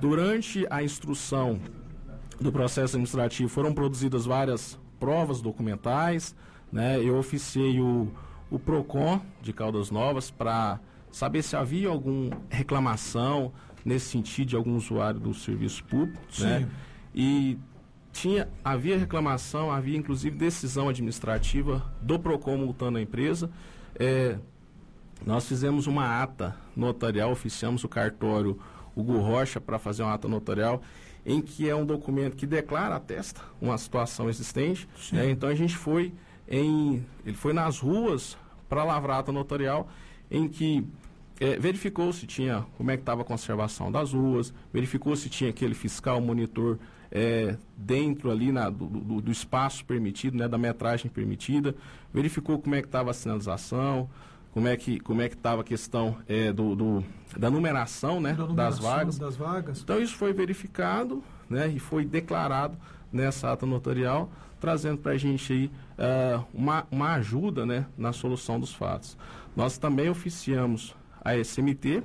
Durante 0.00 0.66
a 0.68 0.82
instrução 0.82 1.60
do 2.40 2.50
processo 2.50 2.96
administrativo 2.96 3.48
foram 3.48 3.72
produzidas 3.72 4.26
várias 4.26 4.78
provas 4.98 5.40
documentais, 5.40 6.34
né? 6.72 6.98
Eu 7.00 7.16
oficiei 7.16 7.80
o, 7.80 8.08
o 8.50 8.58
PROCON 8.58 9.20
de 9.40 9.52
Caldas 9.52 9.92
Novas 9.92 10.28
para 10.28 10.80
saber 11.10 11.42
se 11.42 11.54
havia 11.54 11.88
alguma 11.88 12.36
reclamação 12.50 13.52
nesse 13.84 14.06
sentido 14.06 14.48
de 14.48 14.56
algum 14.56 14.74
usuário 14.74 15.20
do 15.20 15.32
serviço 15.32 15.84
público, 15.84 16.20
né? 16.40 16.58
Sim. 16.58 16.64
né? 16.64 16.68
E 17.14 17.58
tinha, 18.12 18.48
havia 18.62 18.98
reclamação, 18.98 19.70
havia 19.70 19.96
inclusive 19.96 20.36
decisão 20.36 20.88
administrativa 20.88 21.82
do 22.00 22.18
PROCON 22.18 22.58
multando 22.58 22.98
a 22.98 23.02
empresa. 23.02 23.50
É, 23.98 24.36
nós 25.24 25.46
fizemos 25.46 25.86
uma 25.86 26.22
ata 26.22 26.54
notarial, 26.76 27.30
oficiamos 27.32 27.82
o 27.84 27.88
cartório 27.88 28.58
Hugo 28.94 29.18
Rocha 29.18 29.60
para 29.60 29.78
fazer 29.78 30.02
uma 30.02 30.14
ata 30.14 30.28
notarial 30.28 30.82
em 31.24 31.40
que 31.40 31.68
é 31.68 31.74
um 31.74 31.86
documento 31.86 32.36
que 32.36 32.46
declara, 32.46 32.96
atesta 32.96 33.40
uma 33.60 33.78
situação 33.78 34.28
existente. 34.28 34.88
Né? 35.12 35.30
Então 35.30 35.48
a 35.48 35.54
gente 35.54 35.76
foi 35.76 36.12
em, 36.48 37.04
ele 37.24 37.36
foi 37.36 37.52
nas 37.52 37.78
ruas 37.78 38.36
para 38.68 38.84
lavrar 38.84 39.18
a 39.18 39.20
ata 39.20 39.32
notarial, 39.32 39.88
em 40.30 40.48
que 40.48 40.84
é, 41.40 41.56
verificou 41.58 42.12
se 42.12 42.26
tinha 42.26 42.66
como 42.76 42.90
é 42.90 42.96
que 42.96 43.02
estava 43.02 43.22
a 43.22 43.24
conservação 43.24 43.90
das 43.90 44.12
ruas, 44.12 44.52
verificou 44.72 45.14
se 45.14 45.28
tinha 45.28 45.50
aquele 45.50 45.74
fiscal 45.74 46.20
monitor 46.20 46.78
é, 47.12 47.56
dentro 47.76 48.30
ali 48.30 48.50
na, 48.50 48.70
do, 48.70 48.86
do, 48.86 49.20
do, 49.20 49.30
espaço 49.30 49.84
permitido, 49.84 50.38
né, 50.38 50.48
da 50.48 50.56
metragem 50.56 51.10
permitida, 51.10 51.74
verificou 52.12 52.58
como 52.58 52.74
é 52.74 52.80
que 52.80 52.88
estava 52.88 53.10
a 53.10 53.14
sinalização, 53.14 54.08
como 54.50 54.66
é 54.66 54.76
que 54.78 54.98
como 54.98 55.20
é 55.20 55.28
que 55.28 55.34
estava 55.34 55.60
a 55.60 55.64
questão 55.64 56.16
é, 56.26 56.50
do, 56.50 56.74
do, 56.74 57.04
da 57.36 57.50
numeração, 57.50 58.18
né, 58.18 58.32
da 58.32 58.46
numeração 58.46 58.56
das 58.56 58.78
vagas. 58.78 59.18
das 59.18 59.36
vagas. 59.36 59.80
Então 59.82 60.00
isso 60.00 60.16
foi 60.16 60.32
verificado, 60.32 61.22
né, 61.50 61.68
e 61.68 61.78
foi 61.78 62.06
declarado 62.06 62.78
nessa 63.12 63.52
ata 63.52 63.66
notarial, 63.66 64.30
trazendo 64.58 64.96
para 64.96 65.12
a 65.12 65.18
gente 65.18 65.52
aí 65.52 65.70
uh, 65.98 66.44
uma, 66.54 66.86
uma 66.90 67.12
ajuda, 67.14 67.66
né, 67.66 67.84
na 67.98 68.14
solução 68.14 68.58
dos 68.58 68.72
fatos. 68.72 69.18
Nós 69.54 69.76
também 69.76 70.08
oficiamos 70.08 70.96
a 71.22 71.36
SMT, 71.36 72.02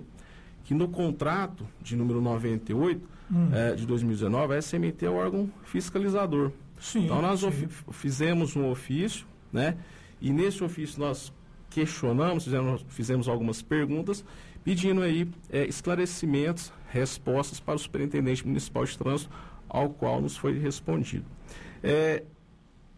que 0.65 0.73
no 0.73 0.89
contrato 0.89 1.65
de 1.81 1.95
número 1.95 2.19
98 2.19 3.16
hum. 3.31 3.49
é, 3.53 3.75
de 3.75 3.85
2019, 3.85 4.55
a 4.55 4.61
SMT 4.61 5.05
é 5.05 5.09
o 5.09 5.15
órgão 5.15 5.49
fiscalizador. 5.63 6.51
Sim, 6.79 7.05
então 7.05 7.21
nós 7.21 7.39
sim. 7.39 7.67
fizemos 7.91 8.55
um 8.55 8.69
ofício, 8.69 9.25
né? 9.51 9.77
E 10.21 10.31
nesse 10.31 10.63
ofício 10.63 10.99
nós 10.99 11.33
questionamos, 11.69 12.43
fizemos, 12.45 12.85
fizemos 12.89 13.27
algumas 13.27 13.61
perguntas, 13.61 14.23
pedindo 14.63 15.01
aí 15.01 15.29
é, 15.49 15.65
esclarecimentos, 15.65 16.71
respostas 16.89 17.59
para 17.59 17.75
o 17.75 17.79
superintendente 17.79 18.45
municipal 18.45 18.85
de 18.85 18.97
trânsito, 18.97 19.31
ao 19.67 19.89
qual 19.89 20.21
nos 20.21 20.37
foi 20.37 20.57
respondido. 20.57 21.25
É, 21.83 22.23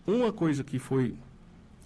uma 0.06 0.32
coisa 0.32 0.64
que 0.64 0.80
foi 0.80 1.16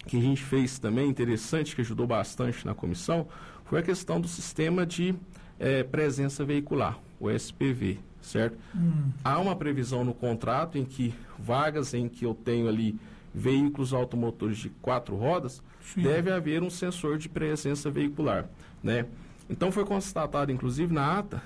que 0.06 0.18
a 0.18 0.20
gente 0.20 0.42
fez 0.42 0.78
também 0.78 1.08
interessante, 1.08 1.74
que 1.74 1.80
ajudou 1.80 2.06
bastante 2.06 2.64
na 2.66 2.74
comissão, 2.74 3.26
foi 3.64 3.80
a 3.80 3.82
questão 3.82 4.20
do 4.20 4.28
sistema 4.28 4.84
de 4.84 5.14
é, 5.58 5.82
presença 5.82 6.44
veicular, 6.44 6.98
o 7.18 7.30
SPV, 7.30 7.98
certo? 8.20 8.58
Hum. 8.74 9.10
Há 9.22 9.38
uma 9.38 9.56
previsão 9.56 10.04
no 10.04 10.14
contrato 10.14 10.78
em 10.78 10.84
que 10.84 11.14
vagas 11.38 11.94
em 11.94 12.08
que 12.08 12.24
eu 12.24 12.34
tenho 12.34 12.68
ali 12.68 12.98
veículos 13.34 13.92
automotores 13.92 14.58
de 14.58 14.68
quatro 14.68 15.16
rodas, 15.16 15.62
Sim. 15.80 16.02
deve 16.02 16.30
haver 16.30 16.62
um 16.62 16.70
sensor 16.70 17.18
de 17.18 17.28
presença 17.28 17.90
veicular, 17.90 18.48
né? 18.82 19.06
Então 19.50 19.72
foi 19.72 19.84
constatado, 19.84 20.52
inclusive 20.52 20.94
na 20.94 21.18
ata, 21.18 21.42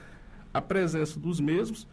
a 0.52 0.60
presença 0.60 1.18
dos 1.18 1.40
mesmos 1.40 1.86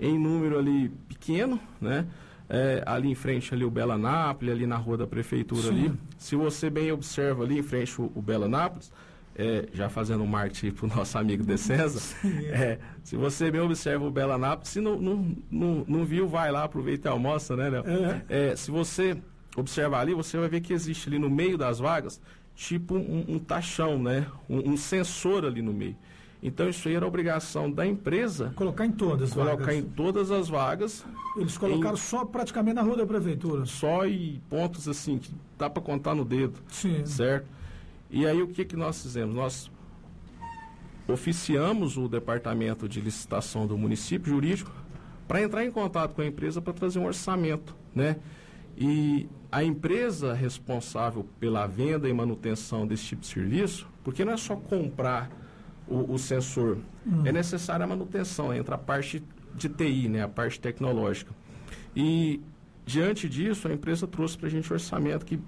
em 0.00 0.18
número 0.18 0.58
ali 0.58 0.88
pequeno, 1.08 1.60
né? 1.80 2.06
É, 2.48 2.82
ali 2.86 3.10
em 3.10 3.14
frente 3.14 3.52
ali 3.52 3.64
o 3.64 3.70
Bela 3.70 3.98
Nápoles, 3.98 4.54
ali 4.54 4.66
na 4.66 4.76
rua 4.76 4.96
da 4.96 5.06
prefeitura 5.06 5.62
Sim. 5.62 5.68
ali. 5.68 5.92
Se 6.18 6.36
você 6.36 6.70
bem 6.70 6.92
observa 6.92 7.42
ali 7.42 7.58
em 7.58 7.62
frente 7.62 8.00
o, 8.00 8.10
o 8.14 8.22
Bela 8.22 8.48
Nápoles, 8.48 8.92
é, 9.38 9.68
já 9.72 9.88
fazendo 9.88 10.22
um 10.22 10.26
marketing 10.26 10.70
para 10.72 10.86
o 10.86 10.88
nosso 10.96 11.18
amigo 11.18 11.44
Descenza, 11.44 12.16
é, 12.50 12.78
se 13.04 13.16
você 13.16 13.50
bem 13.50 13.60
observa 13.60 14.04
o 14.04 14.10
Bela 14.10 14.38
Nápoles, 14.38 14.70
se 14.70 14.80
não, 14.80 14.98
não, 14.98 15.36
não, 15.50 15.84
não 15.86 16.04
viu, 16.04 16.26
vai 16.26 16.50
lá, 16.50 16.64
aproveita 16.64 17.08
e 17.08 17.10
almoça, 17.10 17.54
né, 17.54 17.68
Léo? 17.68 17.84
É. 18.28 18.56
se 18.56 18.70
você 18.70 19.16
observar 19.56 20.00
ali, 20.00 20.14
você 20.14 20.38
vai 20.38 20.48
ver 20.48 20.60
que 20.60 20.72
existe 20.72 21.08
ali 21.08 21.18
no 21.18 21.28
meio 21.28 21.58
das 21.58 21.78
vagas, 21.78 22.20
tipo 22.54 22.94
um, 22.94 23.24
um 23.28 23.38
taxão, 23.38 24.02
né? 24.02 24.26
Um, 24.48 24.72
um, 24.72 24.76
sensor 24.76 25.44
ali 25.44 25.60
no 25.60 25.72
meio. 25.72 25.96
Então 26.42 26.68
isso 26.68 26.86
aí 26.88 26.94
era 26.94 27.06
obrigação 27.06 27.70
da 27.70 27.86
empresa. 27.86 28.52
Colocar 28.54 28.86
em 28.86 28.92
todas 28.92 29.30
as 29.30 29.34
colocar 29.34 29.52
vagas. 29.52 29.66
Colocar 29.66 29.74
em 29.74 29.94
todas 29.94 30.30
as 30.30 30.48
vagas. 30.48 31.06
Eles 31.36 31.58
colocaram 31.58 31.94
em, 31.94 31.98
só 31.98 32.24
praticamente 32.24 32.74
na 32.74 32.82
rua 32.82 32.96
da 32.96 33.06
prefeitura. 33.06 33.64
Só 33.66 34.06
e 34.06 34.40
pontos 34.48 34.86
assim, 34.88 35.18
que 35.18 35.30
dá 35.58 35.68
para 35.68 35.82
contar 35.82 36.14
no 36.14 36.24
dedo. 36.24 36.58
Sim. 36.68 37.04
Certo? 37.04 37.55
E 38.16 38.26
aí 38.26 38.40
o 38.40 38.48
que, 38.48 38.64
que 38.64 38.76
nós 38.76 39.02
fizemos? 39.02 39.34
Nós 39.34 39.70
oficiamos 41.06 41.98
o 41.98 42.08
departamento 42.08 42.88
de 42.88 42.98
licitação 42.98 43.66
do 43.66 43.76
município 43.76 44.32
jurídico 44.32 44.72
para 45.28 45.42
entrar 45.42 45.62
em 45.66 45.70
contato 45.70 46.14
com 46.14 46.22
a 46.22 46.26
empresa 46.26 46.62
para 46.62 46.72
trazer 46.72 46.98
um 46.98 47.04
orçamento, 47.04 47.76
né? 47.94 48.16
E 48.74 49.28
a 49.52 49.62
empresa 49.62 50.32
responsável 50.32 51.26
pela 51.38 51.66
venda 51.66 52.08
e 52.08 52.12
manutenção 52.14 52.86
desse 52.86 53.04
tipo 53.04 53.20
de 53.20 53.26
serviço, 53.26 53.86
porque 54.02 54.24
não 54.24 54.32
é 54.32 54.38
só 54.38 54.56
comprar 54.56 55.30
o, 55.86 56.14
o 56.14 56.18
sensor, 56.18 56.78
hum. 57.06 57.20
é 57.26 57.30
necessária 57.30 57.84
a 57.84 57.86
manutenção, 57.86 58.50
entra 58.54 58.76
a 58.76 58.78
parte 58.78 59.22
de 59.54 59.68
TI, 59.68 60.08
né, 60.08 60.22
a 60.22 60.28
parte 60.28 60.58
tecnológica. 60.58 61.34
E 61.94 62.40
diante 62.86 63.28
disso, 63.28 63.68
a 63.68 63.74
empresa 63.74 64.06
trouxe 64.06 64.38
para 64.38 64.46
a 64.46 64.50
gente 64.50 64.72
um 64.72 64.74
orçamento 64.74 65.26
que, 65.26 65.38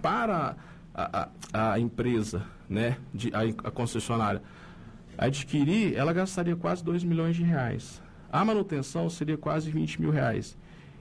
para 0.00 0.54
a, 0.94 1.28
a, 1.52 1.72
a 1.72 1.80
empresa, 1.80 2.46
né, 2.68 2.96
de, 3.12 3.30
a, 3.34 3.40
a 3.68 3.70
concessionária, 3.70 4.42
adquirir, 5.18 5.94
ela 5.96 6.12
gastaria 6.12 6.56
quase 6.56 6.84
2 6.84 7.04
milhões 7.04 7.36
de 7.36 7.42
reais. 7.42 8.02
A 8.30 8.44
manutenção 8.44 9.08
seria 9.10 9.36
quase 9.36 9.70
20 9.70 10.00
mil 10.00 10.10
reais. 10.10 10.56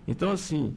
Então, 0.08 0.32
assim, 0.32 0.76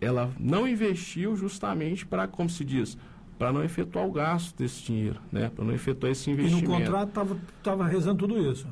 ela 0.00 0.30
não 0.38 0.66
investiu 0.66 1.36
justamente 1.36 2.04
para, 2.04 2.26
como 2.26 2.50
se 2.50 2.64
diz, 2.64 2.96
para 3.38 3.52
não 3.52 3.64
efetuar 3.64 4.06
o 4.06 4.12
gasto 4.12 4.56
desse 4.56 4.82
dinheiro, 4.82 5.20
né? 5.30 5.50
para 5.54 5.64
não 5.64 5.72
efetuar 5.72 6.12
esse 6.12 6.30
investimento. 6.30 6.64
E 6.64 6.68
no 6.68 6.78
contrato 6.78 7.40
estava 7.58 7.86
rezando 7.86 8.18
tudo 8.26 8.38
isso? 8.50 8.66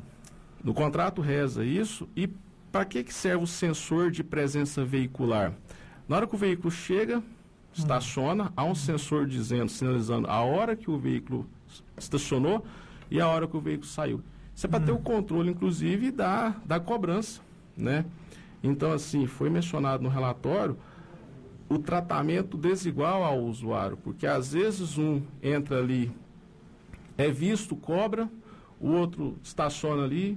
No 0.62 0.74
contrato 0.74 1.20
reza 1.20 1.64
isso. 1.64 2.08
E 2.14 2.28
para 2.70 2.84
que, 2.84 3.02
que 3.02 3.12
serve 3.12 3.42
o 3.42 3.46
sensor 3.46 4.10
de 4.10 4.22
presença 4.22 4.84
veicular? 4.84 5.52
Na 6.08 6.16
hora 6.16 6.26
que 6.26 6.34
o 6.34 6.38
veículo 6.38 6.70
chega, 6.70 7.22
estaciona, 7.72 8.52
há 8.56 8.64
um 8.64 8.74
sensor 8.74 9.26
dizendo, 9.26 9.70
sinalizando 9.70 10.28
a 10.28 10.40
hora 10.40 10.76
que 10.76 10.90
o 10.90 10.98
veículo 10.98 11.46
estacionou 11.96 12.64
e 13.10 13.20
a 13.20 13.28
hora 13.28 13.46
que 13.46 13.56
o 13.56 13.60
veículo 13.60 13.86
saiu. 13.86 14.22
Isso 14.54 14.66
é 14.66 14.68
para 14.68 14.84
ter 14.84 14.92
o 14.92 14.98
controle, 14.98 15.50
inclusive, 15.50 16.10
da, 16.10 16.54
da 16.64 16.78
cobrança, 16.78 17.40
né? 17.76 18.04
Então, 18.62 18.92
assim, 18.92 19.26
foi 19.26 19.48
mencionado 19.48 20.02
no 20.02 20.08
relatório 20.08 20.76
o 21.68 21.78
tratamento 21.78 22.56
desigual 22.56 23.22
ao 23.22 23.40
usuário, 23.40 23.96
porque 23.96 24.26
às 24.26 24.52
vezes 24.52 24.98
um 24.98 25.22
entra 25.42 25.78
ali, 25.78 26.12
é 27.16 27.30
visto, 27.30 27.76
cobra, 27.76 28.28
o 28.80 28.88
outro 28.90 29.38
estaciona 29.42 30.02
ali, 30.02 30.36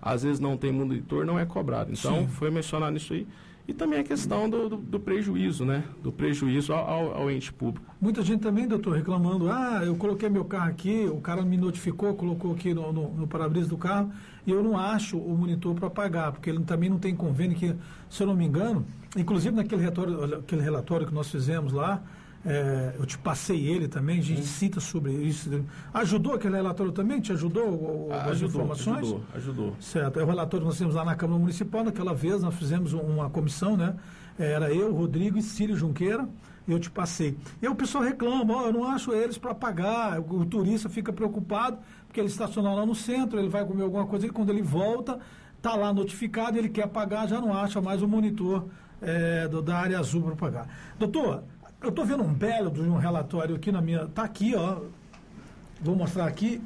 às 0.00 0.22
vezes 0.22 0.40
não 0.40 0.56
tem 0.56 0.72
monitor, 0.72 1.24
não 1.24 1.38
é 1.38 1.44
cobrado. 1.44 1.92
Então, 1.92 2.22
Sim. 2.22 2.28
foi 2.28 2.50
mencionado 2.50 2.96
isso 2.96 3.12
aí. 3.12 3.26
E 3.66 3.72
também 3.72 4.00
a 4.00 4.04
questão 4.04 4.50
do, 4.50 4.68
do, 4.68 4.76
do 4.76 5.00
prejuízo, 5.00 5.64
né? 5.64 5.84
Do 6.02 6.10
prejuízo 6.10 6.72
ao, 6.72 7.14
ao, 7.14 7.30
ente 7.30 7.52
público. 7.52 7.94
Muita 8.00 8.20
gente 8.22 8.40
também, 8.40 8.66
doutor, 8.66 8.96
reclamando, 8.96 9.48
ah, 9.50 9.82
eu 9.84 9.94
coloquei 9.94 10.28
meu 10.28 10.44
carro 10.44 10.68
aqui, 10.68 11.06
o 11.06 11.20
cara 11.20 11.42
me 11.42 11.56
notificou, 11.56 12.14
colocou 12.14 12.52
aqui 12.52 12.74
no, 12.74 12.92
no, 12.92 13.14
no 13.14 13.26
para-brisa 13.26 13.68
do 13.68 13.78
carro, 13.78 14.10
e 14.44 14.50
eu 14.50 14.62
não 14.64 14.76
acho 14.76 15.16
o 15.16 15.36
monitor 15.38 15.74
para 15.76 15.88
pagar, 15.88 16.32
porque 16.32 16.50
ele 16.50 16.64
também 16.64 16.90
não 16.90 16.98
tem 16.98 17.14
convênio 17.14 17.56
que, 17.56 17.72
se 18.10 18.22
eu 18.22 18.26
não 18.26 18.34
me 18.34 18.44
engano, 18.44 18.84
inclusive 19.16 19.54
naquele 19.54 19.82
relatório, 19.82 20.38
aquele 20.38 20.62
relatório 20.62 21.06
que 21.06 21.14
nós 21.14 21.30
fizemos 21.30 21.72
lá, 21.72 22.02
é, 22.44 22.94
eu 22.98 23.06
te 23.06 23.16
passei 23.16 23.68
ele 23.68 23.86
também, 23.86 24.18
a 24.18 24.22
gente 24.22 24.42
cita 24.42 24.80
sobre 24.80 25.12
isso. 25.12 25.48
Ajudou 25.94 26.34
aquele 26.34 26.56
relatório 26.56 26.92
também? 26.92 27.20
Te 27.20 27.32
ajudou 27.32 28.08
ah, 28.10 28.22
as 28.22 28.30
ajudou, 28.32 28.48
informações? 28.48 28.98
Ajudou, 28.98 29.24
ajudou. 29.34 29.76
Certo. 29.78 30.18
É 30.18 30.24
o 30.24 30.26
relatório 30.26 30.66
que 30.66 30.70
nós 30.70 30.78
temos 30.78 30.94
lá 30.94 31.04
na 31.04 31.14
Câmara 31.14 31.38
Municipal, 31.38 31.84
naquela 31.84 32.14
vez 32.14 32.42
nós 32.42 32.54
fizemos 32.54 32.92
uma 32.92 33.30
comissão, 33.30 33.76
né? 33.76 33.94
Era 34.38 34.72
eu, 34.72 34.92
Rodrigo 34.92 35.38
e 35.38 35.42
Círio 35.42 35.76
Junqueira, 35.76 36.28
eu 36.66 36.78
te 36.80 36.90
passei. 36.90 37.36
E 37.60 37.68
o 37.68 37.74
pessoal 37.74 38.02
reclama, 38.02 38.62
oh, 38.62 38.66
eu 38.66 38.72
não 38.72 38.84
acho 38.88 39.12
eles 39.12 39.38
para 39.38 39.54
pagar, 39.54 40.20
o 40.20 40.44
turista 40.44 40.88
fica 40.88 41.12
preocupado, 41.12 41.78
porque 42.06 42.18
ele 42.18 42.28
estaciona 42.28 42.72
lá 42.72 42.84
no 42.84 42.94
centro, 42.94 43.38
ele 43.38 43.48
vai 43.48 43.64
comer 43.64 43.82
alguma 43.82 44.06
coisa, 44.06 44.26
e 44.26 44.30
quando 44.30 44.50
ele 44.50 44.62
volta, 44.62 45.18
está 45.56 45.74
lá 45.74 45.92
notificado, 45.92 46.58
ele 46.58 46.68
quer 46.68 46.88
pagar, 46.88 47.28
já 47.28 47.40
não 47.40 47.54
acha 47.54 47.80
mais 47.80 48.02
o 48.02 48.08
monitor 48.08 48.66
é, 49.00 49.46
do, 49.48 49.60
da 49.60 49.76
área 49.76 49.98
azul 49.98 50.22
para 50.22 50.36
pagar. 50.36 50.68
Doutor, 50.98 51.44
eu 51.82 51.88
estou 51.88 52.04
vendo 52.04 52.22
um 52.22 52.32
belo 52.32 52.70
de 52.70 52.80
um 52.80 52.96
relatório 52.96 53.56
aqui 53.56 53.72
na 53.72 53.80
minha. 53.80 54.02
Está 54.02 54.22
aqui, 54.22 54.54
ó. 54.54 54.80
Vou 55.80 55.96
mostrar 55.96 56.26
aqui. 56.26 56.62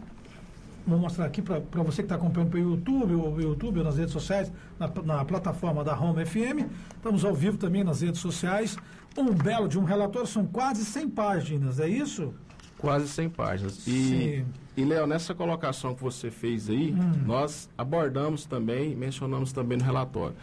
Vou 0.87 0.99
mostrar 0.99 1.25
aqui 1.25 1.43
para 1.43 1.83
você 1.83 1.97
que 1.97 2.03
está 2.03 2.15
acompanhando 2.15 2.51
pelo 2.51 2.71
YouTube, 2.71 3.15
ou 3.15 3.41
YouTube, 3.41 3.79
ou 3.79 3.85
nas 3.85 3.97
redes 3.97 4.13
sociais, 4.13 4.53
na, 4.79 4.89
na, 5.03 5.25
plataforma 5.25 5.83
da 5.83 5.99
Home 5.99 6.25
FM. 6.25 6.71
Estamos 6.95 7.25
ao 7.25 7.35
vivo 7.35 7.57
também 7.59 7.83
nas 7.83 8.03
redes 8.03 8.21
sociais. 8.21 8.77
Um 9.17 9.33
belo 9.33 9.67
de 9.69 9.79
um 9.79 9.85
relatório, 9.85 10.29
são 10.29 10.47
quase 10.47 10.85
100 10.85 11.09
páginas, 11.11 11.81
é 11.81 11.89
isso? 11.89 12.33
Quase 12.79 13.09
100 13.09 13.31
páginas. 13.31 13.85
E, 13.87 14.45
e 14.77 14.85
Léo, 14.85 15.09
nessa 15.09 15.35
colocação 15.35 15.93
que 15.93 16.03
você 16.03 16.31
fez 16.31 16.71
aí, 16.71 16.93
hum. 16.93 17.25
nós 17.25 17.69
abordamos 17.77 18.45
também, 18.45 18.95
mencionamos 18.95 19.53
também 19.53 19.79
no 19.79 19.85
relatório. 19.85 20.37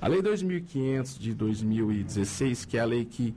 A 0.00 0.08
Lei 0.08 0.22
2500 0.22 1.18
de 1.18 1.34
2016, 1.34 2.64
que 2.64 2.78
é 2.78 2.80
a 2.80 2.84
lei 2.84 3.04
que 3.04 3.34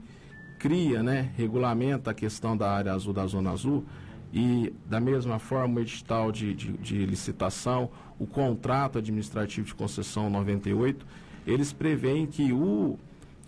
cria, 0.66 1.00
né, 1.00 1.30
regulamenta 1.36 2.10
a 2.10 2.14
questão 2.14 2.56
da 2.56 2.68
área 2.68 2.92
azul, 2.92 3.12
da 3.12 3.24
zona 3.24 3.52
azul, 3.52 3.84
e 4.32 4.74
da 4.84 4.98
mesma 4.98 5.38
forma 5.38 5.78
o 5.78 5.80
edital 5.80 6.32
de, 6.32 6.52
de, 6.54 6.72
de 6.72 7.06
licitação, 7.06 7.88
o 8.18 8.26
contrato 8.26 8.98
administrativo 8.98 9.64
de 9.64 9.74
concessão 9.76 10.28
98, 10.28 11.06
eles 11.46 11.72
preveem 11.72 12.26
que 12.26 12.52
o 12.52 12.98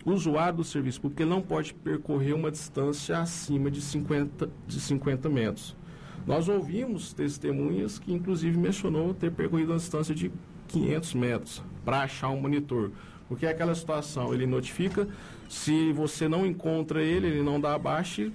usuário 0.06 0.58
do 0.58 0.64
serviço 0.64 1.00
público 1.00 1.24
não 1.24 1.42
pode 1.42 1.74
percorrer 1.74 2.34
uma 2.34 2.52
distância 2.52 3.18
acima 3.18 3.68
de 3.68 3.82
50, 3.82 4.48
de 4.68 4.80
50 4.80 5.28
metros. 5.28 5.76
Nós 6.24 6.48
ouvimos 6.48 7.12
testemunhas 7.12 7.98
que, 7.98 8.12
inclusive, 8.12 8.56
mencionou 8.56 9.12
ter 9.12 9.32
percorrido 9.32 9.72
uma 9.72 9.78
distância 9.78 10.14
de 10.14 10.30
500 10.68 11.14
metros 11.14 11.62
para 11.84 12.02
achar 12.02 12.28
um 12.28 12.40
monitor. 12.40 12.92
Porque 13.28 13.46
é 13.46 13.50
aquela 13.50 13.74
situação, 13.74 14.32
ele 14.32 14.46
notifica, 14.46 15.06
se 15.48 15.92
você 15.92 16.28
não 16.28 16.46
encontra 16.46 17.02
ele, 17.02 17.26
ele 17.26 17.42
não 17.42 17.60
dá 17.60 17.74
abaixo, 17.74 18.32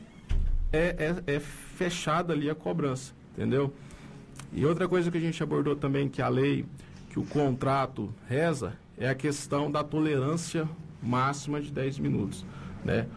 é, 0.71 1.21
é, 1.27 1.35
é 1.35 1.39
fechada 1.39 2.33
ali 2.33 2.49
a 2.49 2.55
cobrança, 2.55 3.13
entendeu? 3.33 3.73
E 4.51 4.65
outra 4.65 4.87
coisa 4.87 5.09
que 5.09 5.17
a 5.17 5.21
gente 5.21 5.41
abordou 5.41 5.75
também, 5.75 6.07
que 6.07 6.21
a 6.21 6.27
lei, 6.27 6.65
que 7.09 7.19
o 7.19 7.25
contrato 7.25 8.13
reza, 8.27 8.73
é 8.97 9.09
a 9.09 9.15
questão 9.15 9.71
da 9.71 9.83
tolerância 9.83 10.69
máxima 11.01 11.59
de 11.59 11.71
10 11.71 11.99
minutos, 11.99 12.45
né? 12.85 13.07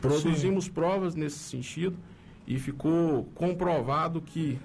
Produzimos 0.00 0.64
Sim. 0.64 0.70
provas 0.70 1.14
nesse 1.14 1.38
sentido 1.38 1.96
e 2.46 2.58
ficou 2.58 3.24
comprovado 3.34 4.20
que 4.20 4.58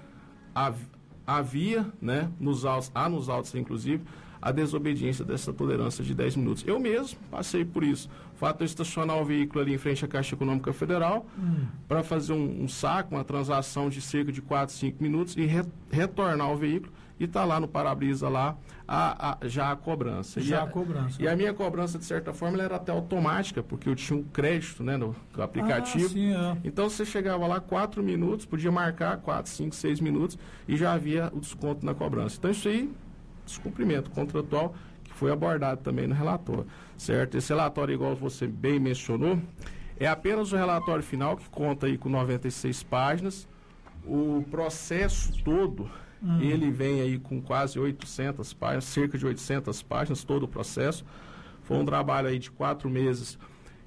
havia, 1.26 1.86
né, 2.00 2.30
nos 2.38 2.64
autos, 2.64 2.90
há 2.94 3.08
nos 3.08 3.28
autos 3.28 3.54
inclusive, 3.54 4.04
a 4.44 4.52
desobediência 4.52 5.24
dessa 5.24 5.54
tolerância 5.54 6.04
de 6.04 6.14
10 6.14 6.36
minutos. 6.36 6.64
Eu 6.66 6.78
mesmo 6.78 7.18
passei 7.30 7.64
por 7.64 7.82
isso. 7.82 8.10
O 8.34 8.36
fato 8.36 8.58
de 8.58 8.64
eu 8.64 8.66
estacionar 8.66 9.16
o 9.16 9.24
veículo 9.24 9.62
ali 9.62 9.72
em 9.72 9.78
frente 9.78 10.04
à 10.04 10.08
Caixa 10.08 10.34
Econômica 10.34 10.70
Federal 10.70 11.26
hum. 11.38 11.64
para 11.88 12.02
fazer 12.02 12.34
um, 12.34 12.64
um, 12.64 12.68
saco, 12.68 13.14
uma 13.14 13.24
transação 13.24 13.88
de 13.88 14.02
cerca 14.02 14.30
de 14.30 14.42
4, 14.42 14.74
5 14.74 15.02
minutos 15.02 15.34
e 15.38 15.46
re, 15.46 15.64
retornar 15.90 16.52
o 16.52 16.56
veículo 16.58 16.92
e 17.18 17.26
tá 17.26 17.42
lá 17.42 17.58
no 17.58 17.66
para-brisa 17.66 18.28
lá 18.28 18.54
a, 18.86 19.30
a, 19.30 19.48
já 19.48 19.72
a 19.72 19.76
cobrança. 19.76 20.42
Já 20.42 20.56
e 20.56 20.60
a, 20.60 20.66
cobrança. 20.66 21.22
E 21.22 21.26
a 21.26 21.34
minha 21.34 21.54
cobrança, 21.54 21.98
de 21.98 22.04
certa 22.04 22.34
forma, 22.34 22.62
era 22.62 22.76
até 22.76 22.92
automática, 22.92 23.62
porque 23.62 23.88
eu 23.88 23.94
tinha 23.94 24.18
um 24.18 24.24
crédito 24.24 24.84
né, 24.84 24.98
no, 24.98 25.16
no 25.34 25.42
aplicativo. 25.42 26.04
Ah, 26.04 26.08
sim, 26.10 26.34
é. 26.34 26.56
Então 26.64 26.90
você 26.90 27.06
chegava 27.06 27.46
lá 27.46 27.60
4 27.60 28.02
minutos, 28.02 28.44
podia 28.44 28.70
marcar 28.70 29.16
4, 29.16 29.50
5, 29.50 29.74
6 29.74 30.00
minutos 30.00 30.38
e 30.68 30.76
já 30.76 30.92
havia 30.92 31.30
o 31.32 31.40
desconto 31.40 31.86
na 31.86 31.94
cobrança. 31.94 32.36
Então 32.36 32.50
isso 32.50 32.68
aí 32.68 32.92
descumprimento 33.44 34.10
contratual 34.10 34.74
que 35.02 35.12
foi 35.12 35.30
abordado 35.30 35.80
também 35.82 36.06
no 36.06 36.14
relatório, 36.14 36.66
certo? 36.96 37.36
Esse 37.36 37.50
relatório, 37.50 37.94
igual 37.94 38.16
você 38.16 38.46
bem 38.46 38.80
mencionou, 38.80 39.38
é 39.98 40.06
apenas 40.06 40.52
o 40.52 40.56
relatório 40.56 41.02
final 41.02 41.36
que 41.36 41.48
conta 41.48 41.86
aí 41.86 41.96
com 41.96 42.08
96 42.08 42.82
páginas. 42.82 43.48
O 44.06 44.44
processo 44.50 45.32
todo, 45.42 45.88
hum. 46.22 46.40
ele 46.40 46.70
vem 46.70 47.00
aí 47.00 47.18
com 47.18 47.40
quase 47.40 47.78
800 47.78 48.52
páginas, 48.54 48.84
cerca 48.84 49.16
de 49.16 49.24
800 49.24 49.82
páginas, 49.82 50.24
todo 50.24 50.42
o 50.42 50.48
processo. 50.48 51.04
Foi 51.62 51.78
um 51.78 51.84
trabalho 51.84 52.28
aí 52.28 52.38
de 52.38 52.50
quatro 52.50 52.90
meses 52.90 53.38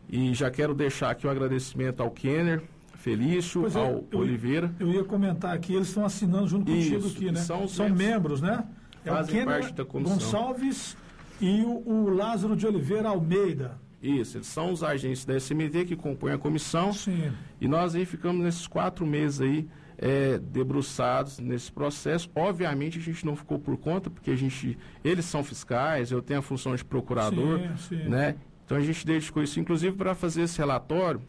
e 0.09 0.33
já 0.33 0.49
quero 0.49 0.73
deixar 0.73 1.11
aqui 1.11 1.27
o 1.27 1.29
agradecimento 1.29 2.01
ao 2.01 2.09
Kenner, 2.09 2.63
Felício, 2.95 3.67
é, 3.67 3.77
ao 3.77 4.05
eu, 4.11 4.19
Oliveira. 4.19 4.73
Eu 4.79 4.89
ia 4.89 5.03
comentar 5.03 5.53
aqui, 5.53 5.75
eles 5.75 5.89
estão 5.89 6.05
assinando 6.05 6.47
junto 6.47 6.71
contigo 6.71 6.97
Isso, 6.97 7.15
aqui, 7.15 7.31
né? 7.31 7.39
São, 7.41 7.67
são 7.67 7.89
membros, 7.89 8.41
né? 8.41 8.65
É 9.07 9.11
fazem 9.11 9.45
parte 9.45 9.73
da 9.73 9.85
comissão. 9.85 10.17
Gonçalves 10.17 10.97
e 11.39 11.61
o, 11.61 11.83
o, 11.85 12.09
Lázaro 12.09 12.55
de 12.55 12.65
Oliveira 12.65 13.09
Almeida. 13.09 13.79
Isso, 14.01 14.37
eles 14.37 14.47
são 14.47 14.71
os 14.71 14.83
agentes 14.83 15.25
da 15.25 15.35
SMT 15.39 15.85
que 15.85 15.95
compõem 15.95 16.33
a 16.33 16.37
comissão. 16.37 16.93
Sim. 16.93 17.31
E 17.59 17.67
nós 17.67 17.95
aí 17.95 18.05
ficamos 18.05 18.43
nesses 18.43 18.67
quatro 18.67 19.05
meses 19.05 19.41
aí 19.41 19.67
é, 19.97 20.37
debruçados 20.37 21.39
nesse 21.39 21.71
processo. 21.71 22.29
Obviamente 22.35 22.99
a 22.99 23.01
gente 23.01 23.25
não 23.25 23.35
ficou 23.35 23.57
por 23.57 23.77
conta, 23.77 24.09
porque 24.09 24.31
a 24.31 24.35
gente, 24.35 24.77
eles 25.03 25.25
são 25.25 25.43
fiscais, 25.43 26.11
eu 26.11 26.21
tenho 26.21 26.39
a 26.39 26.43
função 26.43 26.75
de 26.75 26.85
procurador, 26.85 27.59
sim, 27.77 27.97
sim. 27.97 28.09
né? 28.09 28.35
Então 28.65 28.77
a 28.77 28.81
gente 28.81 29.05
dedicou 29.05 29.41
isso, 29.41 29.59
inclusive, 29.59 29.95
para 29.95 30.13
fazer 30.13 30.41
esse 30.41 30.57
relatório. 30.57 31.21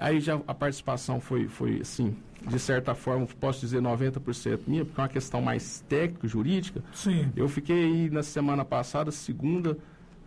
Aí 0.00 0.20
já 0.20 0.40
a 0.46 0.54
participação 0.54 1.20
foi, 1.20 1.48
foi 1.48 1.80
assim, 1.80 2.16
de 2.46 2.58
certa 2.58 2.94
forma, 2.94 3.26
posso 3.40 3.60
dizer 3.60 3.80
90% 3.80 4.60
minha, 4.66 4.84
porque 4.84 5.00
é 5.00 5.02
uma 5.02 5.08
questão 5.08 5.40
mais 5.40 5.84
técnica, 5.88 6.28
jurídica. 6.28 6.82
Sim. 6.92 7.30
Eu 7.34 7.48
fiquei 7.48 7.84
aí 7.84 8.10
na 8.10 8.22
semana 8.22 8.64
passada, 8.64 9.10
segunda, 9.10 9.76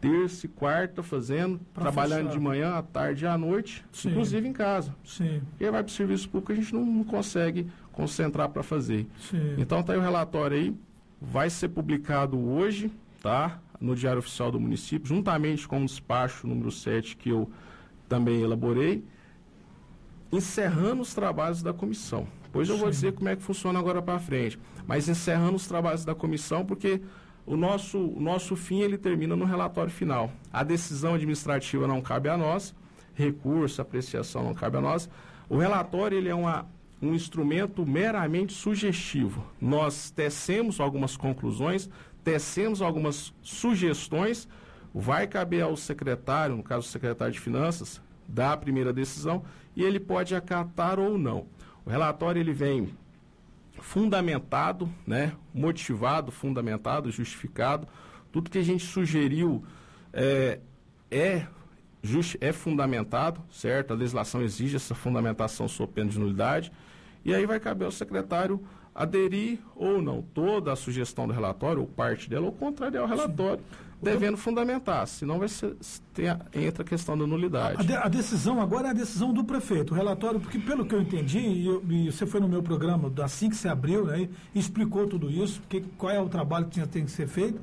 terça 0.01 0.45
e 0.45 0.49
quarta 0.49 1.03
fazendo, 1.03 1.59
pra 1.73 1.83
trabalhando 1.83 2.27
fechar. 2.27 2.37
de 2.37 2.39
manhã, 2.39 2.73
à 2.75 2.81
tarde 2.81 3.25
e 3.25 3.27
à 3.27 3.37
noite, 3.37 3.85
Sim. 3.91 4.09
inclusive 4.11 4.47
em 4.47 4.53
casa. 4.53 4.95
Sim. 5.03 5.41
E 5.59 5.65
aí 5.65 5.71
vai 5.71 5.83
para 5.83 5.89
o 5.89 5.93
serviço 5.93 6.29
público, 6.29 6.51
a 6.51 6.55
gente 6.55 6.73
não, 6.73 6.85
não 6.85 7.03
consegue 7.03 7.67
concentrar 7.91 8.49
para 8.49 8.63
fazer. 8.63 9.07
Sim. 9.29 9.55
Então 9.57 9.83
tá 9.83 9.93
aí 9.93 9.99
o 9.99 10.01
relatório 10.01 10.57
aí, 10.57 10.75
vai 11.21 11.49
ser 11.49 11.69
publicado 11.69 12.39
hoje, 12.39 12.91
tá? 13.21 13.59
No 13.79 13.95
Diário 13.95 14.19
Oficial 14.19 14.51
do 14.51 14.59
Município, 14.59 15.07
juntamente 15.07 15.67
com 15.67 15.81
o 15.81 15.85
despacho 15.85 16.47
número 16.47 16.71
7 16.71 17.15
que 17.15 17.29
eu 17.29 17.49
também 18.09 18.41
elaborei 18.41 19.03
encerrando 20.31 21.01
os 21.01 21.13
trabalhos 21.13 21.61
da 21.61 21.73
comissão. 21.73 22.27
Pois 22.51 22.67
eu 22.69 22.77
vou 22.77 22.89
dizer 22.89 23.13
como 23.13 23.29
é 23.29 23.35
que 23.35 23.43
funciona 23.43 23.79
agora 23.79 24.01
para 24.01 24.19
frente. 24.19 24.59
Mas 24.87 25.07
encerrando 25.07 25.55
os 25.55 25.67
trabalhos 25.67 26.03
da 26.03 26.15
comissão, 26.15 26.65
porque 26.65 27.01
o 27.45 27.55
nosso, 27.55 27.97
o 27.97 28.19
nosso 28.19 28.55
fim 28.55 28.81
ele 28.81 28.97
termina 28.97 29.35
no 29.35 29.45
relatório 29.45 29.91
final. 29.91 30.31
A 30.51 30.63
decisão 30.63 31.13
administrativa 31.13 31.87
não 31.87 32.01
cabe 32.01 32.29
a 32.29 32.37
nós, 32.37 32.75
recurso, 33.13 33.81
apreciação 33.81 34.43
não 34.43 34.53
cabe 34.53 34.77
a 34.77 34.81
nós. 34.81 35.09
O 35.47 35.57
relatório 35.57 36.17
ele 36.17 36.29
é 36.29 36.35
uma, 36.35 36.67
um 37.01 37.13
instrumento 37.13 37.85
meramente 37.85 38.53
sugestivo. 38.53 39.45
Nós 39.59 40.11
tecemos 40.11 40.79
algumas 40.79 41.15
conclusões, 41.17 41.89
tecemos 42.23 42.81
algumas 42.81 43.33
sugestões, 43.41 44.47
vai 44.93 45.27
caber 45.27 45.63
ao 45.63 45.75
secretário, 45.75 46.55
no 46.55 46.63
caso 46.63 46.87
o 46.87 46.91
secretário 46.91 47.33
de 47.33 47.39
Finanças, 47.39 48.01
dar 48.27 48.53
a 48.53 48.57
primeira 48.57 48.93
decisão 48.93 49.43
e 49.75 49.83
ele 49.83 49.99
pode 49.99 50.35
acatar 50.35 50.99
ou 50.99 51.17
não. 51.17 51.47
O 51.85 51.89
relatório 51.89 52.39
ele 52.39 52.53
vem 52.53 52.89
fundamentado, 53.81 54.89
né, 55.07 55.33
motivado, 55.53 56.31
fundamentado, 56.31 57.11
justificado. 57.11 57.87
Tudo 58.31 58.49
que 58.49 58.57
a 58.57 58.63
gente 58.63 58.85
sugeriu 58.85 59.63
é, 60.13 60.59
é, 61.09 61.45
just, 62.03 62.35
é 62.41 62.51
fundamentado, 62.51 63.41
certo? 63.51 63.91
A 63.91 63.95
legislação 63.95 64.41
exige 64.41 64.75
essa 64.75 64.93
fundamentação 64.93 65.67
sob 65.67 65.93
pena 65.93 66.09
de 66.09 66.19
nulidade. 66.19 66.71
E 67.23 67.33
aí 67.33 67.45
vai 67.45 67.59
caber 67.59 67.85
ao 67.85 67.91
secretário 67.91 68.63
aderir 68.93 69.59
ou 69.75 70.01
não 70.01 70.21
toda 70.21 70.73
a 70.73 70.75
sugestão 70.75 71.27
do 71.27 71.33
relatório, 71.33 71.81
ou 71.81 71.87
parte 71.87 72.29
dela, 72.29 72.45
ou 72.45 72.51
contrariar 72.51 73.03
o 73.03 73.07
relatório. 73.07 73.63
Devendo 74.01 74.37
fundamentar, 74.37 75.05
senão 75.07 75.39
vai 75.39 75.49
ser, 75.49 75.75
tem 76.13 76.29
a, 76.29 76.39
entra 76.53 76.83
a 76.83 76.85
questão 76.85 77.17
da 77.17 77.27
nulidade. 77.27 77.81
A, 77.81 77.83
de, 77.83 77.93
a, 77.93 78.07
decisão 78.07 78.61
agora 78.61 78.87
é 78.87 78.91
a 78.91 78.93
decisão 78.93 79.33
do 79.33 79.43
prefeito, 79.43 79.93
o 79.93 79.95
relatório, 79.95 80.39
porque 80.39 80.57
pelo 80.57 80.85
que 80.85 80.95
eu 80.95 81.01
entendi, 81.01 81.39
e, 81.39 81.65
eu, 81.67 81.83
e 81.89 82.09
você 82.09 82.25
foi 82.25 82.39
no 82.39 82.47
meu 82.47 82.63
programa 82.63 83.11
assim 83.21 83.49
que 83.49 83.57
se 83.57 83.67
abriu, 83.67 84.05
né, 84.05 84.29
explicou 84.55 85.05
tudo 85.05 85.29
isso, 85.29 85.61
que, 85.67 85.81
qual 85.97 86.11
é 86.11 86.19
o 86.19 86.29
trabalho 86.29 86.65
que 86.65 86.71
tinha, 86.71 86.87
tem 86.87 87.03
que 87.03 87.11
ser 87.11 87.27
feito. 87.27 87.59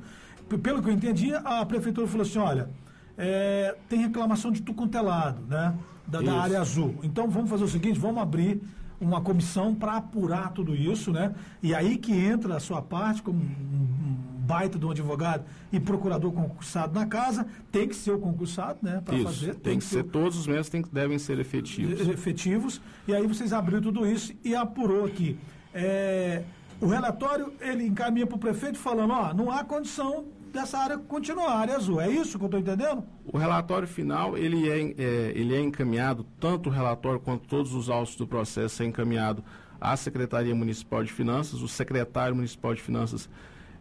Pelo 0.61 0.81
que 0.81 0.89
eu 0.89 0.93
entendi, 0.93 1.33
a 1.33 1.65
prefeitura 1.65 2.05
falou 2.07 2.21
assim, 2.21 2.37
olha, 2.37 2.69
é, 3.17 3.75
tem 3.89 3.99
reclamação 3.99 4.51
de 4.51 4.61
tucuntelado, 4.61 5.41
né, 5.47 5.73
da, 6.05 6.21
da 6.21 6.33
área 6.33 6.61
azul. 6.61 6.95
Então 7.01 7.27
vamos 7.27 7.49
fazer 7.49 7.63
o 7.63 7.67
seguinte, 7.67 7.99
vamos 7.99 8.21
abrir 8.21 8.61
uma 8.99 9.21
comissão 9.21 9.73
para 9.73 9.97
apurar 9.97 10.51
tudo 10.51 10.75
isso, 10.75 11.11
né? 11.11 11.33
E 11.61 11.73
aí 11.73 11.97
que 11.97 12.11
entra 12.11 12.55
a 12.55 12.59
sua 12.59 12.81
parte 12.81 13.21
como 13.21 13.39
um, 13.39 14.17
baita 14.47 14.79
de 14.79 14.85
um 14.85 14.91
advogado 14.91 15.43
e 15.71 15.79
procurador 15.79 16.31
concursado 16.31 16.97
na 16.97 17.05
casa, 17.05 17.45
tem 17.71 17.87
que 17.87 17.95
ser 17.95 18.11
o 18.11 18.19
concursado, 18.19 18.79
né? 18.81 19.01
Para 19.03 19.17
fazer. 19.17 19.53
Tem, 19.55 19.61
tem 19.73 19.79
que, 19.79 19.85
que 19.85 19.91
ser, 19.91 20.03
todos 20.03 20.37
os 20.37 20.47
membros 20.47 20.69
tem, 20.69 20.83
devem 20.91 21.19
ser 21.19 21.37
efetivos. 21.39 22.07
Efetivos. 22.07 22.81
E 23.07 23.13
aí 23.13 23.27
vocês 23.27 23.51
abriram 23.51 23.81
tudo 23.81 24.07
isso 24.07 24.33
e 24.43 24.55
apurou 24.55 25.05
aqui. 25.05 25.37
É, 25.73 26.43
o 26.79 26.87
relatório 26.87 27.53
ele 27.59 27.85
encaminha 27.85 28.25
para 28.25 28.35
o 28.35 28.39
prefeito 28.39 28.77
falando, 28.77 29.11
ó, 29.11 29.33
não 29.33 29.51
há 29.51 29.63
condição 29.63 30.25
dessa 30.57 30.79
área 30.79 30.97
continuar, 30.97 31.51
área 31.51 31.75
azul. 31.75 32.01
É 32.01 32.09
isso 32.09 32.37
que 32.37 32.43
eu 32.43 32.47
estou 32.47 32.59
entendendo? 32.59 33.03
O 33.25 33.37
relatório 33.37 33.87
final, 33.87 34.37
ele 34.37 34.67
é, 34.67 34.79
é, 34.97 35.31
ele 35.35 35.55
é 35.55 35.61
encaminhado, 35.61 36.25
tanto 36.39 36.69
o 36.69 36.71
relatório 36.71 37.19
quanto 37.19 37.47
todos 37.47 37.73
os 37.73 37.89
autos 37.89 38.15
do 38.15 38.25
processo 38.25 38.81
é 38.81 38.85
encaminhado 38.85 39.43
à 39.79 39.95
Secretaria 39.95 40.55
Municipal 40.55 41.03
de 41.03 41.13
Finanças. 41.13 41.61
O 41.61 41.67
secretário 41.67 42.35
municipal 42.35 42.73
de 42.73 42.81
Finanças 42.81 43.29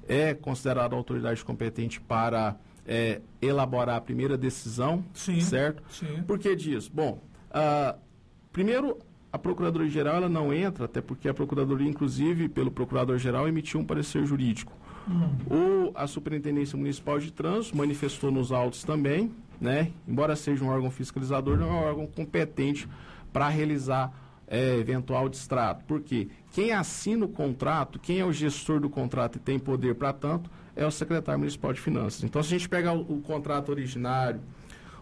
é 0.06 0.34
considerado 0.34 0.92
a 0.92 0.96
autoridade 0.96 1.42
competente 1.44 1.98
para 1.98 2.56
é, 2.86 3.22
elaborar 3.40 3.96
a 3.96 4.00
primeira 4.00 4.36
decisão, 4.36 5.02
sim, 5.14 5.40
certo? 5.40 5.82
Sim. 5.90 6.22
Por 6.26 6.38
que 6.38 6.54
disso? 6.54 6.90
Bom, 6.92 7.20
uh, 7.50 7.98
primeiro, 8.52 8.98
a 9.32 9.38
Procuradoria-Geral 9.38 10.16
ela 10.16 10.28
não 10.28 10.52
entra, 10.52 10.84
até 10.84 11.00
porque 11.00 11.28
a 11.28 11.34
Procuradoria, 11.34 11.88
inclusive, 11.88 12.48
pelo 12.48 12.70
Procurador-Geral, 12.70 13.48
emitiu 13.48 13.80
um 13.80 13.84
parecer 13.84 14.24
jurídico. 14.24 14.72
Hum. 15.08 15.88
O, 15.88 15.92
a 15.94 16.06
Superintendência 16.06 16.76
Municipal 16.76 17.18
de 17.18 17.32
Trânsito 17.32 17.76
manifestou 17.76 18.30
nos 18.30 18.52
autos 18.52 18.82
também, 18.84 19.32
né? 19.60 19.92
Embora 20.06 20.34
seja 20.36 20.64
um 20.64 20.68
órgão 20.68 20.90
fiscalizador, 20.90 21.56
não 21.56 21.68
é 21.68 21.72
um 21.72 21.84
órgão 21.84 22.06
competente 22.06 22.88
para 23.32 23.48
realizar 23.48 24.12
é, 24.48 24.76
eventual 24.76 25.28
distrato. 25.28 25.84
Por 25.84 26.00
quê? 26.00 26.28
Quem 26.52 26.72
assina 26.72 27.24
o 27.24 27.28
contrato, 27.28 27.98
quem 27.98 28.18
é 28.18 28.24
o 28.24 28.32
gestor 28.32 28.80
do 28.80 28.88
contrato 28.88 29.36
e 29.36 29.38
tem 29.38 29.58
poder 29.58 29.94
para 29.94 30.12
tanto, 30.12 30.50
é 30.74 30.86
o 30.86 30.90
secretário 30.90 31.38
municipal 31.38 31.72
de 31.72 31.80
finanças. 31.80 32.22
Então, 32.22 32.42
se 32.42 32.54
a 32.54 32.58
gente 32.58 32.68
pegar 32.68 32.92
o, 32.92 33.00
o 33.00 33.20
contrato 33.20 33.70
originário, 33.70 34.40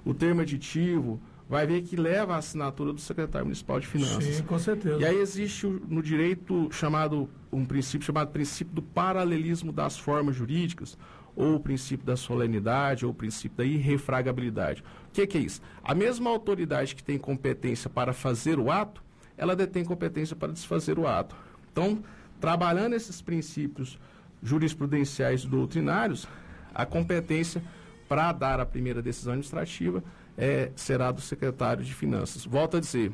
o 0.04 0.14
termo 0.14 0.40
aditivo, 0.40 1.20
vai 1.54 1.68
ver 1.68 1.82
que 1.82 1.94
leva 1.94 2.34
a 2.34 2.38
assinatura 2.38 2.92
do 2.92 3.00
secretário 3.00 3.46
municipal 3.46 3.78
de 3.78 3.86
finanças. 3.86 4.24
Sim, 4.24 4.42
com 4.42 4.58
certeza. 4.58 4.98
E 4.98 5.04
aí 5.04 5.20
existe 5.20 5.64
no 5.68 6.02
direito 6.02 6.68
chamado 6.72 7.30
um 7.52 7.64
princípio 7.64 8.04
chamado 8.04 8.32
princípio 8.32 8.74
do 8.74 8.82
paralelismo 8.82 9.70
das 9.70 9.96
formas 9.96 10.34
jurídicas, 10.34 10.98
ou 11.36 11.54
o 11.54 11.60
princípio 11.60 12.04
da 12.04 12.16
solenidade, 12.16 13.06
ou 13.06 13.12
o 13.12 13.14
princípio 13.14 13.56
da 13.56 13.64
irrefragabilidade. 13.64 14.82
O 15.08 15.12
que, 15.12 15.24
que 15.28 15.38
é 15.38 15.42
isso? 15.42 15.62
A 15.84 15.94
mesma 15.94 16.28
autoridade 16.28 16.96
que 16.96 17.04
tem 17.04 17.18
competência 17.18 17.88
para 17.88 18.12
fazer 18.12 18.58
o 18.58 18.68
ato, 18.68 19.00
ela 19.36 19.54
detém 19.54 19.84
competência 19.84 20.34
para 20.34 20.52
desfazer 20.52 20.98
o 20.98 21.06
ato. 21.06 21.36
Então, 21.70 22.02
trabalhando 22.40 22.94
esses 22.94 23.22
princípios 23.22 23.96
jurisprudenciais 24.42 25.44
doutrinários, 25.44 26.26
a 26.74 26.84
competência 26.84 27.62
para 28.08 28.32
dar 28.32 28.58
a 28.58 28.66
primeira 28.66 29.00
decisão 29.00 29.34
administrativa 29.34 30.02
é, 30.36 30.70
será 30.76 31.10
do 31.10 31.20
secretário 31.20 31.84
de 31.84 31.94
Finanças. 31.94 32.44
Volto 32.44 32.76
a 32.76 32.80
dizer, 32.80 33.12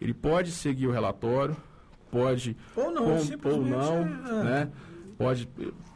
ele 0.00 0.14
pode 0.14 0.50
seguir 0.50 0.86
o 0.86 0.90
relatório, 0.90 1.56
pode 2.10 2.56
ou 2.76 2.90
não, 2.90 3.04
com, 3.38 3.48
ou 3.48 3.64
não, 3.64 3.98
é. 4.40 4.44
né? 4.44 4.70
Pode. 5.16 5.48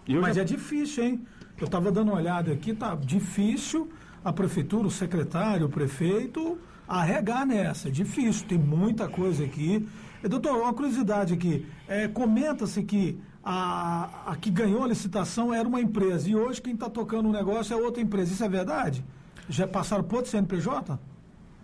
Mas 0.09 0.37
já... 0.37 0.43
é 0.43 0.45
difícil, 0.45 1.05
hein? 1.05 1.27
Eu 1.59 1.67
estava 1.67 1.91
dando 1.91 2.09
uma 2.09 2.17
olhada 2.17 2.53
aqui, 2.53 2.73
tá 2.73 2.95
difícil 2.95 3.91
a 4.25 4.33
prefeitura, 4.33 4.87
o 4.87 4.91
secretário, 4.91 5.67
o 5.67 5.69
prefeito 5.69 6.59
arregar 6.87 7.45
nessa. 7.45 7.89
É 7.89 7.91
difícil, 7.91 8.47
tem 8.47 8.59
muita 8.59 9.09
coisa 9.09 9.45
aqui. 9.45 9.87
Doutor, 10.23 10.57
uma 10.57 10.73
curiosidade 10.73 11.35
aqui. 11.35 11.67
É, 11.87 12.09
Comenta-se 12.09 12.83
que 12.83 13.21
a, 13.45 14.09
a 14.27 14.37
que 14.37 14.51
ganhou 14.51 14.85
a 14.85 14.89
licitação 14.89 15.53
era 15.53 15.67
uma 15.67 15.81
empresa 15.81 16.29
e 16.29 16.35
hoje 16.35 16.61
quem 16.61 16.75
está 16.75 16.89
tocando 16.89 17.29
o 17.29 17.33
negócio 17.33 17.73
é 17.73 17.77
outra 17.77 18.03
empresa. 18.03 18.33
Isso 18.33 18.45
é 18.45 18.49
verdade? 18.49 19.05
Já 19.49 19.67
passaram 19.67 20.05
por 20.05 20.17
outro 20.17 20.31
CNPJ? 20.31 20.99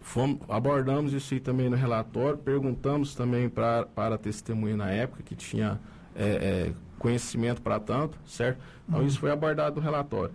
Fomos, 0.01 0.39
abordamos 0.49 1.13
isso 1.13 1.35
aí 1.35 1.41
também 1.41 1.69
no 1.69 1.77
relatório, 1.77 2.39
perguntamos 2.39 3.15
também 3.15 3.49
pra, 3.49 3.87
para 3.87 4.17
a 4.17 4.19
testemunha 4.19 4.77
na 4.77 4.91
época 4.91 5.23
que 5.23 5.35
tinha 5.35 5.81
é, 6.15 6.25
é, 6.25 6.73
conhecimento 6.99 7.63
para 7.63 7.81
tanto, 7.81 8.19
certo? 8.27 8.59
Então 8.89 9.01
uhum. 9.01 9.07
isso 9.07 9.19
foi 9.19 9.31
abordado 9.31 9.77
no 9.77 9.83
relatório. 9.83 10.35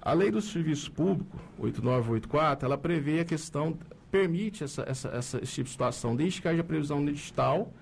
A 0.00 0.12
lei 0.12 0.30
do 0.30 0.40
serviço 0.40 0.90
público, 0.92 1.38
8984, 1.58 2.66
ela 2.66 2.76
prevê 2.76 3.20
a 3.20 3.24
questão, 3.24 3.78
permite 4.10 4.62
essa, 4.62 4.82
essa, 4.86 5.08
essa, 5.08 5.42
esse 5.42 5.54
tipo 5.54 5.64
de 5.64 5.70
situação, 5.70 6.14
desde 6.14 6.42
que 6.42 6.48
haja 6.48 6.62
previsão 6.62 7.00
no 7.00 7.08
edital 7.08 7.72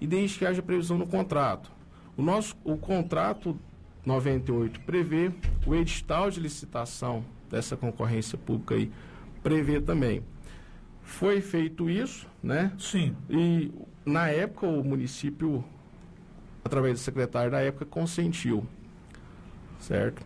e 0.00 0.06
desde 0.06 0.38
que 0.38 0.44
haja 0.44 0.60
previsão 0.60 0.98
no 0.98 1.06
contrato. 1.06 1.70
O 2.16 2.22
nosso 2.22 2.56
o 2.64 2.76
contrato 2.76 3.58
98 4.04 4.80
prevê 4.80 5.32
o 5.66 5.74
edital 5.74 6.30
de 6.30 6.40
licitação 6.40 7.24
dessa 7.50 7.76
concorrência 7.76 8.38
pública 8.38 8.74
aí 8.74 8.90
prevê 9.42 9.80
também. 9.80 10.22
Foi 11.02 11.40
feito 11.40 11.90
isso, 11.90 12.26
né? 12.42 12.72
Sim. 12.78 13.16
E 13.28 13.72
na 14.06 14.28
época 14.28 14.66
o 14.66 14.84
município, 14.84 15.64
através 16.64 16.94
do 16.94 17.00
secretário 17.00 17.50
da 17.50 17.60
época, 17.60 17.84
consentiu. 17.84 18.64
Certo? 19.80 20.24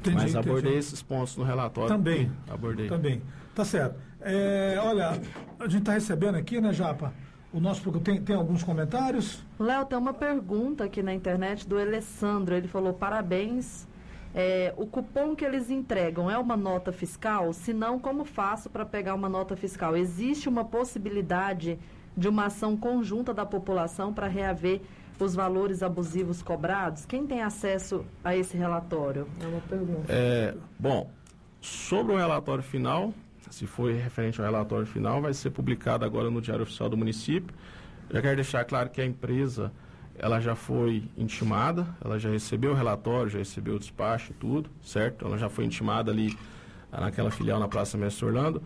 Entendi, 0.00 0.16
Mas 0.16 0.36
abordei 0.36 0.72
entendi. 0.72 0.78
esses 0.78 1.02
pontos 1.02 1.36
no 1.36 1.44
relatório. 1.44 1.88
Também. 1.88 2.30
Abordei. 2.48 2.88
Também. 2.88 3.22
Tá 3.54 3.64
certo. 3.64 3.98
É, 4.20 4.78
olha, 4.82 5.20
a 5.58 5.64
gente 5.64 5.80
está 5.80 5.92
recebendo 5.92 6.34
aqui, 6.34 6.60
né, 6.60 6.72
Japa? 6.72 7.12
O 7.52 7.60
nosso 7.60 7.90
tem, 8.00 8.20
tem 8.20 8.36
alguns 8.36 8.62
comentários? 8.62 9.42
Léo, 9.58 9.86
tem 9.86 9.96
uma 9.96 10.12
pergunta 10.12 10.84
aqui 10.84 11.02
na 11.02 11.14
internet 11.14 11.66
do 11.66 11.78
Alessandro. 11.78 12.54
Ele 12.54 12.68
falou: 12.68 12.92
parabéns 12.92 13.88
é, 14.38 14.74
o 14.76 14.86
cupom 14.86 15.34
que 15.34 15.42
eles 15.42 15.70
entregam 15.70 16.30
é 16.30 16.36
uma 16.36 16.58
nota 16.58 16.92
fiscal? 16.92 17.54
Se 17.54 17.72
não, 17.72 17.98
como 17.98 18.22
faço 18.22 18.68
para 18.68 18.84
pegar 18.84 19.14
uma 19.14 19.30
nota 19.30 19.56
fiscal? 19.56 19.96
Existe 19.96 20.46
uma 20.46 20.62
possibilidade 20.62 21.78
de 22.14 22.28
uma 22.28 22.44
ação 22.44 22.76
conjunta 22.76 23.32
da 23.32 23.46
população 23.46 24.12
para 24.12 24.26
reaver 24.26 24.82
os 25.18 25.34
valores 25.34 25.82
abusivos 25.82 26.42
cobrados? 26.42 27.06
Quem 27.06 27.26
tem 27.26 27.40
acesso 27.40 28.04
a 28.22 28.36
esse 28.36 28.58
relatório? 28.58 29.26
É 29.42 29.46
uma 29.46 29.60
pergunta. 29.62 30.12
É, 30.12 30.54
bom, 30.78 31.10
sobre 31.62 32.12
o 32.12 32.18
relatório 32.18 32.62
final, 32.62 33.14
se 33.50 33.66
for 33.66 33.90
referente 33.90 34.38
ao 34.38 34.46
relatório 34.46 34.86
final, 34.86 35.22
vai 35.22 35.32
ser 35.32 35.48
publicado 35.48 36.04
agora 36.04 36.30
no 36.30 36.42
Diário 36.42 36.64
Oficial 36.64 36.90
do 36.90 36.96
Município. 36.98 37.56
Já 38.10 38.20
quero 38.20 38.36
deixar 38.36 38.66
claro 38.66 38.90
que 38.90 39.00
a 39.00 39.06
empresa 39.06 39.72
ela 40.18 40.40
já 40.40 40.54
foi 40.54 41.04
intimada, 41.16 41.86
ela 42.02 42.18
já 42.18 42.30
recebeu 42.30 42.72
o 42.72 42.74
relatório, 42.74 43.30
já 43.30 43.38
recebeu 43.38 43.76
o 43.76 43.78
despacho, 43.78 44.32
tudo, 44.34 44.70
certo? 44.82 45.26
Ela 45.26 45.38
já 45.38 45.48
foi 45.48 45.64
intimada 45.64 46.10
ali 46.10 46.36
ah, 46.90 47.02
naquela 47.02 47.30
filial 47.30 47.60
na 47.60 47.68
Praça 47.68 47.98
Mestre 47.98 48.26
Orlando. 48.26 48.62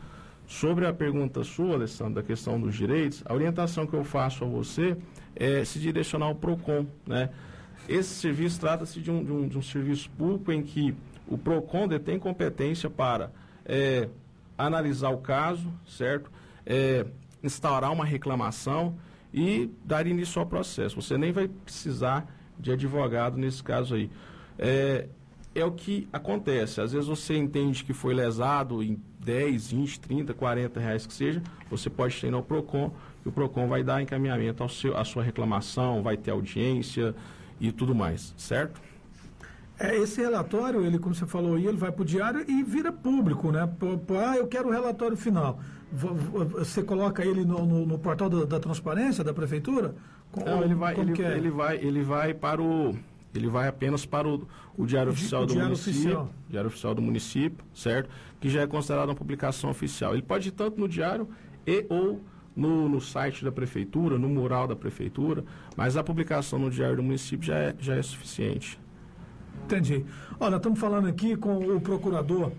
Sobre 0.47 0.87
a 0.87 0.93
pergunta 0.93 1.45
sua, 1.45 1.75
Alessandro, 1.75 2.15
da 2.15 2.23
questão 2.23 2.61
dos 2.61 2.75
direitos, 2.75 3.23
a 3.25 3.33
orientação 3.33 3.87
que 3.87 3.95
eu 3.95 4.05
faço 4.05 4.45
a 4.45 4.47
você 4.47 4.97
é 5.35 5.65
se 5.65 5.79
direcionar 5.79 6.27
ao 6.27 6.35
PROCON. 6.35 6.87
Né? 7.07 7.31
Esse 7.89 8.15
serviço 8.15 8.59
trata-se 8.59 9.01
de, 9.01 9.11
um, 9.11 9.25
de, 9.25 9.33
um, 9.33 9.49
de 9.49 9.59
um 9.59 9.63
serviço 9.63 10.11
público 10.11 10.51
em 10.51 10.63
que 10.63 10.95
o 11.27 11.39
PROCON 11.39 11.87
detém 11.87 12.19
competência 12.19 12.91
para 12.91 13.31
é, 13.65 14.09
analisar 14.59 15.11
o 15.11 15.19
caso, 15.19 15.73
certo? 15.87 16.31
É, 16.67 17.07
instaurar 17.43 17.93
uma 17.93 18.05
reclamação 18.05 18.97
e 19.33 19.71
dar 19.85 20.07
início 20.07 20.41
ao 20.41 20.47
processo. 20.47 21.01
Você 21.01 21.17
nem 21.17 21.33
vai 21.33 21.49
precisar 21.49 22.27
de 22.59 22.73
advogado 22.73 23.37
nesse 23.37 23.63
caso 23.63 23.95
aí. 23.95 24.11
É, 24.59 25.09
é 25.55 25.65
o 25.65 25.73
que 25.73 26.09
acontece. 26.13 26.81
Às 26.81 26.93
vezes 26.93 27.09
você 27.09 27.37
entende 27.37 27.85
que 27.85 27.93
foi 27.93 28.15
lesado 28.15 28.83
em 28.83 29.01
10, 29.21 29.73
20, 29.73 30.01
30, 30.01 30.35
40 30.35 30.81
reais 30.81 31.07
que 31.07 31.13
seja, 31.13 31.43
você 31.69 31.91
pode 31.91 32.25
ir 32.25 32.35
ao 32.35 32.43
PROCON 32.43 32.93
e 33.25 33.29
o 33.29 33.33
PROCON 33.33 33.69
vai 33.69 33.83
dar 33.83 34.03
encaminhamento 34.03 34.63
ao 34.63 34.69
seu, 34.69 34.97
à 34.97 35.05
sua 35.05 35.23
reclamação, 35.23 36.03
vai 36.03 36.17
ter 36.17 36.31
audiência 36.31 37.15
e 37.61 37.71
tudo 37.71 37.95
mais, 37.95 38.35
certo? 38.37 38.81
É, 39.79 39.97
esse 39.97 40.21
relatório, 40.21 40.85
ele, 40.85 40.99
como 40.99 41.15
você 41.15 41.27
falou, 41.27 41.59
ele 41.59 41.77
vai 41.77 41.91
para 41.91 42.03
o 42.03 42.05
diário 42.05 42.45
e 42.47 42.63
vira 42.63 42.93
público, 42.93 43.51
né? 43.51 43.69
Ah, 44.27 44.37
eu 44.37 44.47
quero 44.47 44.69
o 44.69 44.71
relatório 44.71 45.17
final. 45.17 45.59
Você 45.93 46.83
coloca 46.83 47.25
ele 47.25 47.45
no, 47.45 47.67
no, 47.67 47.85
no 47.87 47.99
portal 47.99 48.29
da, 48.29 48.45
da, 48.45 48.61
transparência 48.61 49.25
da 49.25 49.35
prefeitura? 49.35 49.95
Não, 50.37 50.63
ele 50.63 50.75
vai, 50.75 50.99
ele, 50.99 51.23
é? 51.23 51.37
ele, 51.37 51.51
vai, 51.51 51.77
ele 51.77 52.03
vai 52.03 52.33
para 52.33 52.63
o 52.63 52.95
ele 53.35 53.49
vai 53.49 53.69
apenas 53.69 54.05
para 54.05 54.29
o, 54.29 54.47
o 54.77 54.87
Diário 54.87 55.13
Oficial 55.13 55.43
o 55.43 55.47
do 55.47 55.53
diário 55.53 55.69
Município, 55.69 56.01
oficial. 56.01 56.31
Diário 56.49 56.69
Oficial 56.69 56.95
do 56.95 57.03
Município, 57.03 57.65
certo? 57.75 58.11
Que 58.41 58.49
já 58.49 58.63
é 58.63 58.67
considerado 58.67 59.09
uma 59.09 59.15
publicação 59.15 59.71
oficial. 59.71 60.15
Ele 60.15 60.23
pode 60.23 60.49
ir 60.49 60.53
tanto 60.53 60.81
no 60.81 60.89
Diário 60.89 61.29
e 61.67 61.87
ou 61.89 62.21
no, 62.57 62.89
no 62.89 63.01
site 63.01 63.45
da 63.45 63.53
Prefeitura, 63.53 64.19
no 64.19 64.29
mural 64.29 64.67
da 64.67 64.75
Prefeitura, 64.75 65.45
mas 65.77 65.97
a 65.97 66.03
publicação 66.03 66.59
no 66.59 66.71
Diário 66.71 66.97
do 66.97 67.03
Município 67.03 67.47
já 67.47 67.57
é, 67.57 67.75
já 67.79 67.95
é 67.95 68.03
suficiente. 68.03 68.79
Entendi. 69.65 70.05
Olha, 70.39 70.57
estamos 70.57 70.79
falando 70.79 71.07
aqui 71.07 71.37
com 71.37 71.77
o 71.77 71.81
procurador 71.81 72.53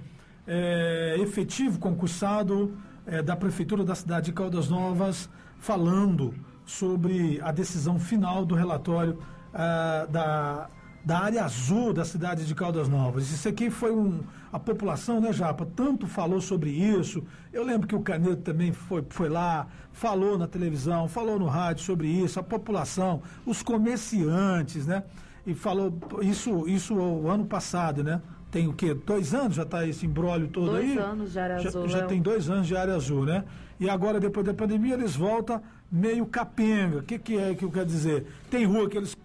é, 0.48 1.18
efetivo 1.20 1.80
concursado 1.80 2.78
é, 3.06 3.22
da 3.22 3.36
Prefeitura 3.36 3.84
da 3.84 3.96
cidade 3.96 4.28
de 4.28 4.34
Caldas 4.34 4.70
Novas, 4.70 5.30
falando 5.60 6.34
sobre 6.66 7.40
a 7.42 7.52
decisão 7.52 8.00
final 8.00 8.46
do 8.46 8.56
relatório 8.56 9.20
uh, 9.54 10.12
da, 10.12 10.70
da 11.04 11.20
área 11.20 11.44
azul 11.44 11.94
da 11.94 12.06
cidade 12.06 12.46
de 12.46 12.56
Caldas 12.56 12.88
Novas. 12.88 13.30
Isso 13.32 13.48
aqui 13.48 13.70
foi 13.70 13.92
um. 13.92 14.22
A 14.52 14.60
população, 14.60 15.22
né, 15.22 15.32
Japa, 15.32 15.66
tanto 15.66 16.08
falou 16.08 16.42
sobre 16.42 16.70
isso. 16.70 17.24
Eu 17.54 17.64
lembro 17.64 17.88
que 17.88 17.96
o 17.96 18.02
Caneto 18.02 18.42
também 18.42 18.74
foi, 18.74 19.04
foi 19.10 19.30
lá, 19.30 19.68
falou 19.94 20.38
na 20.38 20.46
televisão, 20.46 21.08
falou 21.08 21.40
no 21.40 21.48
rádio 21.48 21.86
sobre 21.86 22.08
isso, 22.08 22.40
a 22.40 22.44
população, 22.44 23.22
os 23.46 23.64
comerciantes, 23.64 24.86
né? 24.86 25.04
E 25.48 25.54
falou 25.54 25.94
isso, 26.22 26.68
isso 26.68 26.94
o 26.94 27.30
ano 27.30 27.46
passado, 27.46 28.04
né? 28.04 28.22
Tem 28.52 28.68
o 28.68 28.74
quê? 28.74 28.94
Dois 28.94 29.34
anos 29.34 29.56
já 29.56 29.64
está 29.64 29.88
esse 29.88 30.06
embrólio 30.06 30.50
todo 30.50 30.72
dois 30.72 30.84
aí? 30.84 30.96
Dois 30.96 31.06
anos 31.08 31.32
de 31.32 31.40
área 31.40 31.60
já, 31.60 31.70
azul. 31.70 31.88
Já 31.88 32.00
é 32.00 32.06
tem 32.06 32.22
dois 32.22 32.50
anos 32.50 32.68
de 32.68 32.76
área 32.76 32.94
azul, 32.94 33.26
né? 33.26 33.46
E 33.80 33.90
agora, 33.90 34.20
depois 34.20 34.46
da 34.46 34.54
pandemia, 34.54 34.94
eles 34.94 35.16
voltam 35.16 35.62
meio 35.90 36.26
capenga. 36.26 37.00
O 37.00 37.04
que, 37.04 37.18
que 37.18 37.38
é 37.38 37.56
que 37.56 37.64
eu 37.64 37.72
quero 37.72 37.86
dizer? 37.86 38.28
Tem 38.50 38.66
rua 38.66 38.90
que 38.90 38.98
eles 38.98 39.18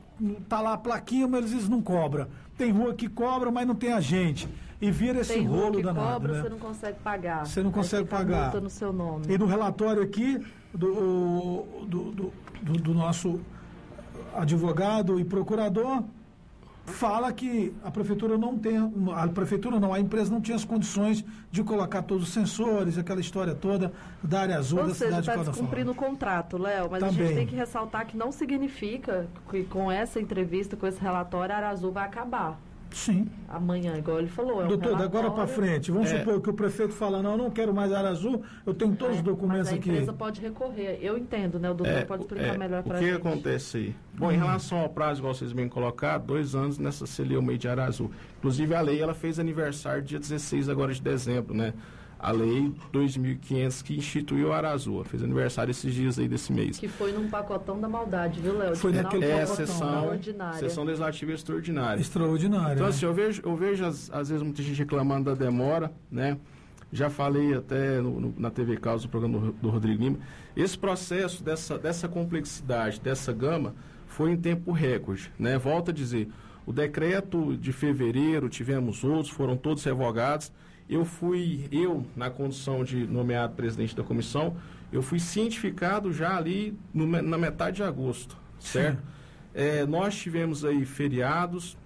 tá 0.49 0.61
lá 0.61 0.74
a 0.74 0.79
plaquinha, 0.79 1.27
mas 1.27 1.53
eles 1.53 1.68
não 1.68 1.83
cobram. 1.83 2.29
Tem 2.57 2.70
rua 2.70 2.95
que 2.95 3.09
cobra, 3.09 3.51
mas 3.51 3.66
não 3.66 3.74
tem 3.74 3.93
agente. 3.93 4.49
E 4.81 4.91
vira 4.91 5.20
esse 5.20 5.35
tem 5.35 5.47
rolo 5.47 5.83
danado. 5.83 6.12
Cobra, 6.12 6.33
né? 6.33 6.43
Você 6.43 6.49
não 6.49 6.59
consegue 6.59 6.99
pagar. 7.01 7.47
Você 7.47 7.62
não 7.62 7.72
consegue 7.72 8.09
pagar. 8.09 8.55
no 8.61 8.70
seu 8.70 8.93
nome. 8.93 9.27
E 9.29 9.37
no 9.37 9.47
relatório 9.47 10.03
aqui 10.03 10.39
do, 10.72 11.74
do, 11.87 12.11
do, 12.12 12.33
do, 12.62 12.72
do 12.79 12.95
nosso 12.95 13.41
advogado 14.35 15.18
e 15.18 15.24
procurador, 15.24 16.03
fala 16.87 17.32
que 17.32 17.74
a 17.84 17.91
prefeitura 17.91 18.39
não 18.39 18.57
tem, 18.57 18.76
a 19.14 19.28
prefeitura 19.28 19.78
não, 19.78 19.93
a 19.93 20.01
empresa 20.01 20.30
não 20.30 20.41
tinha 20.41 20.57
as 20.57 20.64
condições 20.64 21.24
de 21.51 21.62
colocar 21.62 22.03
todos 22.03 22.24
os 22.24 22.32
sensores, 22.32 22.97
aquela 22.97 23.20
história 23.20 23.55
toda 23.55 23.93
da 24.22 24.41
área 24.41 24.57
azul 24.57 24.80
Ou 24.80 24.87
da 24.87 24.95
seja, 24.95 25.07
cidade 25.07 25.26
tá 25.26 25.32
de 25.32 25.37
Caldas 25.39 25.55
descumprindo 25.55 25.91
o 25.91 25.95
contrato, 25.95 26.57
Léo, 26.57 26.89
mas 26.91 27.01
Também. 27.01 27.16
a 27.16 27.26
gente 27.26 27.37
tem 27.37 27.47
que 27.47 27.57
ressaltar 27.57 28.07
que 28.07 28.16
não 28.16 28.30
significa 28.30 29.26
que 29.51 29.64
com 29.64 29.91
essa 29.91 30.20
entrevista, 30.20 30.76
com 30.76 30.87
esse 30.87 31.01
relatório, 31.01 31.55
a 31.55 31.57
área 31.59 31.68
azul 31.70 31.93
vai 31.93 32.05
acabar. 32.05 32.59
Sim. 32.97 33.29
Amanhã, 33.47 33.99
igual 33.99 34.19
ele 34.19 34.29
falou. 34.29 34.63
É 34.63 34.65
um 34.65 34.69
Doutor, 34.69 34.97
relatório... 34.97 35.19
agora 35.19 35.31
para 35.31 35.47
frente, 35.47 35.91
vamos 35.91 36.11
é. 36.11 36.19
supor 36.19 36.41
que 36.41 36.49
o 36.49 36.55
prefeito 36.55 36.95
fala, 36.95 37.23
não, 37.23 37.33
eu 37.33 37.37
não 37.37 37.51
quero 37.51 37.75
mais 37.75 37.93
área 37.93 38.09
azul, 38.09 38.43
eu 38.65 38.73
tenho 38.73 38.97
todos 38.97 39.17
é, 39.17 39.19
os 39.19 39.23
documentos 39.23 39.69
aqui. 39.69 39.91
a 39.91 39.93
empresa 39.93 40.11
aqui. 40.13 40.19
pode 40.19 40.41
recorrer, 40.41 40.99
eu 41.03 41.19
entendo, 41.19 41.59
né? 41.59 41.71
O 41.71 41.75
doutor 41.75 41.93
é, 41.93 42.05
pode 42.07 42.23
explicar 42.23 42.55
é, 42.55 42.59
melhor 42.59 42.83
para 42.83 42.97
a 42.97 43.01
gente. 43.01 43.13
O 43.13 43.21
que 43.21 43.29
acontece 43.29 43.77
aí? 43.77 43.97
Bom, 44.15 44.29
hum. 44.29 44.33
em 44.33 44.39
relação 44.39 44.79
ao 44.79 44.89
prazo, 44.89 45.21
igual 45.21 45.35
vocês 45.35 45.53
bem 45.53 45.69
colocaram, 45.69 46.25
dois 46.25 46.55
anos 46.55 46.79
nessa 46.79 47.05
CLEU 47.05 47.43
de 47.59 47.69
área 47.69 47.85
azul. 47.85 48.11
Inclusive, 48.39 48.75
a 48.75 48.81
lei, 48.81 49.03
ela 49.03 49.13
fez 49.13 49.39
aniversário 49.39 50.03
dia 50.03 50.19
16 50.19 50.71
agora 50.71 50.95
de 50.95 51.03
dezembro, 51.03 51.55
né? 51.55 51.75
A 52.27 52.33
lei 52.33 52.72
2.500 52.93 53.85
que 53.85 53.97
instituiu 53.97 54.53
a 54.53 54.57
Arazua. 54.57 55.05
Fez 55.05 55.22
aniversário 55.22 55.70
esses 55.70 55.95
dias 55.95 56.18
aí 56.18 56.27
desse 56.27 56.53
mês. 56.53 56.77
Que 56.77 56.89
foi 56.89 57.12
num 57.12 57.31
pacotão 57.31 57.81
da 57.81 57.89
maldade, 57.89 58.41
viu, 58.41 58.59
Léo? 58.59 58.74
Foi 58.74 58.91
naquele 58.91 59.27
é, 59.27 59.43
pacotão. 59.43 59.55
Sessão, 59.55 60.20
sessão 60.59 60.83
legislativa 60.83 61.33
extraordinária. 61.33 62.01
Extraordinária. 62.01 62.74
Então, 62.74 62.89
assim, 62.89 63.07
eu 63.07 63.14
vejo, 63.14 63.43
eu 63.45 63.55
vejo 63.55 63.85
às, 63.85 64.11
às 64.11 64.29
vezes 64.29 64.43
muita 64.43 64.61
gente 64.61 64.77
reclamando 64.77 65.31
da 65.31 65.37
demora, 65.37 65.93
né? 66.11 66.37
Já 66.91 67.09
falei 67.09 67.55
até 67.55 68.01
no, 68.01 68.18
no, 68.18 68.35
na 68.37 68.51
TV 68.51 68.77
Causa, 68.77 69.05
no 69.05 69.11
programa 69.11 69.39
do, 69.39 69.53
do 69.53 69.68
Rodrigo 69.70 70.03
Lima. 70.03 70.18
Esse 70.57 70.77
processo 70.77 71.45
dessa, 71.45 71.79
dessa 71.79 72.09
complexidade, 72.09 73.01
dessa 73.01 73.33
gama, 73.33 73.72
foi 74.09 74.33
em 74.33 74.37
tempo 74.37 74.72
recorde, 74.72 75.31
né? 75.39 75.57
Volto 75.59 75.93
a 75.93 75.95
dizer, 75.95 76.29
o 76.66 76.72
decreto 76.72 77.57
de 77.57 77.70
fevereiro, 77.70 78.49
tivemos 78.49 79.05
outros, 79.05 79.31
foram 79.31 79.57
todos 79.57 79.85
revogados 79.85 80.51
eu 80.89 81.05
fui, 81.05 81.68
eu, 81.72 82.07
na 82.14 82.30
condição 82.30 82.84
de 82.84 83.07
nomeado 83.07 83.55
presidente 83.55 83.95
da 83.95 84.03
comissão, 84.03 84.57
eu 84.93 85.03
fui 85.03 85.18
cientificado 85.18 86.12
já 86.12 86.37
ali 86.37 86.78
no, 86.95 87.07
na 87.07 87.37
metade 87.37 87.76
de 87.76 87.82
agosto, 87.82 88.37
certo? 88.59 89.03
É, 89.53 89.84
nós 89.87 90.14
tivemos 90.14 90.64
aí 90.64 90.84
feriados, 90.84 91.76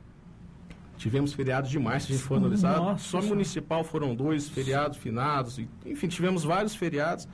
tivemos 0.97 1.33
feriados 1.33 1.71
demais, 1.71 2.03
se 2.03 2.13
a 2.13 2.17
gente 2.17 2.25
for 2.25 2.37
analisar. 2.37 2.77
Nossa, 2.77 3.05
Só 3.05 3.23
municipal 3.23 3.83
foram 3.85 4.15
dois 4.15 4.49
feriados 4.49 4.99
finados, 4.99 5.59
enfim, 5.87 6.09
tivemos 6.09 6.45
vários 6.45 6.75
feriados. 6.75 7.27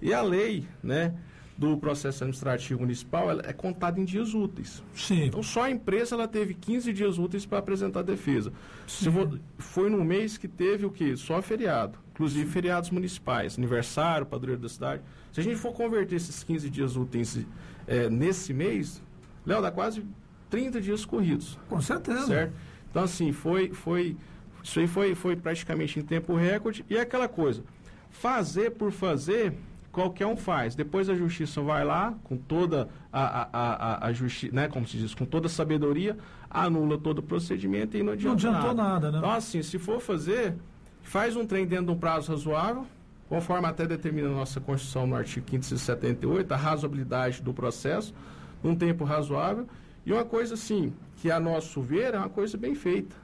E 0.00 0.14
a 0.14 0.22
lei, 0.22 0.66
né, 0.82 1.14
do 1.56 1.76
processo 1.76 2.24
administrativo 2.24 2.80
municipal 2.80 3.30
é 3.40 3.52
contada 3.52 4.00
em 4.00 4.04
dias 4.04 4.34
úteis. 4.34 4.82
Sim. 4.94 5.24
Então, 5.24 5.42
só 5.42 5.64
a 5.64 5.70
empresa 5.70 6.14
ela 6.14 6.26
teve 6.26 6.54
15 6.54 6.92
dias 6.92 7.18
úteis 7.18 7.44
para 7.44 7.58
apresentar 7.58 8.00
a 8.00 8.02
defesa. 8.02 8.52
Se 8.86 9.10
for, 9.10 9.38
foi 9.58 9.90
no 9.90 10.04
mês 10.04 10.38
que 10.38 10.48
teve 10.48 10.86
o 10.86 10.90
quê? 10.90 11.16
Só 11.16 11.40
feriado. 11.42 11.98
Inclusive 12.12 12.46
Sim. 12.46 12.52
feriados 12.52 12.90
municipais, 12.90 13.58
aniversário, 13.58 14.26
padroeiro 14.26 14.60
da 14.60 14.68
cidade. 14.68 15.02
Se 15.32 15.40
a 15.40 15.42
gente 15.42 15.56
for 15.56 15.72
converter 15.72 16.16
esses 16.16 16.42
15 16.42 16.68
dias 16.70 16.96
úteis 16.96 17.38
é, 17.86 18.08
nesse 18.08 18.52
mês, 18.52 19.02
Léo, 19.44 19.60
dá 19.62 19.70
quase 19.70 20.04
30 20.50 20.80
dias 20.80 21.04
corridos. 21.04 21.58
Com 21.68 21.80
certeza. 21.80 22.26
Certo? 22.26 22.52
Então, 22.90 23.04
assim, 23.04 23.32
foi, 23.32 23.70
foi, 23.72 24.16
isso 24.62 24.78
aí 24.78 24.86
foi, 24.86 25.14
foi 25.14 25.36
praticamente 25.36 25.98
em 25.98 26.02
tempo 26.02 26.34
recorde. 26.34 26.84
E 26.88 26.96
é 26.96 27.00
aquela 27.00 27.28
coisa, 27.28 27.62
fazer 28.10 28.72
por 28.72 28.92
fazer 28.92 29.54
qualquer 29.92 30.26
um 30.26 30.36
faz. 30.36 30.74
Depois 30.74 31.08
a 31.08 31.14
justiça 31.14 31.60
vai 31.60 31.84
lá, 31.84 32.14
com 32.24 32.36
toda 32.36 32.88
a, 33.12 33.22
a, 33.22 33.48
a, 33.52 34.06
a 34.06 34.12
justiça, 34.12 34.54
né, 34.54 34.66
como 34.66 34.88
se 34.88 34.96
diz, 34.96 35.14
com 35.14 35.26
toda 35.26 35.46
a 35.46 35.50
sabedoria, 35.50 36.16
anula 36.50 36.98
todo 36.98 37.18
o 37.18 37.22
procedimento 37.22 37.96
e 37.96 38.02
não 38.02 38.14
adianta 38.14 38.42
Não 38.42 38.50
adiantou 38.50 38.74
nada, 38.74 38.94
nada 38.94 39.12
né? 39.12 39.18
Então, 39.18 39.30
assim, 39.30 39.62
se 39.62 39.78
for 39.78 40.00
fazer, 40.00 40.54
faz 41.02 41.36
um 41.36 41.46
trem 41.46 41.66
dentro 41.66 41.86
de 41.86 41.92
um 41.92 41.98
prazo 41.98 42.32
razoável, 42.32 42.86
conforme 43.28 43.68
até 43.68 43.86
determina 43.86 44.28
a 44.28 44.32
nossa 44.32 44.60
Constituição 44.60 45.06
no 45.06 45.14
artigo 45.14 45.46
578, 45.46 46.52
a 46.52 46.56
razoabilidade 46.56 47.42
do 47.42 47.52
processo, 47.52 48.14
num 48.62 48.74
tempo 48.74 49.04
razoável, 49.04 49.66
e 50.04 50.12
uma 50.12 50.24
coisa 50.24 50.54
assim, 50.54 50.92
que 51.16 51.30
a 51.30 51.38
nosso 51.38 51.80
ver 51.80 52.14
é 52.14 52.18
uma 52.18 52.28
coisa 52.28 52.56
bem 52.56 52.74
feita. 52.74 53.14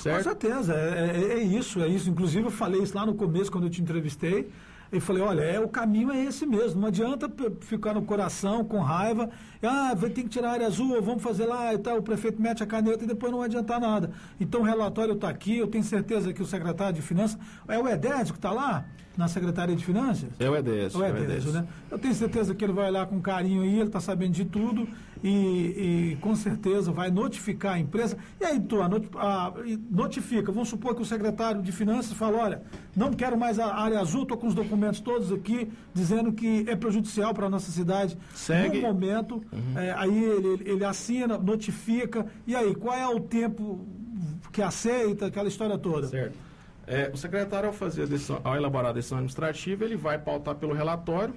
Certo? 0.00 0.16
Com 0.16 0.30
certeza, 0.30 0.74
é, 0.74 1.10
é, 1.16 1.32
é 1.34 1.42
isso, 1.42 1.82
é 1.82 1.88
isso. 1.88 2.08
Inclusive 2.08 2.46
eu 2.46 2.50
falei 2.50 2.82
isso 2.82 2.96
lá 2.96 3.04
no 3.04 3.14
começo, 3.14 3.52
quando 3.52 3.64
eu 3.64 3.70
te 3.70 3.82
entrevistei, 3.82 4.50
e 4.92 5.00
falei, 5.00 5.22
olha, 5.22 5.40
é, 5.40 5.58
o 5.58 5.66
caminho 5.66 6.12
é 6.12 6.22
esse 6.22 6.44
mesmo. 6.44 6.82
Não 6.82 6.88
adianta 6.88 7.32
ficar 7.60 7.94
no 7.94 8.02
coração 8.02 8.62
com 8.62 8.78
raiva. 8.78 9.30
Ah, 9.62 9.96
ter 9.96 10.10
que 10.10 10.28
tirar 10.28 10.50
a 10.50 10.52
área 10.52 10.66
azul, 10.66 11.00
vamos 11.00 11.22
fazer 11.22 11.46
lá 11.46 11.72
e 11.72 11.78
tal. 11.78 11.98
O 11.98 12.02
prefeito 12.02 12.40
mete 12.42 12.62
a 12.62 12.66
caneta 12.66 13.02
e 13.02 13.06
depois 13.06 13.32
não 13.32 13.38
vai 13.38 13.48
adiantar 13.48 13.80
nada. 13.80 14.10
Então 14.38 14.60
o 14.60 14.64
relatório 14.64 15.14
está 15.14 15.30
aqui, 15.30 15.56
eu 15.56 15.66
tenho 15.66 15.82
certeza 15.82 16.30
que 16.32 16.42
o 16.42 16.46
secretário 16.46 16.94
de 16.94 17.00
Finanças. 17.00 17.38
É 17.66 17.78
o 17.78 17.88
Edésio 17.88 18.34
que 18.34 18.38
está 18.38 18.52
lá? 18.52 18.84
Na 19.16 19.28
Secretaria 19.28 19.76
de 19.76 19.84
Finanças? 19.84 20.30
É 20.38 20.48
o 20.48 20.56
Edésio. 20.56 21.02
É 21.02 21.12
o 21.12 21.16
Edésio, 21.16 21.52
né? 21.52 21.66
Eu 21.90 21.98
tenho 21.98 22.14
certeza 22.14 22.54
que 22.54 22.64
ele 22.64 22.72
vai 22.72 22.90
lá 22.90 23.04
com 23.06 23.20
carinho 23.20 23.62
aí, 23.62 23.74
ele 23.74 23.84
está 23.84 24.00
sabendo 24.00 24.32
de 24.32 24.44
tudo 24.44 24.88
e, 25.22 25.28
e, 26.12 26.16
com 26.20 26.34
certeza 26.34 26.90
vai 26.90 27.10
notificar 27.10 27.74
a 27.74 27.78
empresa. 27.78 28.16
E 28.40 28.44
aí, 28.44 28.60
tu, 28.60 28.78
a, 28.82 28.88
notifica. 29.90 30.50
Vamos 30.50 30.68
supor 30.68 30.94
que 30.94 31.02
o 31.02 31.04
secretário 31.04 31.62
de 31.62 31.70
Finanças 31.70 32.12
fala: 32.12 32.38
olha, 32.38 32.62
não 32.96 33.12
quero 33.12 33.38
mais 33.38 33.58
a 33.58 33.74
área 33.74 34.00
azul, 34.00 34.22
estou 34.22 34.36
com 34.36 34.48
os 34.48 34.54
documentos 34.54 35.00
todos 35.00 35.32
aqui 35.32 35.70
dizendo 35.94 36.32
que 36.32 36.64
é 36.68 36.74
prejudicial 36.74 37.32
para 37.32 37.46
a 37.46 37.50
nossa 37.50 37.70
cidade. 37.70 38.16
Segue. 38.34 38.80
No 38.80 38.88
momento, 38.88 39.42
uhum. 39.52 39.78
é, 39.78 39.92
aí 39.92 40.24
ele, 40.24 40.62
ele 40.64 40.84
assina, 40.84 41.38
notifica. 41.38 42.26
E 42.46 42.56
aí, 42.56 42.74
qual 42.74 42.96
é 42.96 43.06
o 43.06 43.20
tempo 43.20 43.86
que 44.50 44.60
aceita, 44.60 45.26
aquela 45.26 45.48
história 45.48 45.78
toda? 45.78 46.08
Certo. 46.08 46.36
É, 46.86 47.10
o 47.12 47.16
secretário, 47.16 47.68
ao, 47.68 47.72
fazer 47.72 48.08
decisão, 48.08 48.40
ao 48.42 48.56
elaborar 48.56 48.90
a 48.90 48.92
decisão 48.92 49.18
administrativa, 49.18 49.84
ele 49.84 49.96
vai 49.96 50.18
pautar 50.18 50.56
pelo 50.56 50.74
relatório, 50.74 51.34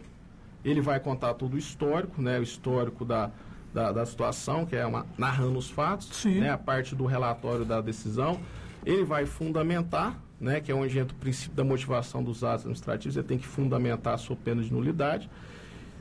ele 0.64 0.82
vai 0.82 1.00
contar 1.00 1.36
todo 1.36 1.54
o 1.54 1.58
histórico, 1.58 2.22
né, 2.22 2.40
o 2.40 2.44
histórico 2.44 3.06
da, 3.06 3.32
da, 3.76 3.92
da 3.92 4.06
situação, 4.06 4.66
que 4.66 4.74
é 4.74 4.86
uma, 4.86 5.06
narrando 5.18 5.60
os 5.60 5.70
fatos, 5.70 6.24
né, 6.24 6.50
a 6.50 6.58
parte 6.58 6.96
do 6.96 7.06
relatório 7.06 7.66
da 7.66 7.82
decisão. 7.82 8.40
Ele 8.86 9.04
vai 9.04 9.26
fundamentar, 9.26 10.18
né, 10.40 10.62
que 10.62 10.72
é 10.72 10.76
onde 10.76 10.98
entra 10.98 11.14
o 11.14 11.20
princípio 11.20 11.58
da 11.58 11.64
motivação 11.66 12.24
dos 12.24 12.42
atos 12.42 12.62
administrativos, 12.62 13.18
ele 13.18 13.28
tem 13.28 13.38
que 13.38 13.46
fundamentar 13.46 14.14
a 14.14 14.18
sua 14.18 14.38
pena 14.38 14.64
de 14.64 14.72
nulidade. 14.72 15.30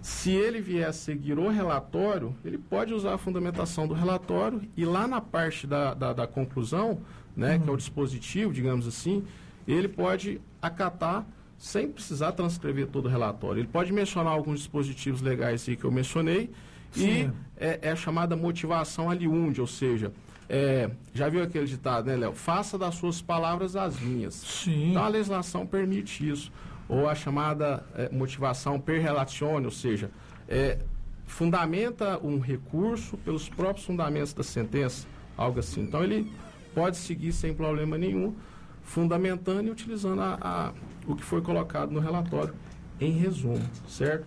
Se 0.01 0.31
ele 0.31 0.61
vier 0.61 0.89
a 0.89 0.93
seguir 0.93 1.37
o 1.37 1.49
relatório, 1.49 2.33
ele 2.45 2.59
pode 2.59 2.95
usar 2.95 3.15
a 3.15 3.19
fundamentação 3.19 3.89
do 3.89 3.95
relatório 3.95 4.63
e 4.77 4.85
lá 4.85 5.09
na 5.09 5.21
parte 5.21 5.67
da, 5.67 5.95
da, 5.95 6.13
da 6.13 6.27
conclusão, 6.29 7.01
né, 7.37 7.57
uhum. 7.57 7.61
que 7.61 7.71
é 7.71 7.73
o 7.73 7.77
dispositivo, 7.77 8.53
digamos 8.53 8.87
assim, 8.87 9.25
ele 9.67 9.89
pode 9.89 10.41
acatar 10.63 11.27
sem 11.59 11.91
precisar 11.91 12.31
transcrever 12.33 12.87
todo 12.87 13.07
o 13.07 13.09
relatório. 13.09 13.61
Ele 13.61 13.69
pode 13.69 13.93
mencionar 13.93 14.33
alguns 14.33 14.61
dispositivos 14.61 15.21
legais 15.21 15.69
aí 15.69 15.75
que 15.75 15.85
eu 15.85 15.91
mencionei 15.91 16.53
Sim. 16.95 17.31
E 17.59 17.65
é, 17.65 17.79
é, 17.83 17.91
a 17.91 17.97
chamada 17.97 18.37
motivação 18.37 19.11
aliunde, 19.11 19.61
ou 19.61 19.67
seja, 19.67 20.13
é, 20.49 20.91
já 21.13 21.29
viu 21.29 21.43
aquele 21.43 21.67
ditado, 21.67 22.07
né, 22.07 22.17
Léo? 22.17 22.33
Faça 22.35 22.77
das 22.79 22.95
suas 22.95 23.21
palavras 23.21 23.77
as 23.77 23.99
minhas. 23.99 24.35
Sim. 24.35 24.91
Então 24.91 25.05
a 25.05 25.09
legislação 25.09 25.67
permite 25.67 26.29
isso. 26.29 26.53
Ou 26.89 27.09
a 27.09 27.15
chamada 27.15 27.85
é, 27.95 28.11
motivação 28.11 28.79
per 28.79 29.01
relatione, 29.01 29.65
ou 29.65 29.71
seja, 29.71 30.11
é, 30.47 30.79
fundamenta 31.27 32.19
um 32.23 32.39
recurso 32.39 33.17
pelos 33.19 33.49
próprios 33.49 33.87
fundamentos 33.87 34.35
da 34.35 34.43
sentença, 34.43 35.07
algo 35.37 35.61
assim. 35.61 35.81
Então 35.81 36.05
ele 36.05 36.31
pode 36.75 36.99
seguir 36.99 37.33
sem 37.33 37.55
problema 37.55 37.97
nenhum, 37.97 38.35
fundamentando 38.83 39.69
e 39.69 39.71
utilizando 39.71 40.21
a, 40.21 40.39
a 40.41 40.73
o 41.07 41.15
que 41.15 41.23
foi 41.23 41.41
colocado 41.41 41.91
no 41.91 42.01
relatório 42.01 42.55
em 43.01 43.13
resumo, 43.13 43.63
certo? 43.89 44.27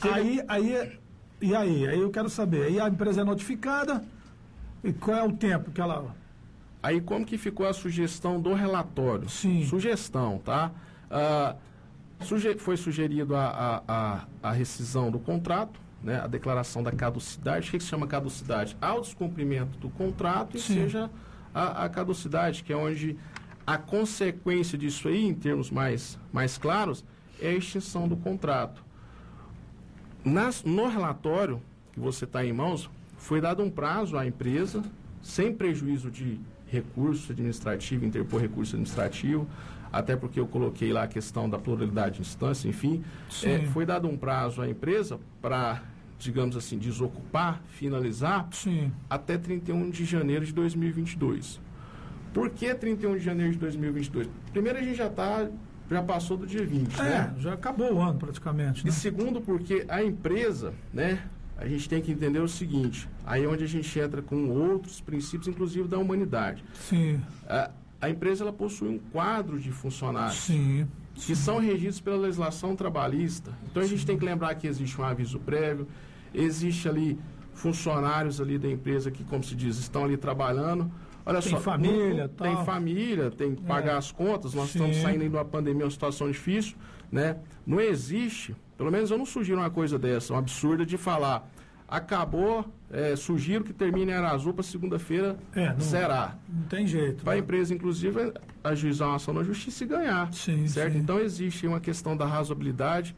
Aí, 0.00 0.42
aí 0.48 0.98
e 1.40 1.54
aí? 1.54 1.86
Aí 1.86 2.00
eu 2.00 2.10
quero 2.10 2.28
saber. 2.28 2.64
Aí 2.64 2.80
a 2.80 2.88
empresa 2.88 3.20
é 3.20 3.24
notificada 3.24 4.04
e 4.82 4.92
qual 4.92 5.16
é 5.16 5.24
o 5.24 5.32
tempo 5.32 5.70
que 5.70 5.80
ela. 5.80 6.14
Aí 6.82 7.00
como 7.00 7.26
que 7.26 7.36
ficou 7.36 7.66
a 7.66 7.72
sugestão 7.72 8.40
do 8.40 8.54
relatório? 8.54 9.28
Sim. 9.28 9.66
Sugestão, 9.66 10.38
tá? 10.38 10.70
Ah, 11.10 11.56
suge 12.20 12.56
foi 12.58 12.76
sugerido 12.76 13.34
a, 13.34 13.46
a, 13.46 13.82
a, 13.88 14.26
a, 14.42 14.52
rescisão 14.52 15.10
do 15.10 15.18
contrato, 15.18 15.80
né? 16.02 16.20
a 16.20 16.26
declaração 16.26 16.82
da 16.82 16.92
caducidade. 16.92 17.68
O 17.68 17.70
que, 17.70 17.78
que 17.78 17.84
se 17.84 17.90
chama 17.90 18.06
caducidade? 18.06 18.76
Ao 18.80 19.00
descumprimento 19.00 19.78
do 19.78 19.88
contrato 19.90 20.56
e 20.56 20.60
Sim. 20.60 20.74
seja 20.74 21.10
a, 21.54 21.84
a 21.84 21.88
caducidade, 21.88 22.62
que 22.62 22.72
é 22.72 22.76
onde 22.76 23.16
a 23.66 23.76
consequência 23.76 24.78
disso 24.78 25.08
aí, 25.08 25.24
em 25.24 25.34
termos 25.34 25.70
mais, 25.70 26.18
mais 26.32 26.56
claros, 26.56 27.04
é 27.40 27.48
a 27.48 27.54
extinção 27.54 28.06
do 28.06 28.16
contrato. 28.16 28.85
Nas, 30.26 30.64
no 30.64 30.88
relatório 30.88 31.62
que 31.92 32.00
você 32.00 32.24
está 32.24 32.44
em 32.44 32.52
mãos, 32.52 32.90
foi 33.16 33.40
dado 33.40 33.62
um 33.62 33.70
prazo 33.70 34.18
à 34.18 34.26
empresa, 34.26 34.82
sem 35.22 35.54
prejuízo 35.54 36.10
de 36.10 36.40
recurso 36.66 37.30
administrativo, 37.30 38.04
interpor 38.04 38.40
recurso 38.40 38.74
administrativo, 38.74 39.46
até 39.92 40.16
porque 40.16 40.40
eu 40.40 40.48
coloquei 40.48 40.92
lá 40.92 41.04
a 41.04 41.06
questão 41.06 41.48
da 41.48 41.60
pluralidade 41.60 42.16
de 42.16 42.22
instância, 42.22 42.68
enfim. 42.68 43.04
É, 43.44 43.60
foi 43.66 43.86
dado 43.86 44.08
um 44.08 44.16
prazo 44.16 44.60
à 44.60 44.68
empresa 44.68 45.20
para, 45.40 45.80
digamos 46.18 46.56
assim, 46.56 46.76
desocupar, 46.76 47.62
finalizar, 47.68 48.48
Sim. 48.50 48.90
até 49.08 49.38
31 49.38 49.90
de 49.90 50.04
janeiro 50.04 50.44
de 50.44 50.52
2022. 50.52 51.60
Por 52.34 52.50
que 52.50 52.74
31 52.74 53.16
de 53.16 53.22
janeiro 53.22 53.52
de 53.52 53.58
2022? 53.60 54.28
Primeiro, 54.52 54.76
a 54.76 54.82
gente 54.82 54.96
já 54.96 55.06
está 55.06 55.48
já 55.90 56.02
passou 56.02 56.36
do 56.36 56.46
dia 56.46 56.64
20, 56.66 56.98
é, 56.98 57.02
né? 57.02 57.34
já 57.38 57.52
acabou 57.54 57.94
o 57.94 58.00
ano 58.00 58.18
praticamente. 58.18 58.84
Né? 58.84 58.90
E 58.90 58.92
segundo, 58.92 59.40
porque 59.40 59.84
a 59.88 60.02
empresa, 60.02 60.74
né? 60.92 61.22
A 61.58 61.66
gente 61.66 61.88
tem 61.88 62.02
que 62.02 62.12
entender 62.12 62.38
o 62.38 62.48
seguinte, 62.48 63.08
aí 63.24 63.44
é 63.44 63.48
onde 63.48 63.64
a 63.64 63.66
gente 63.66 63.98
entra 63.98 64.20
com 64.20 64.50
outros 64.50 65.00
princípios, 65.00 65.48
inclusive 65.48 65.88
da 65.88 65.96
humanidade. 65.96 66.62
Sim. 66.74 67.18
A, 67.48 67.70
a 67.98 68.10
empresa 68.10 68.44
ela 68.44 68.52
possui 68.52 68.90
um 68.90 68.98
quadro 68.98 69.58
de 69.58 69.72
funcionários. 69.72 70.36
Sim. 70.36 70.86
Que 71.14 71.34
são 71.34 71.58
regidos 71.58 71.98
pela 71.98 72.18
legislação 72.18 72.76
trabalhista. 72.76 73.52
Então 73.70 73.82
a 73.82 73.86
gente 73.86 74.04
tem 74.04 74.18
que 74.18 74.24
lembrar 74.24 74.54
que 74.56 74.66
existe 74.66 75.00
um 75.00 75.04
aviso 75.04 75.38
prévio, 75.38 75.88
existe 76.34 76.86
ali 76.86 77.18
funcionários 77.54 78.38
ali 78.38 78.58
da 78.58 78.68
empresa 78.68 79.10
que, 79.10 79.24
como 79.24 79.42
se 79.42 79.54
diz, 79.54 79.78
estão 79.78 80.04
ali 80.04 80.18
trabalhando 80.18 80.90
Olha 81.26 81.42
tem 81.42 81.50
só, 81.50 81.60
família, 81.60 82.28
tem 82.28 82.64
família, 82.64 83.30
tem 83.32 83.56
que 83.56 83.62
pagar 83.64 83.94
é. 83.94 83.96
as 83.96 84.12
contas, 84.12 84.54
nós 84.54 84.70
Sim. 84.70 84.78
estamos 84.78 84.96
saindo 84.98 85.28
de 85.28 85.28
uma 85.28 85.44
pandemia, 85.44 85.84
uma 85.84 85.90
situação 85.90 86.30
difícil, 86.30 86.76
né? 87.10 87.38
Não 87.66 87.80
existe, 87.80 88.54
pelo 88.78 88.92
menos 88.92 89.10
eu 89.10 89.18
não 89.18 89.26
sugiro 89.26 89.58
uma 89.58 89.68
coisa 89.68 89.98
dessa, 89.98 90.32
uma 90.32 90.38
absurda 90.38 90.86
de 90.86 90.96
falar, 90.96 91.50
acabou, 91.88 92.64
é, 92.92 93.16
sugiro 93.16 93.64
que 93.64 93.72
termine 93.72 94.12
a 94.12 94.30
Azul 94.30 94.54
para 94.54 94.62
segunda-feira 94.62 95.36
é, 95.52 95.70
não, 95.70 95.80
zerar. 95.80 96.38
Não 96.48 96.62
tem 96.68 96.86
jeito. 96.86 97.24
Para 97.24 97.32
a 97.32 97.36
né? 97.36 97.40
empresa, 97.40 97.74
inclusive, 97.74 98.32
ajuizar 98.62 99.08
uma 99.08 99.16
ação 99.16 99.34
na 99.34 99.42
justiça 99.42 99.82
e 99.82 99.86
ganhar. 99.88 100.32
Sim, 100.32 100.68
certo? 100.68 100.92
Sim. 100.92 101.00
Então 101.00 101.18
existe 101.18 101.66
uma 101.66 101.80
questão 101.80 102.16
da 102.16 102.24
razoabilidade, 102.24 103.16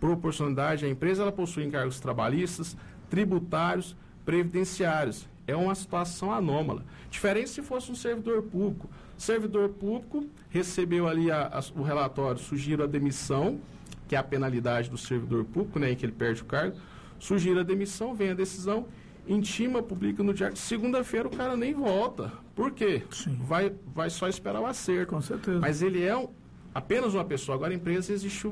proporcionalidade. 0.00 0.86
A 0.86 0.88
empresa 0.88 1.20
ela 1.20 1.32
possui 1.32 1.64
encargos 1.64 2.00
trabalhistas, 2.00 2.74
tributários, 3.10 3.94
previdenciários 4.24 5.28
é 5.50 5.56
uma 5.56 5.74
situação 5.74 6.32
anômala. 6.32 6.84
Diferente 7.10 7.50
se 7.50 7.62
fosse 7.62 7.90
um 7.90 7.94
servidor 7.94 8.42
público. 8.42 8.88
servidor 9.16 9.68
público 9.70 10.26
recebeu 10.48 11.06
ali 11.06 11.30
a, 11.30 11.46
a, 11.48 11.78
o 11.78 11.82
relatório, 11.82 12.40
sugiro 12.40 12.82
a 12.82 12.86
demissão, 12.86 13.60
que 14.08 14.16
é 14.16 14.18
a 14.18 14.22
penalidade 14.22 14.88
do 14.88 14.96
servidor 14.96 15.44
público, 15.44 15.78
né, 15.78 15.92
em 15.92 15.96
que 15.96 16.04
ele 16.04 16.12
perde 16.12 16.42
o 16.42 16.44
cargo. 16.44 16.76
Sugiro 17.18 17.60
a 17.60 17.62
demissão, 17.62 18.14
vem 18.14 18.30
a 18.30 18.34
decisão, 18.34 18.86
intima, 19.28 19.82
publica 19.82 20.22
no 20.22 20.32
diário. 20.32 20.56
Segunda-feira 20.56 21.28
o 21.28 21.30
cara 21.30 21.56
nem 21.56 21.74
volta. 21.74 22.32
Por 22.54 22.72
quê? 22.72 23.02
Vai, 23.40 23.72
vai 23.94 24.08
só 24.10 24.26
esperar 24.28 24.60
o 24.60 24.66
acerto. 24.66 25.14
Com 25.14 25.20
certeza. 25.20 25.60
Mas 25.60 25.82
ele 25.82 26.02
é 26.02 26.16
um, 26.16 26.28
apenas 26.74 27.14
uma 27.14 27.24
pessoa. 27.24 27.56
Agora 27.56 27.72
a 27.72 27.76
empresa 27.76 28.12
existe 28.12 28.50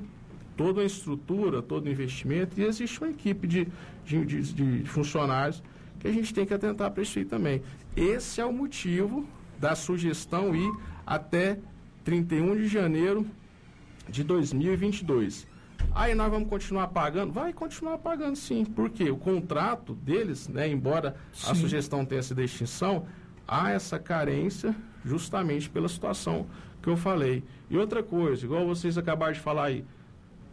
toda 0.56 0.80
uma 0.80 0.86
estrutura, 0.86 1.62
todo 1.62 1.86
um 1.86 1.90
investimento 1.90 2.60
e 2.60 2.64
existe 2.64 3.00
uma 3.00 3.10
equipe 3.10 3.46
de, 3.46 3.68
de, 4.04 4.24
de, 4.24 4.52
de 4.52 4.88
funcionários 4.88 5.62
que 5.98 6.08
a 6.08 6.12
gente 6.12 6.32
tem 6.32 6.46
que 6.46 6.54
atentar 6.54 6.90
para 6.90 7.02
isso 7.02 7.18
aí 7.18 7.24
também. 7.24 7.62
Esse 7.96 8.40
é 8.40 8.44
o 8.44 8.52
motivo 8.52 9.26
da 9.58 9.74
sugestão 9.74 10.54
ir 10.54 10.70
até 11.06 11.58
31 12.04 12.56
de 12.56 12.68
janeiro 12.68 13.26
de 14.08 14.22
2022. 14.22 15.46
Aí 15.94 16.14
nós 16.14 16.30
vamos 16.30 16.48
continuar 16.48 16.88
pagando? 16.88 17.32
Vai 17.32 17.52
continuar 17.52 17.98
pagando 17.98 18.36
sim, 18.36 18.64
porque 18.64 19.10
o 19.10 19.16
contrato 19.16 19.94
deles, 19.94 20.48
né, 20.48 20.68
embora 20.68 21.16
sim. 21.32 21.50
a 21.50 21.54
sugestão 21.54 22.04
tenha 22.04 22.22
sido 22.22 22.42
extinção, 22.42 23.06
há 23.46 23.70
essa 23.70 23.98
carência 23.98 24.74
justamente 25.04 25.68
pela 25.68 25.88
situação 25.88 26.46
que 26.82 26.88
eu 26.88 26.96
falei. 26.96 27.42
E 27.70 27.76
outra 27.76 28.02
coisa, 28.02 28.44
igual 28.44 28.66
vocês 28.66 28.96
acabaram 28.98 29.32
de 29.32 29.40
falar 29.40 29.66
aí, 29.66 29.84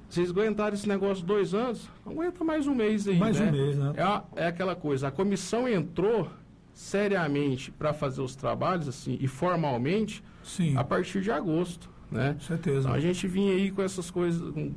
vocês 0.09 0.29
aguentaram 0.29 0.73
esse 0.73 0.87
negócio 0.87 1.25
dois 1.25 1.53
anos, 1.53 1.89
aguenta 2.05 2.43
mais 2.43 2.67
um 2.67 2.75
mês 2.75 3.07
aí. 3.07 3.17
Mais 3.17 3.39
né? 3.39 3.47
um 3.47 3.51
mês, 3.51 3.77
né? 3.77 3.93
É, 3.95 4.01
a, 4.01 4.23
é 4.35 4.47
aquela 4.47 4.75
coisa, 4.75 5.07
a 5.07 5.11
comissão 5.11 5.67
entrou 5.67 6.29
seriamente 6.73 7.71
para 7.71 7.93
fazer 7.93 8.21
os 8.21 8.35
trabalhos, 8.35 8.87
assim, 8.87 9.17
e 9.19 9.27
formalmente, 9.27 10.23
Sim. 10.43 10.77
a 10.77 10.83
partir 10.83 11.21
de 11.21 11.31
agosto, 11.31 11.89
né? 12.11 12.35
Certeza. 12.39 12.79
Então, 12.79 12.93
a 12.93 12.99
gente 12.99 13.27
vinha 13.27 13.53
aí 13.53 13.71
com 13.71 13.81
essas 13.81 14.11
coisas, 14.11 14.51
com 14.51 14.73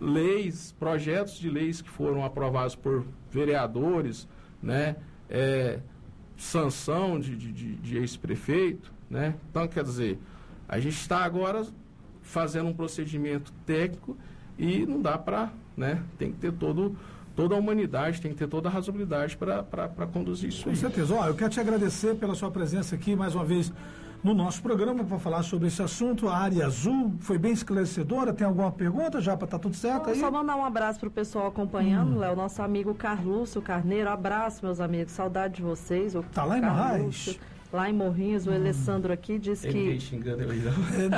leis, 0.00 0.72
projetos 0.78 1.38
de 1.38 1.48
leis 1.48 1.80
que 1.80 1.88
foram 1.88 2.24
aprovados 2.24 2.74
por 2.74 3.06
vereadores, 3.30 4.28
né? 4.62 4.96
É, 5.28 5.80
sanção 6.36 7.18
de, 7.18 7.36
de, 7.36 7.52
de, 7.52 7.76
de 7.76 7.96
ex-prefeito, 7.96 8.92
né? 9.08 9.36
Então, 9.50 9.66
quer 9.68 9.84
dizer, 9.84 10.18
a 10.68 10.78
gente 10.78 10.96
está 10.96 11.24
agora 11.24 11.64
fazendo 12.22 12.68
um 12.68 12.74
procedimento 12.74 13.52
técnico 13.64 14.16
e 14.58 14.86
não 14.86 15.00
dá 15.00 15.18
para, 15.18 15.50
né? 15.76 16.02
Tem 16.18 16.32
que 16.32 16.38
ter 16.38 16.52
todo, 16.52 16.96
toda 17.34 17.54
a 17.54 17.58
humanidade, 17.58 18.20
tem 18.20 18.32
que 18.32 18.38
ter 18.38 18.48
toda 18.48 18.68
a 18.68 18.72
razoabilidade 18.72 19.36
para 19.36 20.06
conduzir 20.12 20.48
isso 20.48 20.64
Com 20.64 20.70
aí. 20.70 20.76
certeza. 20.76 21.14
Ó, 21.14 21.26
eu 21.26 21.34
quero 21.34 21.50
te 21.50 21.60
agradecer 21.60 22.16
pela 22.16 22.34
sua 22.34 22.50
presença 22.50 22.94
aqui 22.94 23.14
mais 23.14 23.34
uma 23.34 23.44
vez 23.44 23.72
no 24.22 24.34
nosso 24.34 24.60
programa 24.62 25.04
para 25.04 25.18
falar 25.18 25.42
sobre 25.42 25.68
esse 25.68 25.80
assunto. 25.80 26.28
A 26.28 26.36
área 26.36 26.66
azul 26.66 27.14
foi 27.20 27.38
bem 27.38 27.52
esclarecedora. 27.52 28.32
Tem 28.32 28.46
alguma 28.46 28.72
pergunta 28.72 29.20
já 29.20 29.36
para 29.36 29.44
estar 29.44 29.58
tá 29.58 29.62
tudo 29.62 29.76
certo 29.76 30.10
aí? 30.10 30.18
Só 30.18 30.30
mandar 30.30 30.56
um 30.56 30.64
abraço 30.64 30.98
para 30.98 31.08
o 31.08 31.12
pessoal 31.12 31.46
acompanhando, 31.46 32.16
hum. 32.16 32.18
Léo, 32.18 32.34
nosso 32.34 32.60
amigo 32.62 32.94
Carlúcio 32.94 33.62
Carneiro. 33.62 34.10
Abraço, 34.10 34.64
meus 34.64 34.80
amigos. 34.80 35.12
Saudade 35.12 35.56
de 35.56 35.62
vocês. 35.62 36.14
O 36.14 36.22
tá 36.22 36.44
lá 36.44 36.58
em 36.58 36.60
Marrais? 36.60 37.38
Lá 37.72 37.90
em 37.90 37.92
Morrinhos, 37.92 38.46
o 38.46 38.50
hum. 38.50 38.54
Alessandro 38.54 39.12
aqui 39.12 39.38
diz 39.38 39.60
que. 39.60 40.00
xingando 40.00 40.42
eu 40.42 40.48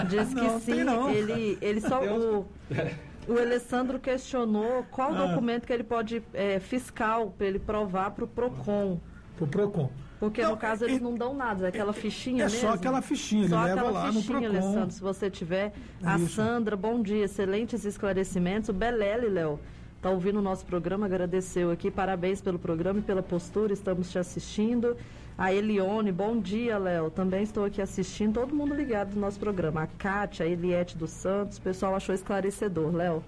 Diz 0.08 0.28
que 0.64 0.84
não, 0.84 1.08
sim, 1.08 1.16
ele, 1.16 1.58
ele 1.60 1.80
só. 1.80 2.02
O, 2.02 2.46
o 3.28 3.38
Alessandro 3.38 3.98
questionou 3.98 4.84
qual 4.90 5.14
ah. 5.14 5.26
documento 5.26 5.66
que 5.66 5.72
ele 5.72 5.84
pode, 5.84 6.22
é, 6.32 6.58
fiscal, 6.58 7.34
para 7.36 7.46
ele 7.46 7.58
provar 7.58 8.10
para 8.12 8.24
o 8.24 8.28
PROCON. 8.28 8.98
Para 9.36 9.44
o 9.44 9.48
PROCON. 9.48 9.90
Porque 10.18 10.44
no 10.44 10.56
caso 10.56 10.84
eles 10.84 11.00
não 11.00 11.14
dão 11.14 11.32
nada, 11.32 11.66
é 11.66 11.68
aquela 11.68 11.92
fichinha 11.92 12.42
é 12.42 12.46
mesmo. 12.46 12.58
É 12.58 12.60
só 12.62 12.74
aquela 12.74 13.00
fichinha, 13.00 13.42
ele 13.42 13.50
só 13.50 13.62
leva 13.62 13.90
lá 13.90 14.10
no 14.10 14.22
Procon. 14.22 14.46
Alessandro, 14.46 14.90
se 14.90 15.00
você 15.00 15.30
tiver. 15.30 15.72
É 16.02 16.08
a 16.08 16.16
isso. 16.16 16.34
Sandra, 16.34 16.76
bom 16.76 17.00
dia, 17.00 17.24
excelentes 17.24 17.84
esclarecimentos. 17.84 18.68
O 18.68 18.72
Belele, 18.72 19.28
Léo, 19.28 19.60
está 19.98 20.10
ouvindo 20.10 20.38
o 20.38 20.42
nosso 20.42 20.64
programa, 20.64 21.06
agradeceu 21.06 21.72
aqui, 21.72 21.90
parabéns 21.90 22.40
pelo 22.40 22.58
programa 22.58 23.00
e 23.00 23.02
pela 23.02 23.22
postura, 23.22 23.72
estamos 23.72 24.10
te 24.10 24.18
assistindo. 24.18 24.96
A 25.36 25.52
Elione, 25.52 26.12
bom 26.12 26.40
dia, 26.40 26.78
Léo, 26.78 27.10
também 27.10 27.42
estou 27.42 27.64
aqui 27.64 27.82
assistindo, 27.82 28.34
todo 28.34 28.54
mundo 28.54 28.74
ligado 28.74 29.14
no 29.14 29.20
nosso 29.20 29.40
programa. 29.40 29.82
A 29.82 29.86
Kátia, 29.86 30.46
a 30.46 30.48
Eliette 30.48 30.96
dos 30.96 31.10
Santos, 31.10 31.58
o 31.58 31.62
pessoal 31.62 31.96
achou 31.96 32.14
esclarecedor, 32.14 32.94
Léo. 32.94 33.24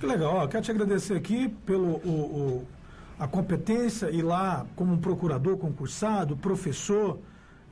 Que 0.00 0.06
legal, 0.06 0.36
ó, 0.36 0.46
quero 0.46 0.62
te 0.62 0.70
agradecer 0.70 1.14
aqui 1.14 1.48
pelo 1.66 2.00
o, 2.04 2.08
o 2.08 2.66
a 3.18 3.28
competência 3.28 4.10
e 4.10 4.22
lá 4.22 4.66
como 4.74 4.94
um 4.94 4.98
procurador 4.98 5.56
concursado, 5.56 6.36
professor. 6.36 7.18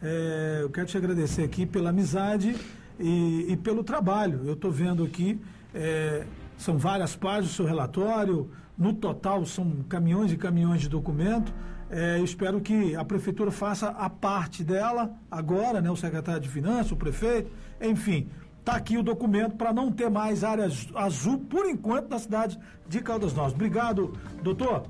É, 0.02 0.60
eu 0.62 0.70
quero 0.70 0.86
te 0.86 0.96
agradecer 0.96 1.42
aqui 1.42 1.64
pela 1.64 1.90
amizade 1.90 2.54
e, 2.98 3.46
e 3.48 3.56
pelo 3.56 3.82
trabalho. 3.82 4.42
Eu 4.44 4.54
estou 4.54 4.70
vendo 4.70 5.02
aqui, 5.04 5.40
é, 5.74 6.24
são 6.56 6.78
várias 6.78 7.16
páginas 7.16 7.48
do 7.48 7.54
seu 7.54 7.66
relatório, 7.66 8.50
no 8.76 8.92
total 8.92 9.44
são 9.44 9.84
caminhões 9.88 10.32
e 10.32 10.36
caminhões 10.36 10.80
de 10.80 10.88
documento. 10.88 11.52
É, 11.90 12.18
espero 12.20 12.60
que 12.60 12.96
a 12.96 13.04
prefeitura 13.04 13.50
faça 13.50 13.88
a 13.88 14.08
parte 14.08 14.64
dela 14.64 15.12
agora, 15.30 15.80
né, 15.80 15.90
o 15.90 15.96
secretário 15.96 16.40
de 16.40 16.48
Finanças, 16.48 16.90
o 16.92 16.96
prefeito, 16.96 17.50
enfim. 17.80 18.28
Está 18.58 18.76
aqui 18.76 18.96
o 18.96 19.02
documento 19.02 19.56
para 19.56 19.72
não 19.72 19.90
ter 19.90 20.08
mais 20.08 20.44
área 20.44 20.68
azul, 20.94 21.38
por 21.38 21.66
enquanto, 21.66 22.08
na 22.08 22.18
cidade 22.18 22.58
de 22.88 23.00
Caldas 23.00 23.34
Novas. 23.34 23.52
Obrigado, 23.52 24.16
doutor. 24.42 24.84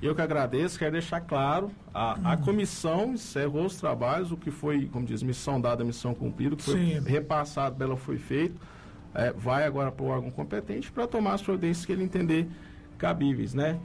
Eu 0.00 0.14
que 0.14 0.22
agradeço, 0.22 0.78
quero 0.78 0.92
deixar 0.92 1.20
claro, 1.20 1.70
a, 1.92 2.32
a 2.32 2.36
comissão 2.36 3.12
encerrou 3.12 3.66
os 3.66 3.76
trabalhos, 3.76 4.32
o 4.32 4.36
que 4.36 4.50
foi, 4.50 4.86
como 4.86 5.04
diz, 5.04 5.22
missão 5.22 5.60
dada, 5.60 5.84
missão 5.84 6.14
cumprida, 6.14 6.54
o 6.54 6.56
que 6.56 6.62
foi 6.62 6.78
Sim. 6.78 7.00
repassado 7.00 7.82
ela 7.84 7.96
foi 7.96 8.16
feito, 8.16 8.58
é, 9.14 9.32
vai 9.32 9.64
agora 9.64 9.90
para 9.90 10.04
o 10.04 10.08
órgão 10.08 10.30
competente 10.30 10.90
para 10.90 11.06
tomar 11.06 11.34
as 11.34 11.42
providências 11.42 11.84
que 11.84 11.92
ele 11.92 12.04
entender 12.04 12.48
cabíveis, 12.98 13.54
né? 13.54 13.78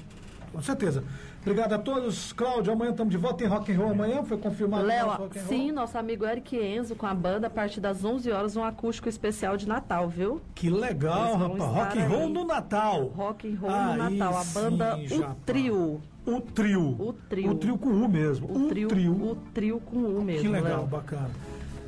Com 0.51 0.61
certeza. 0.61 1.03
Obrigado 1.41 1.73
a 1.73 1.77
todos. 1.77 2.33
Cláudio, 2.33 2.73
amanhã 2.73 2.89
estamos 2.89 3.11
de 3.11 3.17
volta 3.17 3.43
em 3.43 3.47
Rock 3.47 3.71
and 3.71 3.77
Roll. 3.77 3.91
Amanhã 3.91 4.23
foi 4.23 4.37
confirmado 4.37 4.83
Léo, 4.87 5.29
sim, 5.47 5.71
nosso 5.71 5.95
amigo 5.95 6.25
Eric 6.25 6.57
Enzo 6.57 6.95
com 6.95 7.05
a 7.05 7.13
banda 7.13 7.45
a 7.45 7.49
partir 7.51 7.79
das 7.79 8.03
11 8.03 8.31
horas 8.31 8.55
um 8.55 8.63
acústico 8.63 9.07
especial 9.07 9.55
de 9.55 9.67
Natal, 9.67 10.09
viu? 10.09 10.41
Que 10.55 10.71
legal, 10.71 11.35
rapaz. 11.37 11.61
Rock 11.61 11.99
and 11.99 12.07
Roll 12.07 12.29
no 12.29 12.45
Natal. 12.45 13.05
Rock 13.09 13.47
and 13.47 13.59
Roll 13.59 13.71
Aí 13.71 13.97
no 13.97 14.09
Natal. 14.09 14.37
A 14.37 14.43
banda 14.45 14.97
sim, 15.07 15.19
O 15.19 15.35
Trio. 15.45 16.01
O 16.25 16.41
trio. 16.41 16.95
O 16.99 17.13
trio. 17.13 17.51
O 17.51 17.55
trio 17.55 17.77
com 17.77 17.89
U 17.89 18.09
mesmo. 18.09 18.47
O, 18.47 18.65
o 18.65 18.67
trio, 18.67 18.87
trio. 18.87 19.11
O 19.13 19.35
trio 19.53 19.79
com 19.79 19.97
U 19.97 20.23
mesmo. 20.23 20.41
Que 20.41 20.47
legal, 20.47 20.79
Léo. 20.79 20.87
bacana. 20.87 21.29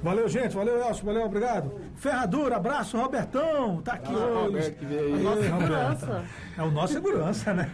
Valeu, 0.01 0.27
gente. 0.27 0.55
Valeu, 0.55 0.79
Elcio. 0.79 1.05
Valeu, 1.05 1.25
obrigado. 1.25 1.71
Ferradura, 1.95 2.57
abraço, 2.57 2.97
Robertão. 2.97 3.81
Tá 3.81 3.93
aqui 3.93 4.13
ah, 4.13 4.47
hoje. 4.51 4.71
Que 4.71 4.85
veio 4.85 5.15
aí. 5.15 5.23
Nossa 5.23 5.43
segurança. 5.43 6.25
É 6.57 6.61
o 6.61 6.71
nosso 6.71 6.93
segurança, 6.93 7.53
né? 7.53 7.69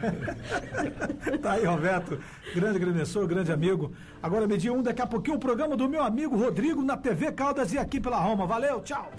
tá 1.41 1.53
aí, 1.53 1.65
Roberto. 1.65 2.19
Grande 2.55 2.77
agrimensor, 2.77 3.27
grande 3.27 3.51
amigo. 3.51 3.91
Agora, 4.21 4.47
meio-dia 4.47 4.73
um, 4.73 4.81
daqui 4.81 5.01
a 5.01 5.07
pouquinho, 5.07 5.37
o 5.37 5.39
programa 5.39 5.75
do 5.75 5.89
meu 5.89 6.03
amigo 6.03 6.37
Rodrigo 6.37 6.83
na 6.83 6.97
TV 6.97 7.31
Caldas 7.31 7.73
e 7.73 7.77
aqui 7.77 7.99
pela 7.99 8.17
Roma. 8.17 8.45
Valeu, 8.45 8.81
tchau. 8.81 9.11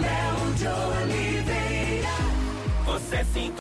Léo 0.00 0.54
de 0.54 0.66
Oliveira, 1.02 2.08
você 2.84 3.24
sim. 3.24 3.52